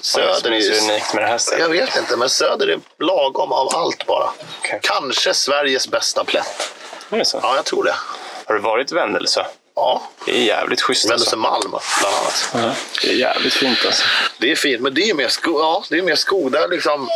Söder 0.00 0.50
är 0.50 0.54
är 0.54 0.60
ju... 0.60 0.78
unikt 0.80 1.14
med 1.14 1.22
det 1.24 1.28
här 1.28 1.38
stället. 1.38 1.60
Jag 1.60 1.68
vet 1.68 1.96
inte, 1.96 2.16
men 2.16 2.28
Söder 2.28 2.66
är 2.66 2.80
lagom 2.98 3.52
av 3.52 3.76
allt 3.76 4.06
bara. 4.06 4.30
Okej. 4.58 4.78
Kanske 4.82 5.34
Sveriges 5.34 5.88
bästa 5.88 6.24
plätt. 6.24 6.72
Är 7.10 7.18
det 7.18 7.24
så? 7.24 7.40
Ja, 7.42 7.56
jag 7.56 7.64
tror 7.64 7.84
det. 7.84 7.94
Har 8.46 8.54
du 8.54 8.60
varit 8.60 8.92
i 8.92 8.94
Vändelsö? 8.94 9.44
Ja, 9.78 10.02
Det 10.26 10.30
är 10.38 10.42
jävligt 10.44 10.80
schysst 10.82 11.04
Vändelse 11.04 11.24
alltså. 11.24 11.36
Malm 11.36 11.70
bland 11.70 12.14
annat. 12.14 12.50
Ja, 12.54 12.70
Det 13.02 13.08
är 13.08 13.14
jävligt 13.14 13.54
fint 13.54 13.78
alltså. 13.86 14.04
Det 14.38 14.50
är 14.52 14.56
fint, 14.56 14.82
men 14.82 14.94
det 14.94 15.10
är 15.10 15.14
mer 15.14 15.28
skog. 15.28 15.60
Ja, 15.60 15.84
det 15.90 15.98
är 15.98 16.02
mer 16.02 16.14
skog. 16.14 16.52
Där 16.52 16.68
liksom... 16.68 17.08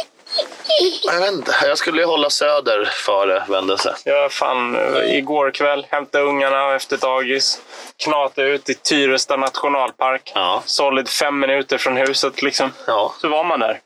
Jag 1.02 1.20
vet 1.20 1.32
inte. 1.32 1.54
Jag 1.62 1.78
skulle 1.78 2.00
ju 2.02 2.06
hålla 2.06 2.30
söder 2.30 2.84
före 2.84 3.44
Vändelse. 3.48 3.96
Jag 4.04 4.32
fan, 4.32 4.76
igår 5.04 5.50
kväll 5.50 5.86
hämtade 5.90 6.24
ungarna 6.24 6.74
efter 6.74 6.96
dagis. 6.96 7.60
Knatade 7.96 8.48
ut 8.48 8.68
i 8.70 8.74
Tyresta 8.74 9.36
nationalpark. 9.36 10.32
Ja. 10.34 10.62
Solid 10.66 11.08
fem 11.08 11.38
minuter 11.40 11.78
från 11.78 11.96
huset 11.96 12.42
liksom. 12.42 12.72
Ja, 12.86 13.14
Så 13.20 13.28
var 13.28 13.44
man 13.44 13.60
där. 13.60 13.80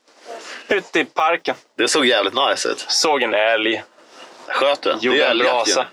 Ute 0.67 0.99
i 0.99 1.05
parken. 1.05 1.55
det 1.77 1.87
såg 1.87 2.05
jävligt 2.05 2.33
nice 2.33 2.69
ut. 2.69 2.85
Såg 2.87 3.23
en 3.23 3.33
älg. 3.33 3.83
Sköt 4.47 4.81
du? 4.81 4.95
Gjorde 5.01 5.25
en 5.25 5.37
brasa. 5.37 5.85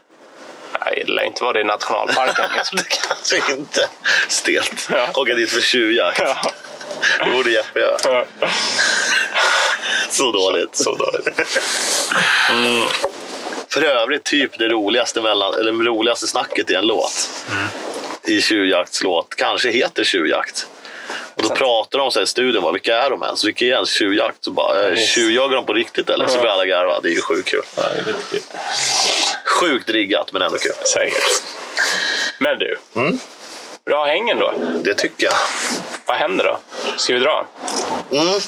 Nej, 0.81 1.03
det 1.07 1.13
lär 1.13 1.23
inte 1.25 1.43
vara 1.45 1.53
det 1.53 1.61
i 1.61 1.65
nationalparken. 1.65 2.45
liksom. 2.57 2.77
det 3.31 3.39
kanske 3.39 3.53
inte. 3.53 3.89
Stelt. 4.29 4.89
Ja. 4.91 5.09
Åka 5.15 5.35
dit 5.35 5.51
för 5.51 5.61
tjuvjakt. 5.61 6.21
ja. 6.25 6.53
Det 7.25 7.31
borde 7.31 7.51
Jeppe 7.51 7.81
göra. 7.81 7.97
Ja. 8.05 8.49
Så 10.11 10.33
dåligt. 10.33 10.77
Så 10.77 10.95
dåligt. 10.95 11.29
För 13.69 13.83
övrigt 13.83 14.25
typ 14.25 14.59
det 14.59 14.69
roligaste, 14.69 15.21
mellan, 15.21 15.55
eller 15.55 15.73
det 15.73 15.85
roligaste 15.85 16.27
snacket 16.27 16.71
i 16.71 16.75
en 16.75 16.87
låt. 16.87 17.31
I 18.23 18.41
tjuvjaktslåt. 18.43 19.35
Kanske 19.37 19.71
heter 19.71 20.05
tjuvjakt. 20.05 20.67
Och 21.35 21.43
då 21.43 21.49
pratar 21.49 21.99
de 21.99 22.11
så 22.11 22.19
här 22.19 22.25
i 22.25 22.27
studion, 22.27 22.63
bara, 22.63 22.73
vilka 22.73 22.97
är 23.03 23.11
de 23.11 23.23
ens? 23.23 23.45
Vilka 23.45 23.65
är 23.65 23.69
ens 23.69 23.91
tjuvjakt? 23.91 24.45
Så 24.45 24.51
bara, 24.51 24.89
eh, 24.89 24.97
tjuvjagar 24.97 25.57
de 25.57 25.67
på 25.67 25.73
riktigt 25.73 26.11
eller? 26.11 26.27
Så 26.27 26.39
börjar 26.39 26.53
alla 26.53 26.67
garva. 26.67 27.01
Det 27.01 27.09
är 27.09 27.13
ju 27.13 27.21
sjukt 27.21 27.49
kul. 27.49 27.63
Ja, 27.77 27.83
det 27.83 28.11
är 28.11 28.15
kul. 28.31 28.41
Sjukt 29.45 29.89
riggat 29.91 30.33
men 30.33 30.43
ändå 30.43 30.59
kul. 30.59 30.73
Säkert. 30.87 31.43
Men 32.39 32.59
du. 32.59 32.79
Bra 33.87 34.05
hängen 34.05 34.39
då. 34.39 34.55
Det 34.85 34.95
tycker 34.95 35.25
jag. 35.27 35.35
Vad 36.07 36.17
händer 36.17 36.45
då? 36.45 36.59
Ska 36.97 37.13
vi 37.15 37.19
dra? 37.21 37.47
Mm, 38.13 38.41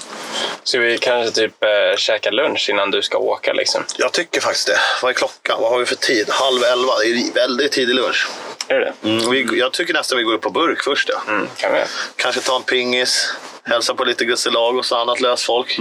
Ska 0.62 0.78
vi 0.78 0.98
kanske 0.98 1.34
typ 1.34 1.64
eh, 1.64 1.96
käka 1.96 2.30
lunch 2.30 2.70
innan 2.70 2.90
du 2.90 3.02
ska 3.02 3.18
åka 3.18 3.52
liksom? 3.52 3.84
jag 3.98 4.12
tycker 4.12 4.40
faktiskt 4.40 4.66
det. 4.66 4.78
Vad 5.02 5.10
är 5.10 5.14
klockan? 5.14 5.60
Vad 5.60 5.70
har 5.70 5.78
vi 5.78 5.86
för 5.86 5.94
tid? 5.96 6.30
Halv 6.30 6.62
elva. 6.64 6.92
Det 6.98 7.06
är 7.06 7.34
väldigt 7.34 7.72
tidig 7.72 7.94
lunch. 7.94 8.28
Är 8.68 8.80
det 8.80 8.92
Mm, 9.02 9.30
vi, 9.30 9.58
jag 9.58 9.72
tycker 9.72 9.94
nästan 9.94 10.18
vi 10.18 10.24
går 10.24 10.32
upp 10.34 10.40
på 10.42 10.50
burk 10.50 10.82
först. 10.82 11.08
Ja. 11.08 11.22
mm, 11.28 11.48
kan 11.56 11.72
vi? 11.72 11.80
Kanske 12.16 12.40
ta 12.40 12.56
en 12.56 12.62
pingis, 12.62 13.34
hälsa 13.64 13.94
på 13.94 14.04
lite 14.04 14.24
Gusselagos 14.24 14.92
och 14.92 14.98
annat 15.00 15.20
lösfolk. 15.20 15.78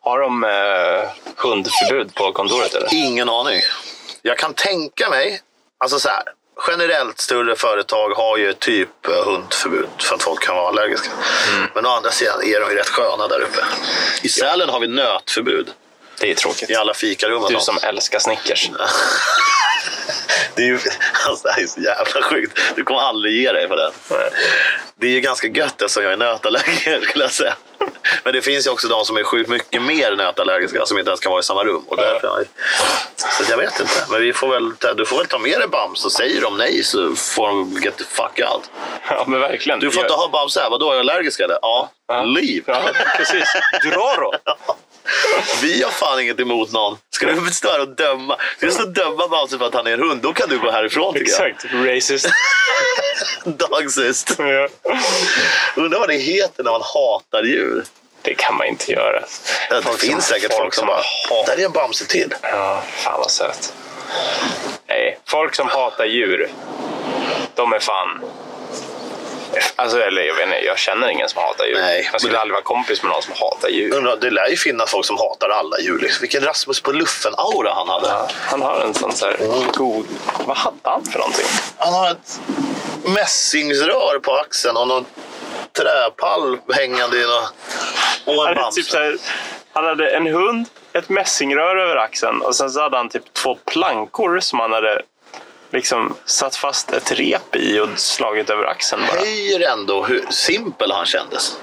Har 0.00 0.20
de 0.20 0.44
eh, 0.44 1.10
hundförbud 1.36 2.14
på 2.14 2.32
kontoret 2.32 2.74
eller? 2.74 2.94
Ingen 2.94 3.28
aning. 3.28 3.60
Jag 4.22 4.38
kan 4.38 4.54
tänka 4.54 5.10
mig, 5.10 5.40
alltså 5.78 6.00
så 6.00 6.08
här. 6.08 6.22
Generellt 6.68 7.20
större 7.20 7.56
företag 7.56 8.10
har 8.10 8.36
ju 8.36 8.52
typ 8.52 9.08
eh, 9.08 9.24
hundförbud 9.24 9.88
för 9.98 10.14
att 10.14 10.22
folk 10.22 10.42
kan 10.42 10.56
vara 10.56 10.68
allergiska. 10.68 11.10
Men 11.74 11.86
å 11.86 11.88
andra 11.88 12.10
sidan 12.10 12.42
är 12.42 12.60
de 12.60 12.70
ju 12.70 12.76
rätt 12.76 12.88
sköna 12.88 13.28
där 13.28 13.40
uppe. 13.40 13.64
I 14.22 14.28
Sälen 14.28 14.68
har 14.68 14.80
vi 14.80 14.88
nötförbud 14.88 15.70
Det 16.20 16.30
är 16.30 16.34
tråkigt. 16.34 16.70
i 16.70 16.74
alla 16.74 16.94
fikarum. 16.94 17.42
Du 17.48 17.60
som 17.60 17.78
älskar 17.82 18.18
Snickers. 18.18 18.70
Det 20.54 20.62
är 20.62 20.66
ju 20.66 20.78
alltså, 21.28 21.48
det 21.48 21.52
här 21.52 21.62
är 21.62 21.66
så 21.66 21.80
jävla 21.80 22.22
sjukt. 22.22 22.58
Du 22.76 22.84
kommer 22.84 23.00
aldrig 23.00 23.42
ge 23.42 23.52
dig 23.52 23.68
på 23.68 23.76
den. 23.76 23.92
Det 25.00 25.06
är 25.06 25.10
ju 25.10 25.20
ganska 25.20 25.48
gött 25.48 25.82
eftersom 25.82 26.02
jag 26.02 26.12
är 26.12 26.16
nötallergiker 26.16 27.00
skulle 27.00 27.24
jag 27.24 27.32
säga. 27.32 27.54
Men 28.24 28.32
det 28.32 28.42
finns 28.42 28.66
ju 28.66 28.70
också 28.70 28.88
de 28.88 29.04
som 29.04 29.16
är 29.16 29.22
sjukt 29.22 29.50
mycket 29.50 29.82
mer 29.82 30.16
nötallergiska 30.16 30.86
som 30.86 30.98
inte 30.98 31.10
ens 31.10 31.20
kan 31.20 31.30
vara 31.30 31.40
i 31.40 31.42
samma 31.42 31.64
rum. 31.64 31.84
Och 31.88 31.96
därför, 31.96 32.44
så 33.16 33.44
jag 33.50 33.56
vet 33.56 33.80
inte. 33.80 33.92
Men 34.10 34.20
vi 34.20 34.32
får 34.32 34.48
väl, 34.48 34.96
du 34.96 35.06
får 35.06 35.16
väl 35.16 35.26
ta 35.26 35.38
med 35.38 35.58
dig 35.58 35.68
Bams 35.68 36.04
och 36.04 36.12
säger 36.12 36.40
de 36.40 36.56
nej 36.56 36.82
så 36.84 37.14
får 37.14 37.48
de 37.48 37.80
get 37.82 37.96
the 37.96 38.04
fuck 38.04 38.40
out. 38.52 38.70
Ja, 39.08 39.24
men 39.26 39.40
verkligen. 39.40 39.80
Du 39.80 39.90
får 39.90 40.02
inte 40.02 40.14
ha 40.14 40.28
Bams 40.28 40.56
här. 40.56 40.70
Vadå, 40.70 40.90
är 40.90 40.94
jag 40.94 41.00
allergisk 41.00 41.40
eller? 41.40 41.58
Ja. 41.62 41.90
Ja. 42.08 42.22
Liv. 42.22 42.64
Ja, 42.66 42.82
precis. 43.16 43.44
Dra 43.82 44.16
då! 44.16 44.34
Vi 45.62 45.82
har 45.82 45.90
fan 45.90 46.20
inget 46.20 46.40
emot 46.40 46.72
någon. 46.72 46.98
Ska 47.10 47.26
du 47.26 47.50
stå 47.52 47.70
här 47.70 47.80
och 47.80 47.88
döma? 47.88 48.36
Ska 48.56 48.66
du 48.66 48.72
stå 48.72 48.82
och 48.82 48.88
döma 48.92 49.28
Bamse 49.28 49.58
för 49.58 49.66
att 49.66 49.74
han 49.74 49.86
är 49.86 49.90
en 49.92 50.00
hund? 50.00 50.22
Då 50.22 50.32
kan 50.32 50.48
du 50.48 50.58
gå 50.58 50.70
härifrån 50.70 51.14
tycker 51.14 51.32
jag. 51.32 51.48
Exakt. 51.50 51.74
Racist. 51.74 52.26
Dagsist. 53.44 54.34
Ja. 54.38 54.68
Undrar 55.76 55.98
vad 55.98 56.08
det 56.08 56.14
heter 56.16 56.62
när 56.64 56.70
man 56.70 56.82
hatar 56.94 57.42
djur. 57.42 57.84
Det 58.22 58.34
kan 58.34 58.56
man 58.56 58.66
inte 58.66 58.92
göra. 58.92 59.20
Det 59.70 59.82
Folk 59.82 60.00
finns 60.00 60.12
som- 60.26 60.34
säkert 60.34 60.52
folk 60.56 60.74
som 60.74 60.86
bara, 60.86 60.96
hatar. 61.30 61.56
där 61.56 61.62
är 61.62 61.66
en 61.66 61.72
Bamse 61.72 62.06
till. 62.06 62.34
Ja, 62.42 62.82
fan 62.86 63.18
vad 63.20 63.30
söt. 63.30 63.72
Nej, 64.88 65.18
folk 65.28 65.54
som 65.54 65.68
hatar 65.68 66.04
djur, 66.04 66.50
de 67.54 67.72
är 67.72 67.78
fan... 67.78 68.20
Alltså, 69.76 70.00
eller 70.02 70.22
jag 70.22 70.34
vet 70.34 70.44
inte, 70.44 70.56
jag 70.64 70.78
känner 70.78 71.08
ingen 71.08 71.28
som 71.28 71.42
hatar 71.42 71.64
djur. 71.66 71.78
Nej, 71.80 72.08
jag 72.12 72.20
skulle 72.20 72.32
men- 72.32 72.40
aldrig 72.40 72.52
vara 72.54 72.62
kompis 72.62 73.02
med 73.02 73.12
någon 73.12 73.22
som 73.22 73.34
hatar 73.40 73.68
djur. 73.68 73.94
Undrar, 73.94 74.16
det 74.16 74.30
lär 74.30 74.48
ju 74.48 74.56
finnas 74.56 74.90
folk 74.90 75.06
som 75.06 75.16
hatar 75.18 75.48
alla 75.48 75.78
djur. 75.80 75.98
Liksom. 75.98 76.20
Vilken 76.20 76.44
Rasmus 76.44 76.80
på 76.80 76.92
luffen-aura 76.92 77.72
han 77.74 77.88
hade. 77.88 78.08
Ja, 78.08 78.28
han 78.44 78.62
har 78.62 78.80
en 78.80 78.94
sån 78.94 79.12
så 79.12 79.26
här 79.26 79.36
god... 79.72 80.06
Vad 80.44 80.56
hade 80.56 80.76
han 80.82 81.04
för 81.04 81.18
någonting? 81.18 81.46
Han 81.78 81.92
har 81.94 82.10
ett 82.10 82.40
mässingsrör 83.04 84.18
på 84.18 84.36
axeln 84.36 84.76
och 84.76 84.88
någon 84.88 85.04
träpall 85.78 86.58
hängande 86.72 87.16
i 87.16 87.22
någon... 87.22 87.42
Och 88.36 88.48
en 88.48 88.54
Bamse. 88.54 88.82
typ 88.82 88.94
här, 88.94 89.16
han 89.72 89.84
hade 89.84 90.10
en 90.10 90.26
hund, 90.26 90.66
ett 90.92 91.08
mässingrör 91.08 91.76
över 91.76 91.96
axeln 91.96 92.40
och 92.42 92.56
sen 92.56 92.70
så 92.70 92.80
hade 92.80 92.96
han 92.96 93.08
typ 93.08 93.32
två 93.34 93.54
plankor 93.54 94.40
som 94.40 94.60
han 94.60 94.72
hade 94.72 95.02
liksom 95.72 96.16
satt 96.24 96.56
fast 96.56 96.92
ett 96.92 97.12
rep 97.12 97.56
i 97.56 97.80
och 97.80 97.88
slagit 97.96 98.50
över 98.50 98.64
axeln 98.64 99.02
bara. 99.08 99.20
höjer 99.20 99.70
ändå 99.72 100.04
hur 100.04 100.26
simpel 100.30 100.92
han 100.92 101.06
kändes. 101.06 101.56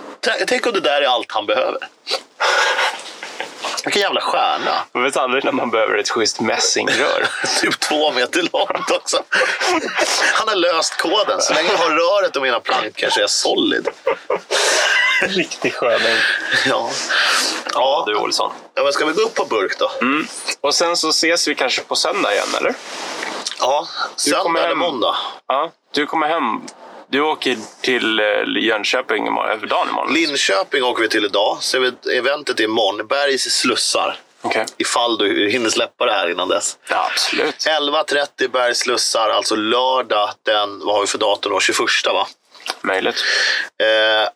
Tänk 0.48 0.66
om 0.68 0.74
det 0.74 0.80
där 0.80 1.02
är 1.02 1.08
allt 1.08 1.32
han 1.32 1.46
behöver. 1.46 1.80
Vilken 3.86 4.02
jävla 4.02 4.22
stjärna. 4.22 4.72
Man 4.94 5.04
vet 5.04 5.18
aldrig 5.18 5.44
när 5.46 5.52
man 5.52 5.70
behöver 5.72 5.98
ett 5.98 6.10
schysst 6.10 6.40
mässingrör. 6.40 7.28
Typ 7.62 7.80
två 7.80 8.12
meter 8.12 8.42
långt 8.54 8.92
också. 8.92 9.24
Han 10.34 10.48
har 10.48 10.56
löst 10.56 10.98
koden. 10.98 11.42
Så 11.42 11.54
länge 11.54 11.70
jag 11.72 11.78
har 11.78 11.90
röret 11.90 12.36
och 12.36 12.42
mina 12.42 12.60
plankor 12.60 13.10
så 13.10 13.20
är 13.20 13.22
jag 13.22 13.30
solid. 13.30 13.88
Riktig 15.22 15.74
sköning. 15.74 16.16
Ja. 16.66 16.90
Ja, 17.74 17.80
Ja, 17.80 18.04
du 18.08 18.16
Olsson. 18.16 18.52
ja, 18.74 18.84
men 18.84 18.94
ska 18.94 19.06
vi 19.06 19.14
gå 19.14 19.22
upp 19.22 19.36
på 19.36 19.46
burk 19.46 19.80
då? 19.80 19.92
Och 20.62 20.76
sen 20.76 20.98
så 20.98 21.10
ses 21.10 21.48
vi 21.48 21.56
kanske 21.56 21.82
på 21.82 21.96
söndag 21.96 22.34
igen, 22.34 22.48
eller? 22.58 22.74
Ja, 23.60 23.88
söndag 24.16 24.60
eller 24.60 24.68
hem. 24.68 24.78
måndag. 24.78 25.16
Ja, 25.48 25.72
du 25.94 26.06
kommer 26.06 26.28
hem. 26.28 26.62
Du 27.10 27.22
åker 27.22 27.58
till 27.82 28.20
eh, 28.20 28.26
Jönköping 28.60 29.28
imorgon, 29.28 29.68
dagen 29.68 29.90
imorgon. 29.90 30.14
Linköping 30.14 30.84
åker 30.84 31.02
vi 31.02 31.10
till 31.10 31.26
idag. 31.26 31.58
Så 31.62 31.84
är 31.84 32.10
eventet 32.12 32.60
imorgon. 32.60 33.08
Bergs 33.08 33.44
slussar. 33.44 34.20
Okej. 34.42 34.66
Ifall 34.78 35.18
du 35.18 35.50
hinner 35.50 35.70
släppa 35.70 36.06
det 36.06 36.14
här 36.14 36.32
innan 36.32 36.48
dess. 36.48 36.78
Ja, 36.90 37.10
absolut. 37.12 37.56
11.30 37.56 38.48
Bergs 38.48 38.78
slussar, 38.78 39.30
alltså 39.30 39.56
lördag 39.56 40.30
den, 40.44 40.80
vad 40.80 40.96
har 40.96 41.02
vi 41.02 41.08
för 41.08 41.18
datum 41.18 41.52
då? 41.52 41.60
21 41.60 41.78
va? 42.06 42.28
Möjligt. 42.82 43.24
Eh, 43.84 44.30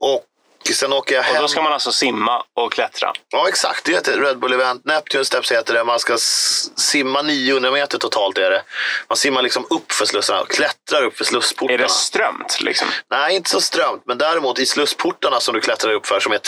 och 0.00 0.24
sen 0.64 0.92
åker 0.92 1.14
jag 1.14 1.20
Och 1.20 1.26
hem. 1.26 1.42
då 1.42 1.48
ska 1.48 1.62
man 1.62 1.72
alltså 1.72 1.92
simma 1.92 2.42
och 2.56 2.72
klättra. 2.72 3.12
Ja, 3.30 3.48
exakt. 3.48 3.84
Det 3.84 3.92
heter 3.92 4.20
Red 4.20 4.38
Bull 4.38 4.52
Event. 4.52 4.84
Neptune 4.84 5.24
Steps 5.24 5.52
heter 5.52 5.74
det. 5.74 5.84
Man 5.84 5.98
ska 6.00 6.16
simma 6.18 7.22
900 7.22 7.70
meter 7.70 7.98
totalt. 7.98 8.38
Är 8.38 8.50
det. 8.50 8.62
Man 9.08 9.16
simmar 9.16 9.42
liksom 9.42 9.66
upp 9.70 9.92
för 9.92 10.06
slussarna 10.06 10.40
och 10.40 10.48
klättrar 10.50 11.02
upp 11.04 11.16
för 11.16 11.24
Är 11.24 11.28
slussportarna. 11.28 11.78
det 11.82 11.88
strömt 11.88 12.60
liksom? 12.60 12.88
Nej, 13.10 13.36
inte 13.36 13.50
så 13.50 13.60
strömt. 13.60 14.02
Men 14.06 14.18
däremot 14.18 14.58
i 14.58 14.66
slussportarna 14.66 15.40
som 15.40 15.54
du 15.54 15.60
klättrar 15.60 15.92
upp 15.92 16.06
för, 16.06 16.20
som 16.20 16.32
är 16.32 16.38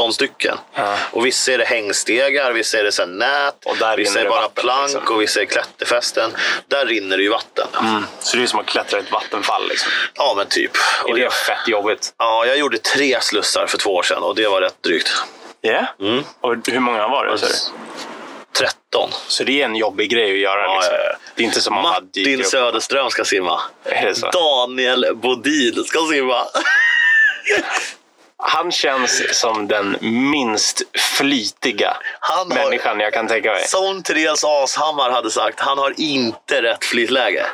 13 0.00 0.12
stycken. 0.12 0.58
Ja. 0.74 0.96
Och 1.10 1.26
vissa 1.26 1.52
är 1.52 1.58
det 1.58 1.64
hängstegar, 1.64 2.52
vissa 2.52 2.78
är 2.78 2.84
det 2.84 2.98
här 2.98 3.06
nät, 3.06 3.64
Och 3.64 3.76
där 3.76 3.96
vissa 3.96 4.20
är 4.20 4.24
det 4.24 4.30
bara 4.30 4.40
vatten, 4.40 4.62
plank 4.62 4.92
liksom. 4.92 5.14
och 5.14 5.22
vissa 5.22 5.40
är 5.40 5.44
klätterfästen. 5.44 6.30
Där 6.68 6.86
rinner 6.86 7.16
det 7.16 7.22
ju 7.22 7.28
vatten. 7.28 7.66
Så 8.20 8.36
det 8.36 8.42
är 8.42 8.46
som 8.46 8.60
att 8.60 8.66
klättra 8.66 8.98
i 8.98 9.02
ett 9.02 9.12
vattenfall 9.12 9.68
liksom. 9.68 9.92
Ja, 10.14 10.34
men 10.36 10.46
typ. 10.46 10.70
Är 11.08 11.14
det 11.14 11.20
jag, 11.20 11.32
fett 11.32 11.68
jobbigt? 11.68 12.14
ja, 12.18 12.46
jag 12.46 12.58
gjorde 12.58 12.78
tre 12.78 13.20
slussar 13.20 13.66
för 13.66 13.78
två 13.78 13.94
år 13.94 14.02
sedan 14.02 14.22
och 14.22 14.34
det 14.34 14.48
var 14.48 14.60
rätt 14.60 14.82
drygt. 14.82 15.12
Ja. 15.60 15.86
Mm. 16.00 16.24
Och 16.40 16.56
hur 16.66 16.80
många 16.80 17.08
var 17.08 17.26
det? 17.26 17.38
sa 17.38 17.46
du? 17.46 17.52
13. 18.58 19.10
Så 19.28 19.44
det 19.44 19.60
är 19.60 19.64
en 19.64 19.76
jobbig 19.76 20.10
grej 20.10 20.32
att 20.32 20.38
göra. 20.38 20.62
Ja, 20.62 20.74
liksom. 20.74 20.94
ja, 20.94 21.04
ja. 21.10 21.16
Det 21.34 21.42
är 21.42 21.46
inte 21.46 21.60
som 21.60 21.74
Martin. 21.74 22.44
Söderström 22.44 23.10
ska 23.10 23.24
simma. 23.24 23.60
Är? 23.84 24.32
Daniel 24.32 25.06
Bodin 25.14 25.84
ska 25.84 25.98
simma. 26.12 26.44
Han 28.42 28.72
känns 28.72 29.40
som 29.40 29.68
den 29.68 29.96
minst 30.00 30.82
flytiga 31.18 31.96
Han 32.20 32.52
har, 32.52 32.58
människan 32.58 33.00
jag 33.00 33.12
kan 33.12 33.28
tänka 33.28 33.52
mig. 33.52 33.68
som 33.68 34.02
Therese 34.02 34.44
Ashammar 34.44 35.10
hade 35.10 35.30
sagt, 35.30 35.60
han 35.60 35.78
har 35.78 35.94
inte 35.96 36.62
rätt 36.62 36.84
flytläge. 36.84 37.46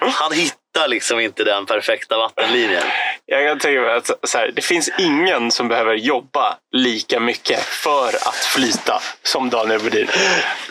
Han 0.00 0.32
hittar 0.32 0.88
liksom 0.88 1.20
inte 1.20 1.44
den 1.44 1.66
perfekta 1.66 2.18
vattenlinjen. 2.18 2.82
Jag 3.26 3.48
kan 3.48 3.58
tänka 3.58 3.80
mig 3.80 3.96
att 3.96 4.10
så 4.22 4.38
här, 4.38 4.52
det 4.54 4.62
finns 4.62 4.90
ingen 4.98 5.50
som 5.50 5.68
behöver 5.68 5.94
jobba 5.94 6.56
lika 6.72 7.20
mycket 7.20 7.62
för 7.62 8.08
att 8.08 8.36
flyta 8.36 9.02
som 9.22 9.50
Daniel 9.50 9.80
Bodin. 9.80 10.08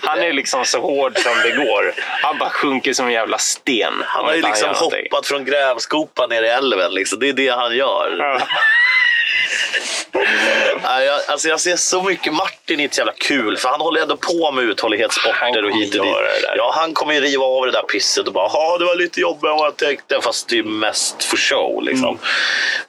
Han 0.03 0.19
är 0.19 0.33
liksom 0.33 0.65
så 0.65 0.81
hård 0.81 1.17
som 1.17 1.33
det 1.43 1.51
går. 1.65 1.93
Han 1.97 2.37
bara 2.37 2.49
sjunker 2.49 2.93
som 2.93 3.05
en 3.05 3.11
jävla 3.13 3.37
sten. 3.37 3.93
Han 4.05 4.25
har 4.25 4.33
ju 4.33 4.41
liksom 4.41 4.67
gör 4.67 4.73
någonting. 4.73 5.07
hoppat 5.11 5.27
från 5.27 5.45
grävskopan 5.45 6.29
ner 6.29 6.43
i 6.43 6.47
älven. 6.47 6.93
Liksom. 6.93 7.19
Det 7.19 7.29
är 7.29 7.33
det 7.33 7.49
han 7.49 7.75
gör. 7.75 8.15
Ja. 8.19 8.41
Jag, 10.85 11.21
alltså 11.27 11.47
jag 11.47 11.59
ser 11.59 11.75
så 11.75 12.03
mycket 12.03 12.33
Martin 12.33 12.79
i 12.79 12.83
ett 12.83 12.97
jävla 12.97 13.13
kul, 13.13 13.57
för 13.57 13.69
han 13.69 13.81
håller 13.81 14.01
ändå 14.01 14.17
på 14.17 14.51
med 14.51 14.63
uthållighetssporter 14.63 15.65
och 15.65 15.71
hit 15.71 15.95
och 15.95 16.05
dit. 16.05 16.15
Ja, 16.57 16.73
han 16.75 16.93
kommer 16.93 17.13
ju 17.13 17.21
riva 17.21 17.43
av 17.43 17.65
det 17.65 17.71
där 17.71 17.81
pisset 17.81 18.27
och 18.27 18.33
bara 18.33 18.49
ja, 18.53 18.77
det 18.77 18.85
var 18.85 18.95
lite 18.95 19.21
jobbigare 19.21 19.53
än 19.53 19.59
vad 19.59 19.67
jag 19.67 19.77
tänkte. 19.77 20.19
Fast 20.21 20.49
det 20.49 20.57
är 20.57 20.63
mest 20.63 21.23
för 21.23 21.37
show 21.37 21.83
liksom. 21.83 22.07
Mm. 22.07 22.19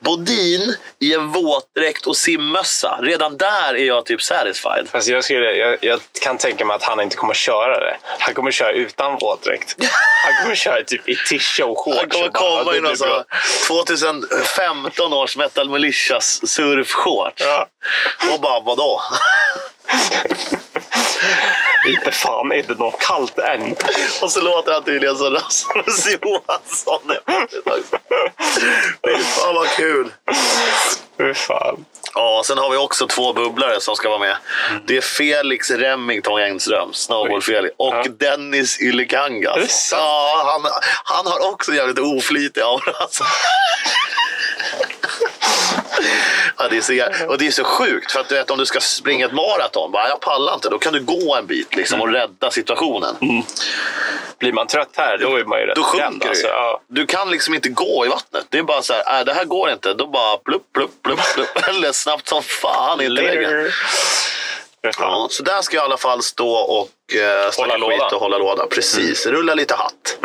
Bodin 0.00 0.76
i 1.00 1.14
en 1.14 1.28
våtdräkt 1.32 2.06
och 2.06 2.16
simmössa. 2.16 2.98
Redan 3.02 3.36
där 3.36 3.74
är 3.74 3.84
jag 3.84 4.06
typ 4.06 4.22
satisfied. 4.22 4.88
Fast 4.92 5.08
jag, 5.08 5.24
skulle, 5.24 5.52
jag, 5.52 5.78
jag 5.80 6.00
kan 6.22 6.38
tänka 6.38 6.64
mig 6.64 6.74
att 6.74 6.82
han 6.82 7.00
inte 7.00 7.16
kommer 7.16 7.34
köra 7.34 7.80
det. 7.80 7.96
Han 8.18 8.34
kommer 8.34 8.50
köra 8.50 8.72
utan 8.72 9.18
våtdräkt. 9.18 9.76
Han 10.24 10.42
kommer 10.42 10.54
köra 10.54 10.82
typ 10.84 11.08
i 11.08 11.16
tisha 11.28 11.64
och 11.64 11.78
shorts. 11.78 11.98
Han 12.00 12.08
kommer 12.08 12.28
komma 12.28 12.76
i 12.76 12.80
någon 12.80 12.96
sån 12.96 13.24
2015 13.68 15.12
års 15.12 15.36
Metal 15.36 15.70
Militias 15.70 16.48
surfshorts. 16.48 17.42
Ja. 17.44 17.66
Och 18.32 18.40
bara 18.40 18.60
vadå? 18.60 19.02
Inte 21.88 22.10
fan 22.10 22.52
är 22.52 22.62
det 22.62 22.78
något 22.78 23.00
kallt 23.00 23.38
än. 23.38 23.76
Och 24.22 24.30
så 24.32 24.40
låter 24.40 24.72
han 24.72 24.82
tydligen 24.84 25.16
som 25.16 25.30
Rasmus 25.34 26.06
Johansson. 26.22 27.16
Fy 29.04 29.18
fan 29.22 29.54
vad 29.54 29.68
kul! 29.68 30.12
Fy 31.18 31.34
fan. 31.34 31.84
Ja, 32.14 32.42
sen 32.46 32.58
har 32.58 32.70
vi 32.70 32.76
också 32.76 33.06
två 33.06 33.32
bubblare 33.32 33.80
som 33.80 33.96
ska 33.96 34.08
vara 34.08 34.18
med. 34.18 34.36
Det 34.86 34.96
är 34.96 35.00
Felix 35.00 35.70
Remington 35.70 36.40
Engström, 36.40 36.90
Snowboard-Felix, 36.92 37.70
och 37.76 37.94
Ja. 37.94 38.04
Dennis 38.10 38.80
Ylikangas. 38.80 39.88
Sant? 39.88 40.02
Ja, 40.02 40.42
han, 40.62 40.70
han 41.04 41.26
har 41.32 41.52
också 41.52 41.72
jävligt 41.74 41.98
oflitig 41.98 42.60
aura. 42.60 42.92
Alltså. 43.00 43.24
Ja, 46.58 46.68
det 46.70 46.76
är 46.76 46.80
så, 46.80 47.26
och 47.28 47.38
det 47.38 47.46
är 47.46 47.50
så 47.50 47.64
sjukt, 47.64 48.12
för 48.12 48.20
att 48.20 48.28
du 48.28 48.34
vet 48.34 48.50
om 48.50 48.58
du 48.58 48.66
ska 48.66 48.80
springa 48.80 49.26
ett 49.26 49.32
maraton, 49.32 49.92
bara, 49.92 50.08
jag 50.08 50.20
pallar 50.20 50.54
inte, 50.54 50.68
då 50.68 50.78
kan 50.78 50.92
du 50.92 51.00
gå 51.00 51.34
en 51.34 51.46
bit 51.46 51.76
liksom, 51.76 52.00
och 52.00 52.08
rädda 52.12 52.50
situationen. 52.50 53.16
Blir 54.38 54.52
man 54.52 54.66
trött 54.66 54.88
här, 54.96 55.18
då 55.18 55.36
är 55.36 55.44
man 55.44 55.60
ju 55.60 55.66
rätt 55.66 55.76
Då 55.76 55.82
sjunker 55.82 56.28
alltså. 56.28 56.46
du. 56.46 56.52
ja. 56.52 56.80
Du 56.88 57.06
kan 57.06 57.30
liksom 57.30 57.54
inte 57.54 57.68
gå 57.68 58.06
i 58.06 58.08
vattnet. 58.08 58.46
Det 58.48 58.58
är 58.58 58.62
bara 58.62 58.82
så 58.82 58.92
här, 58.92 59.18
äh, 59.18 59.24
det 59.24 59.34
här 59.34 59.44
går 59.44 59.70
inte. 59.70 59.94
Då 59.94 60.06
bara 60.06 60.36
plupp, 60.36 60.72
plupp, 60.74 61.02
plupp, 61.02 61.20
plupp. 61.34 61.48
Eller 61.68 61.92
snabbt 61.92 62.28
som 62.28 62.42
fan 62.42 63.00
i 63.00 63.08
väggen. 63.08 63.70
Ja, 64.98 65.26
så 65.30 65.42
där 65.42 65.62
ska 65.62 65.76
jag 65.76 65.82
i 65.82 65.84
alla 65.84 65.96
fall 65.96 66.22
stå 66.22 66.50
och 66.50 66.88
snacka 67.52 67.72
Hålla 67.72 67.76
låda. 67.76 68.04
och 68.06 68.20
hålla 68.20 68.38
låda. 68.38 68.66
Precis, 68.66 69.26
rulla 69.26 69.54
lite 69.54 69.74
hatt. 69.74 70.18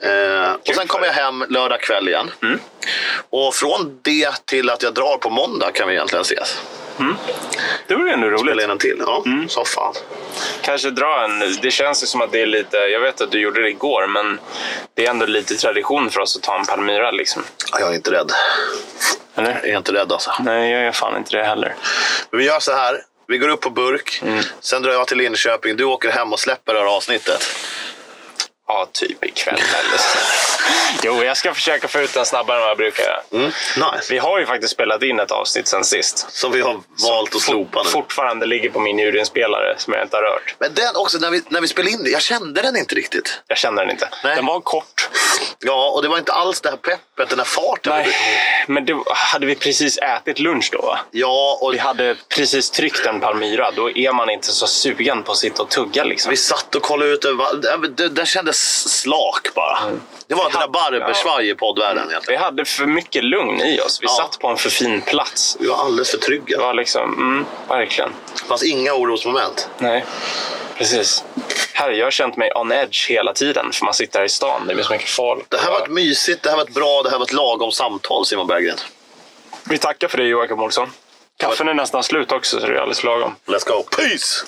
Eh, 0.00 0.52
och 0.68 0.74
sen 0.74 0.86
kommer 0.86 1.06
jag 1.06 1.12
hem 1.14 1.44
lördag 1.48 1.80
kväll 1.80 2.08
igen. 2.08 2.30
Och 3.30 3.54
från 3.54 3.98
det 4.02 4.46
till 4.46 4.70
att 4.70 4.82
jag 4.82 4.94
drar 4.94 5.16
på 5.16 5.30
måndag 5.30 5.70
kan 5.72 5.88
vi 5.88 5.94
egentligen 5.94 6.22
ses. 6.22 6.60
Det 7.86 7.94
vore 7.94 8.12
ändå 8.12 8.26
roligt. 8.26 8.40
Spela 8.40 8.62
in 8.62 8.70
en 8.70 8.78
till. 8.78 9.02
Ja, 9.06 9.24
så 9.48 9.64
fan. 9.64 9.94
Kanske 10.62 10.90
dra 10.90 11.24
en... 11.24 11.56
Det 11.62 11.70
känns 11.70 12.02
ju 12.02 12.06
som 12.06 12.20
att 12.20 12.32
det 12.32 12.42
är 12.42 12.46
lite... 12.46 12.76
Jag 12.76 13.00
vet 13.00 13.20
att 13.20 13.30
du 13.30 13.40
gjorde 13.40 13.62
det 13.62 13.68
igår, 13.68 14.06
men 14.06 14.40
det 14.94 15.06
är 15.06 15.10
ändå 15.10 15.26
lite 15.26 15.54
tradition 15.54 16.10
för 16.10 16.20
oss 16.20 16.36
att 16.36 16.42
ta 16.42 16.58
en 16.58 16.66
Palmyra. 16.66 17.10
Liksom. 17.10 17.42
Ja, 17.72 17.80
Jag 17.80 17.90
är 17.90 17.94
inte 17.94 18.10
rädd. 18.12 18.32
Eller? 19.34 19.50
Jag 19.62 19.68
är 19.68 19.76
inte 19.76 19.92
rädd 19.92 20.12
alltså. 20.12 20.30
Nej, 20.40 20.70
jag 20.72 20.82
är 20.82 20.92
fan 20.92 21.16
inte 21.16 21.36
det 21.36 21.44
heller. 21.44 21.74
Men 22.30 22.38
vi 22.40 22.46
gör 22.46 22.60
så 22.60 22.72
här. 22.72 23.00
Vi 23.28 23.38
går 23.38 23.48
upp 23.48 23.60
på 23.60 23.70
burk. 23.70 24.22
Sen 24.60 24.82
drar 24.82 24.92
jag 24.92 25.06
till 25.08 25.18
Linköping. 25.18 25.76
Du 25.76 25.84
åker 25.84 26.10
hem 26.10 26.32
och 26.32 26.40
släpper 26.40 26.74
det 26.74 26.80
här 26.80 26.86
avsnittet. 26.86 27.42
Ja, 28.66 28.88
typ 28.92 29.24
ikväll 29.24 29.54
eller 29.54 29.98
så. 29.98 30.18
Jo, 31.02 31.24
jag 31.24 31.36
ska 31.36 31.54
försöka 31.54 31.88
få 31.88 32.00
ut 32.00 32.14
den 32.14 32.26
snabbare 32.26 32.56
än 32.56 32.60
vad 32.60 32.70
jag 32.70 32.76
brukar 32.76 33.02
göra. 33.04 33.20
Mm. 33.32 33.46
Nice. 33.76 34.06
Vi 34.12 34.18
har 34.18 34.38
ju 34.38 34.46
faktiskt 34.46 34.72
spelat 34.72 35.02
in 35.02 35.20
ett 35.20 35.30
avsnitt 35.30 35.68
sen 35.68 35.84
sist. 35.84 36.26
Som 36.30 36.52
vi 36.52 36.60
har 36.60 36.80
valt 37.08 37.34
att 37.34 37.40
slopa 37.42 37.82
nu. 37.82 37.88
Fortfarande 37.88 38.46
ligger 38.46 38.70
på 38.70 38.80
min 38.80 38.98
ljudinspelare 38.98 39.74
som 39.78 39.92
jag 39.92 40.02
inte 40.02 40.16
har 40.16 40.22
rört. 40.22 40.54
Men 40.58 40.74
den 40.74 40.96
också, 40.96 41.18
när 41.18 41.30
vi, 41.30 41.42
när 41.48 41.60
vi 41.60 41.68
spelade 41.68 41.90
in 41.90 42.04
det, 42.04 42.10
jag 42.10 42.22
kände 42.22 42.62
den 42.62 42.76
inte 42.76 42.94
riktigt. 42.94 43.40
Jag 43.46 43.58
känner 43.58 43.82
den 43.82 43.90
inte. 43.90 44.08
Nej. 44.24 44.36
Den 44.36 44.46
var 44.46 44.60
kort. 44.60 45.08
Ja, 45.58 45.90
och 45.90 46.02
det 46.02 46.08
var 46.08 46.18
inte 46.18 46.32
alls 46.32 46.60
det 46.60 46.70
här 46.70 46.76
peppet, 46.76 47.28
den 47.28 47.38
här 47.38 47.46
farten. 47.46 47.92
Nej, 47.92 48.16
men 48.66 48.84
då 48.84 49.04
hade 49.06 49.46
vi 49.46 49.54
precis 49.54 49.98
ätit 49.98 50.38
lunch 50.38 50.68
då. 50.72 50.82
va? 50.82 50.98
Ja, 51.10 51.58
och 51.60 51.74
Vi 51.74 51.78
hade 51.78 52.16
precis 52.28 52.70
tryckt 52.70 53.06
en 53.06 53.20
Palmyra. 53.20 53.70
Då 53.70 53.90
är 53.90 54.12
man 54.12 54.30
inte 54.30 54.46
så 54.46 54.66
sugen 54.66 55.22
på 55.22 55.32
att 55.32 55.38
sitta 55.38 55.62
och 55.62 55.68
tugga. 55.70 56.04
Liksom. 56.04 56.30
vi 56.30 56.36
satt 56.36 56.74
och 56.74 56.82
kollade 56.82 57.10
ut. 57.10 57.24
den 58.10 58.26
kändes 58.26 58.53
slak 58.54 59.54
bara. 59.54 59.78
Det 60.26 60.34
var 60.34 60.42
den 60.44 60.52
där 60.52 60.58
hade- 60.60 60.72
barbersvaj 61.00 61.50
i 61.50 61.54
poddvärlden 61.54 62.08
egentligen. 62.10 62.40
Vi 62.40 62.44
hade 62.44 62.64
för 62.64 62.86
mycket 62.86 63.24
lugn 63.24 63.60
i 63.60 63.80
oss. 63.80 63.98
Vi 64.02 64.06
Ja. 64.06 64.12
satt 64.16 64.38
på 64.38 64.48
en 64.48 64.56
för 64.56 64.70
fin 64.70 65.00
plats. 65.02 65.56
Vi 65.60 65.66
var 65.68 65.76
alldeles 65.76 66.10
för 66.10 66.18
Det 66.18 66.24
trygga. 66.24 66.58
var 66.60 66.74
liksom, 66.74 67.02
mm, 67.14 67.46
verkligen. 67.68 68.10
Det 68.42 68.48
fanns 68.48 68.62
inga 68.62 68.92
orosmoment. 68.94 69.68
Nej, 69.78 70.04
precis. 70.78 71.24
Här, 71.72 71.90
jag 71.90 72.06
har 72.06 72.10
känt 72.10 72.36
mig 72.36 72.52
on 72.54 72.72
edge 72.72 73.10
hela 73.10 73.32
tiden, 73.32 73.72
för 73.72 73.84
man 73.84 73.94
sitter 73.94 74.18
här 74.18 74.26
i 74.26 74.28
stan. 74.28 74.66
Det 74.66 74.72
är 74.72 74.82
så 74.82 74.92
mycket 74.92 75.08
folk. 75.10 75.44
Det 75.48 75.58
här 75.58 75.70
var 75.70 75.80
ett 75.82 75.90
mysigt, 75.90 76.42
det 76.42 76.48
här 76.50 76.56
var 76.56 76.64
ett 76.64 76.74
bra, 76.74 77.02
det 77.02 77.10
här 77.10 77.18
var 77.18 77.24
ett 77.26 77.32
lagom 77.32 77.72
samtal 77.72 78.26
Simon 78.26 78.46
Berggren. 78.46 78.76
Vi 79.64 79.78
tackar 79.78 80.08
för 80.08 80.18
det, 80.18 80.24
Joakim 80.24 80.60
Olsson. 80.60 80.92
Kaffen 81.38 81.68
är 81.68 81.74
nästan 81.74 82.02
slut 82.02 82.32
också, 82.32 82.60
så 82.60 82.66
det 82.66 82.72
är 82.72 82.76
alldeles 82.76 83.04
lagom. 83.04 83.34
Let's 83.46 83.68
go. 83.68 83.82
Peace! 83.96 84.44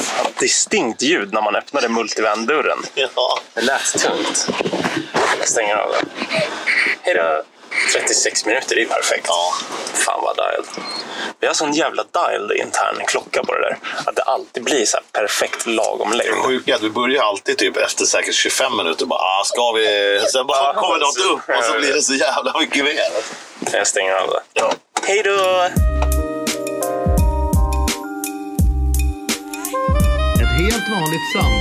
Less. 0.00 0.34
Distinkt 0.38 1.02
ljud 1.02 1.32
när 1.32 1.42
man 1.42 1.56
öppnade 1.56 1.88
multivan-dörren. 1.88 2.78
Ja. 2.94 3.40
Det 3.54 3.60
lät 3.60 3.98
tungt. 3.98 4.48
Jag 5.38 5.48
stänger 5.48 5.76
av 5.76 5.90
den. 5.90 6.10
Hej 7.02 7.14
då. 7.14 7.42
36 7.92 8.46
minuter, 8.46 8.76
det 8.76 8.82
är 8.82 8.86
perfekt. 8.86 9.26
Ja. 9.28 9.52
Fan 9.94 10.20
vad 10.22 10.36
dialed. 10.36 10.64
Vi 11.40 11.46
har 11.46 11.54
sån 11.54 11.72
jävla 11.72 12.04
dialed 12.12 12.56
intern 12.58 13.06
klocka 13.06 13.44
på 13.44 13.54
det 13.54 13.60
där. 13.60 13.78
Att 14.06 14.16
det 14.16 14.22
alltid 14.22 14.64
blir 14.64 14.86
så 14.86 14.98
perfekt 15.12 15.66
lagom 15.66 16.12
längd. 16.12 16.30
Det 16.30 16.36
sjuka 16.36 16.70
är 16.70 16.74
att 16.74 16.82
vi 16.82 16.90
börjar 16.90 17.22
alltid 17.22 17.58
typ 17.58 17.76
efter 17.76 18.04
säkert 18.04 18.34
25 18.34 18.76
minuter 18.76 19.06
bara, 19.06 19.20
ah, 19.20 19.44
ska 19.44 19.72
vi... 19.72 20.20
Sen 20.32 20.46
bara 20.46 20.58
Ja, 20.58 20.80
kommer 20.80 20.98
något 20.98 21.18
upp 21.18 21.56
och 21.58 21.64
så 21.64 21.78
blir 21.78 21.92
det 21.94 22.02
så 22.02 22.14
jävla 22.14 22.58
mycket 22.60 22.84
mer. 22.84 23.00
Jag 23.72 23.86
stänger 23.86 24.12
av 24.12 24.28
det. 24.30 24.40
Ja. 24.52 24.72
Hej 25.06 25.22
då! 25.22 25.68
Helt 30.60 30.88
vanligt 30.88 31.26
samtal. 31.32 31.59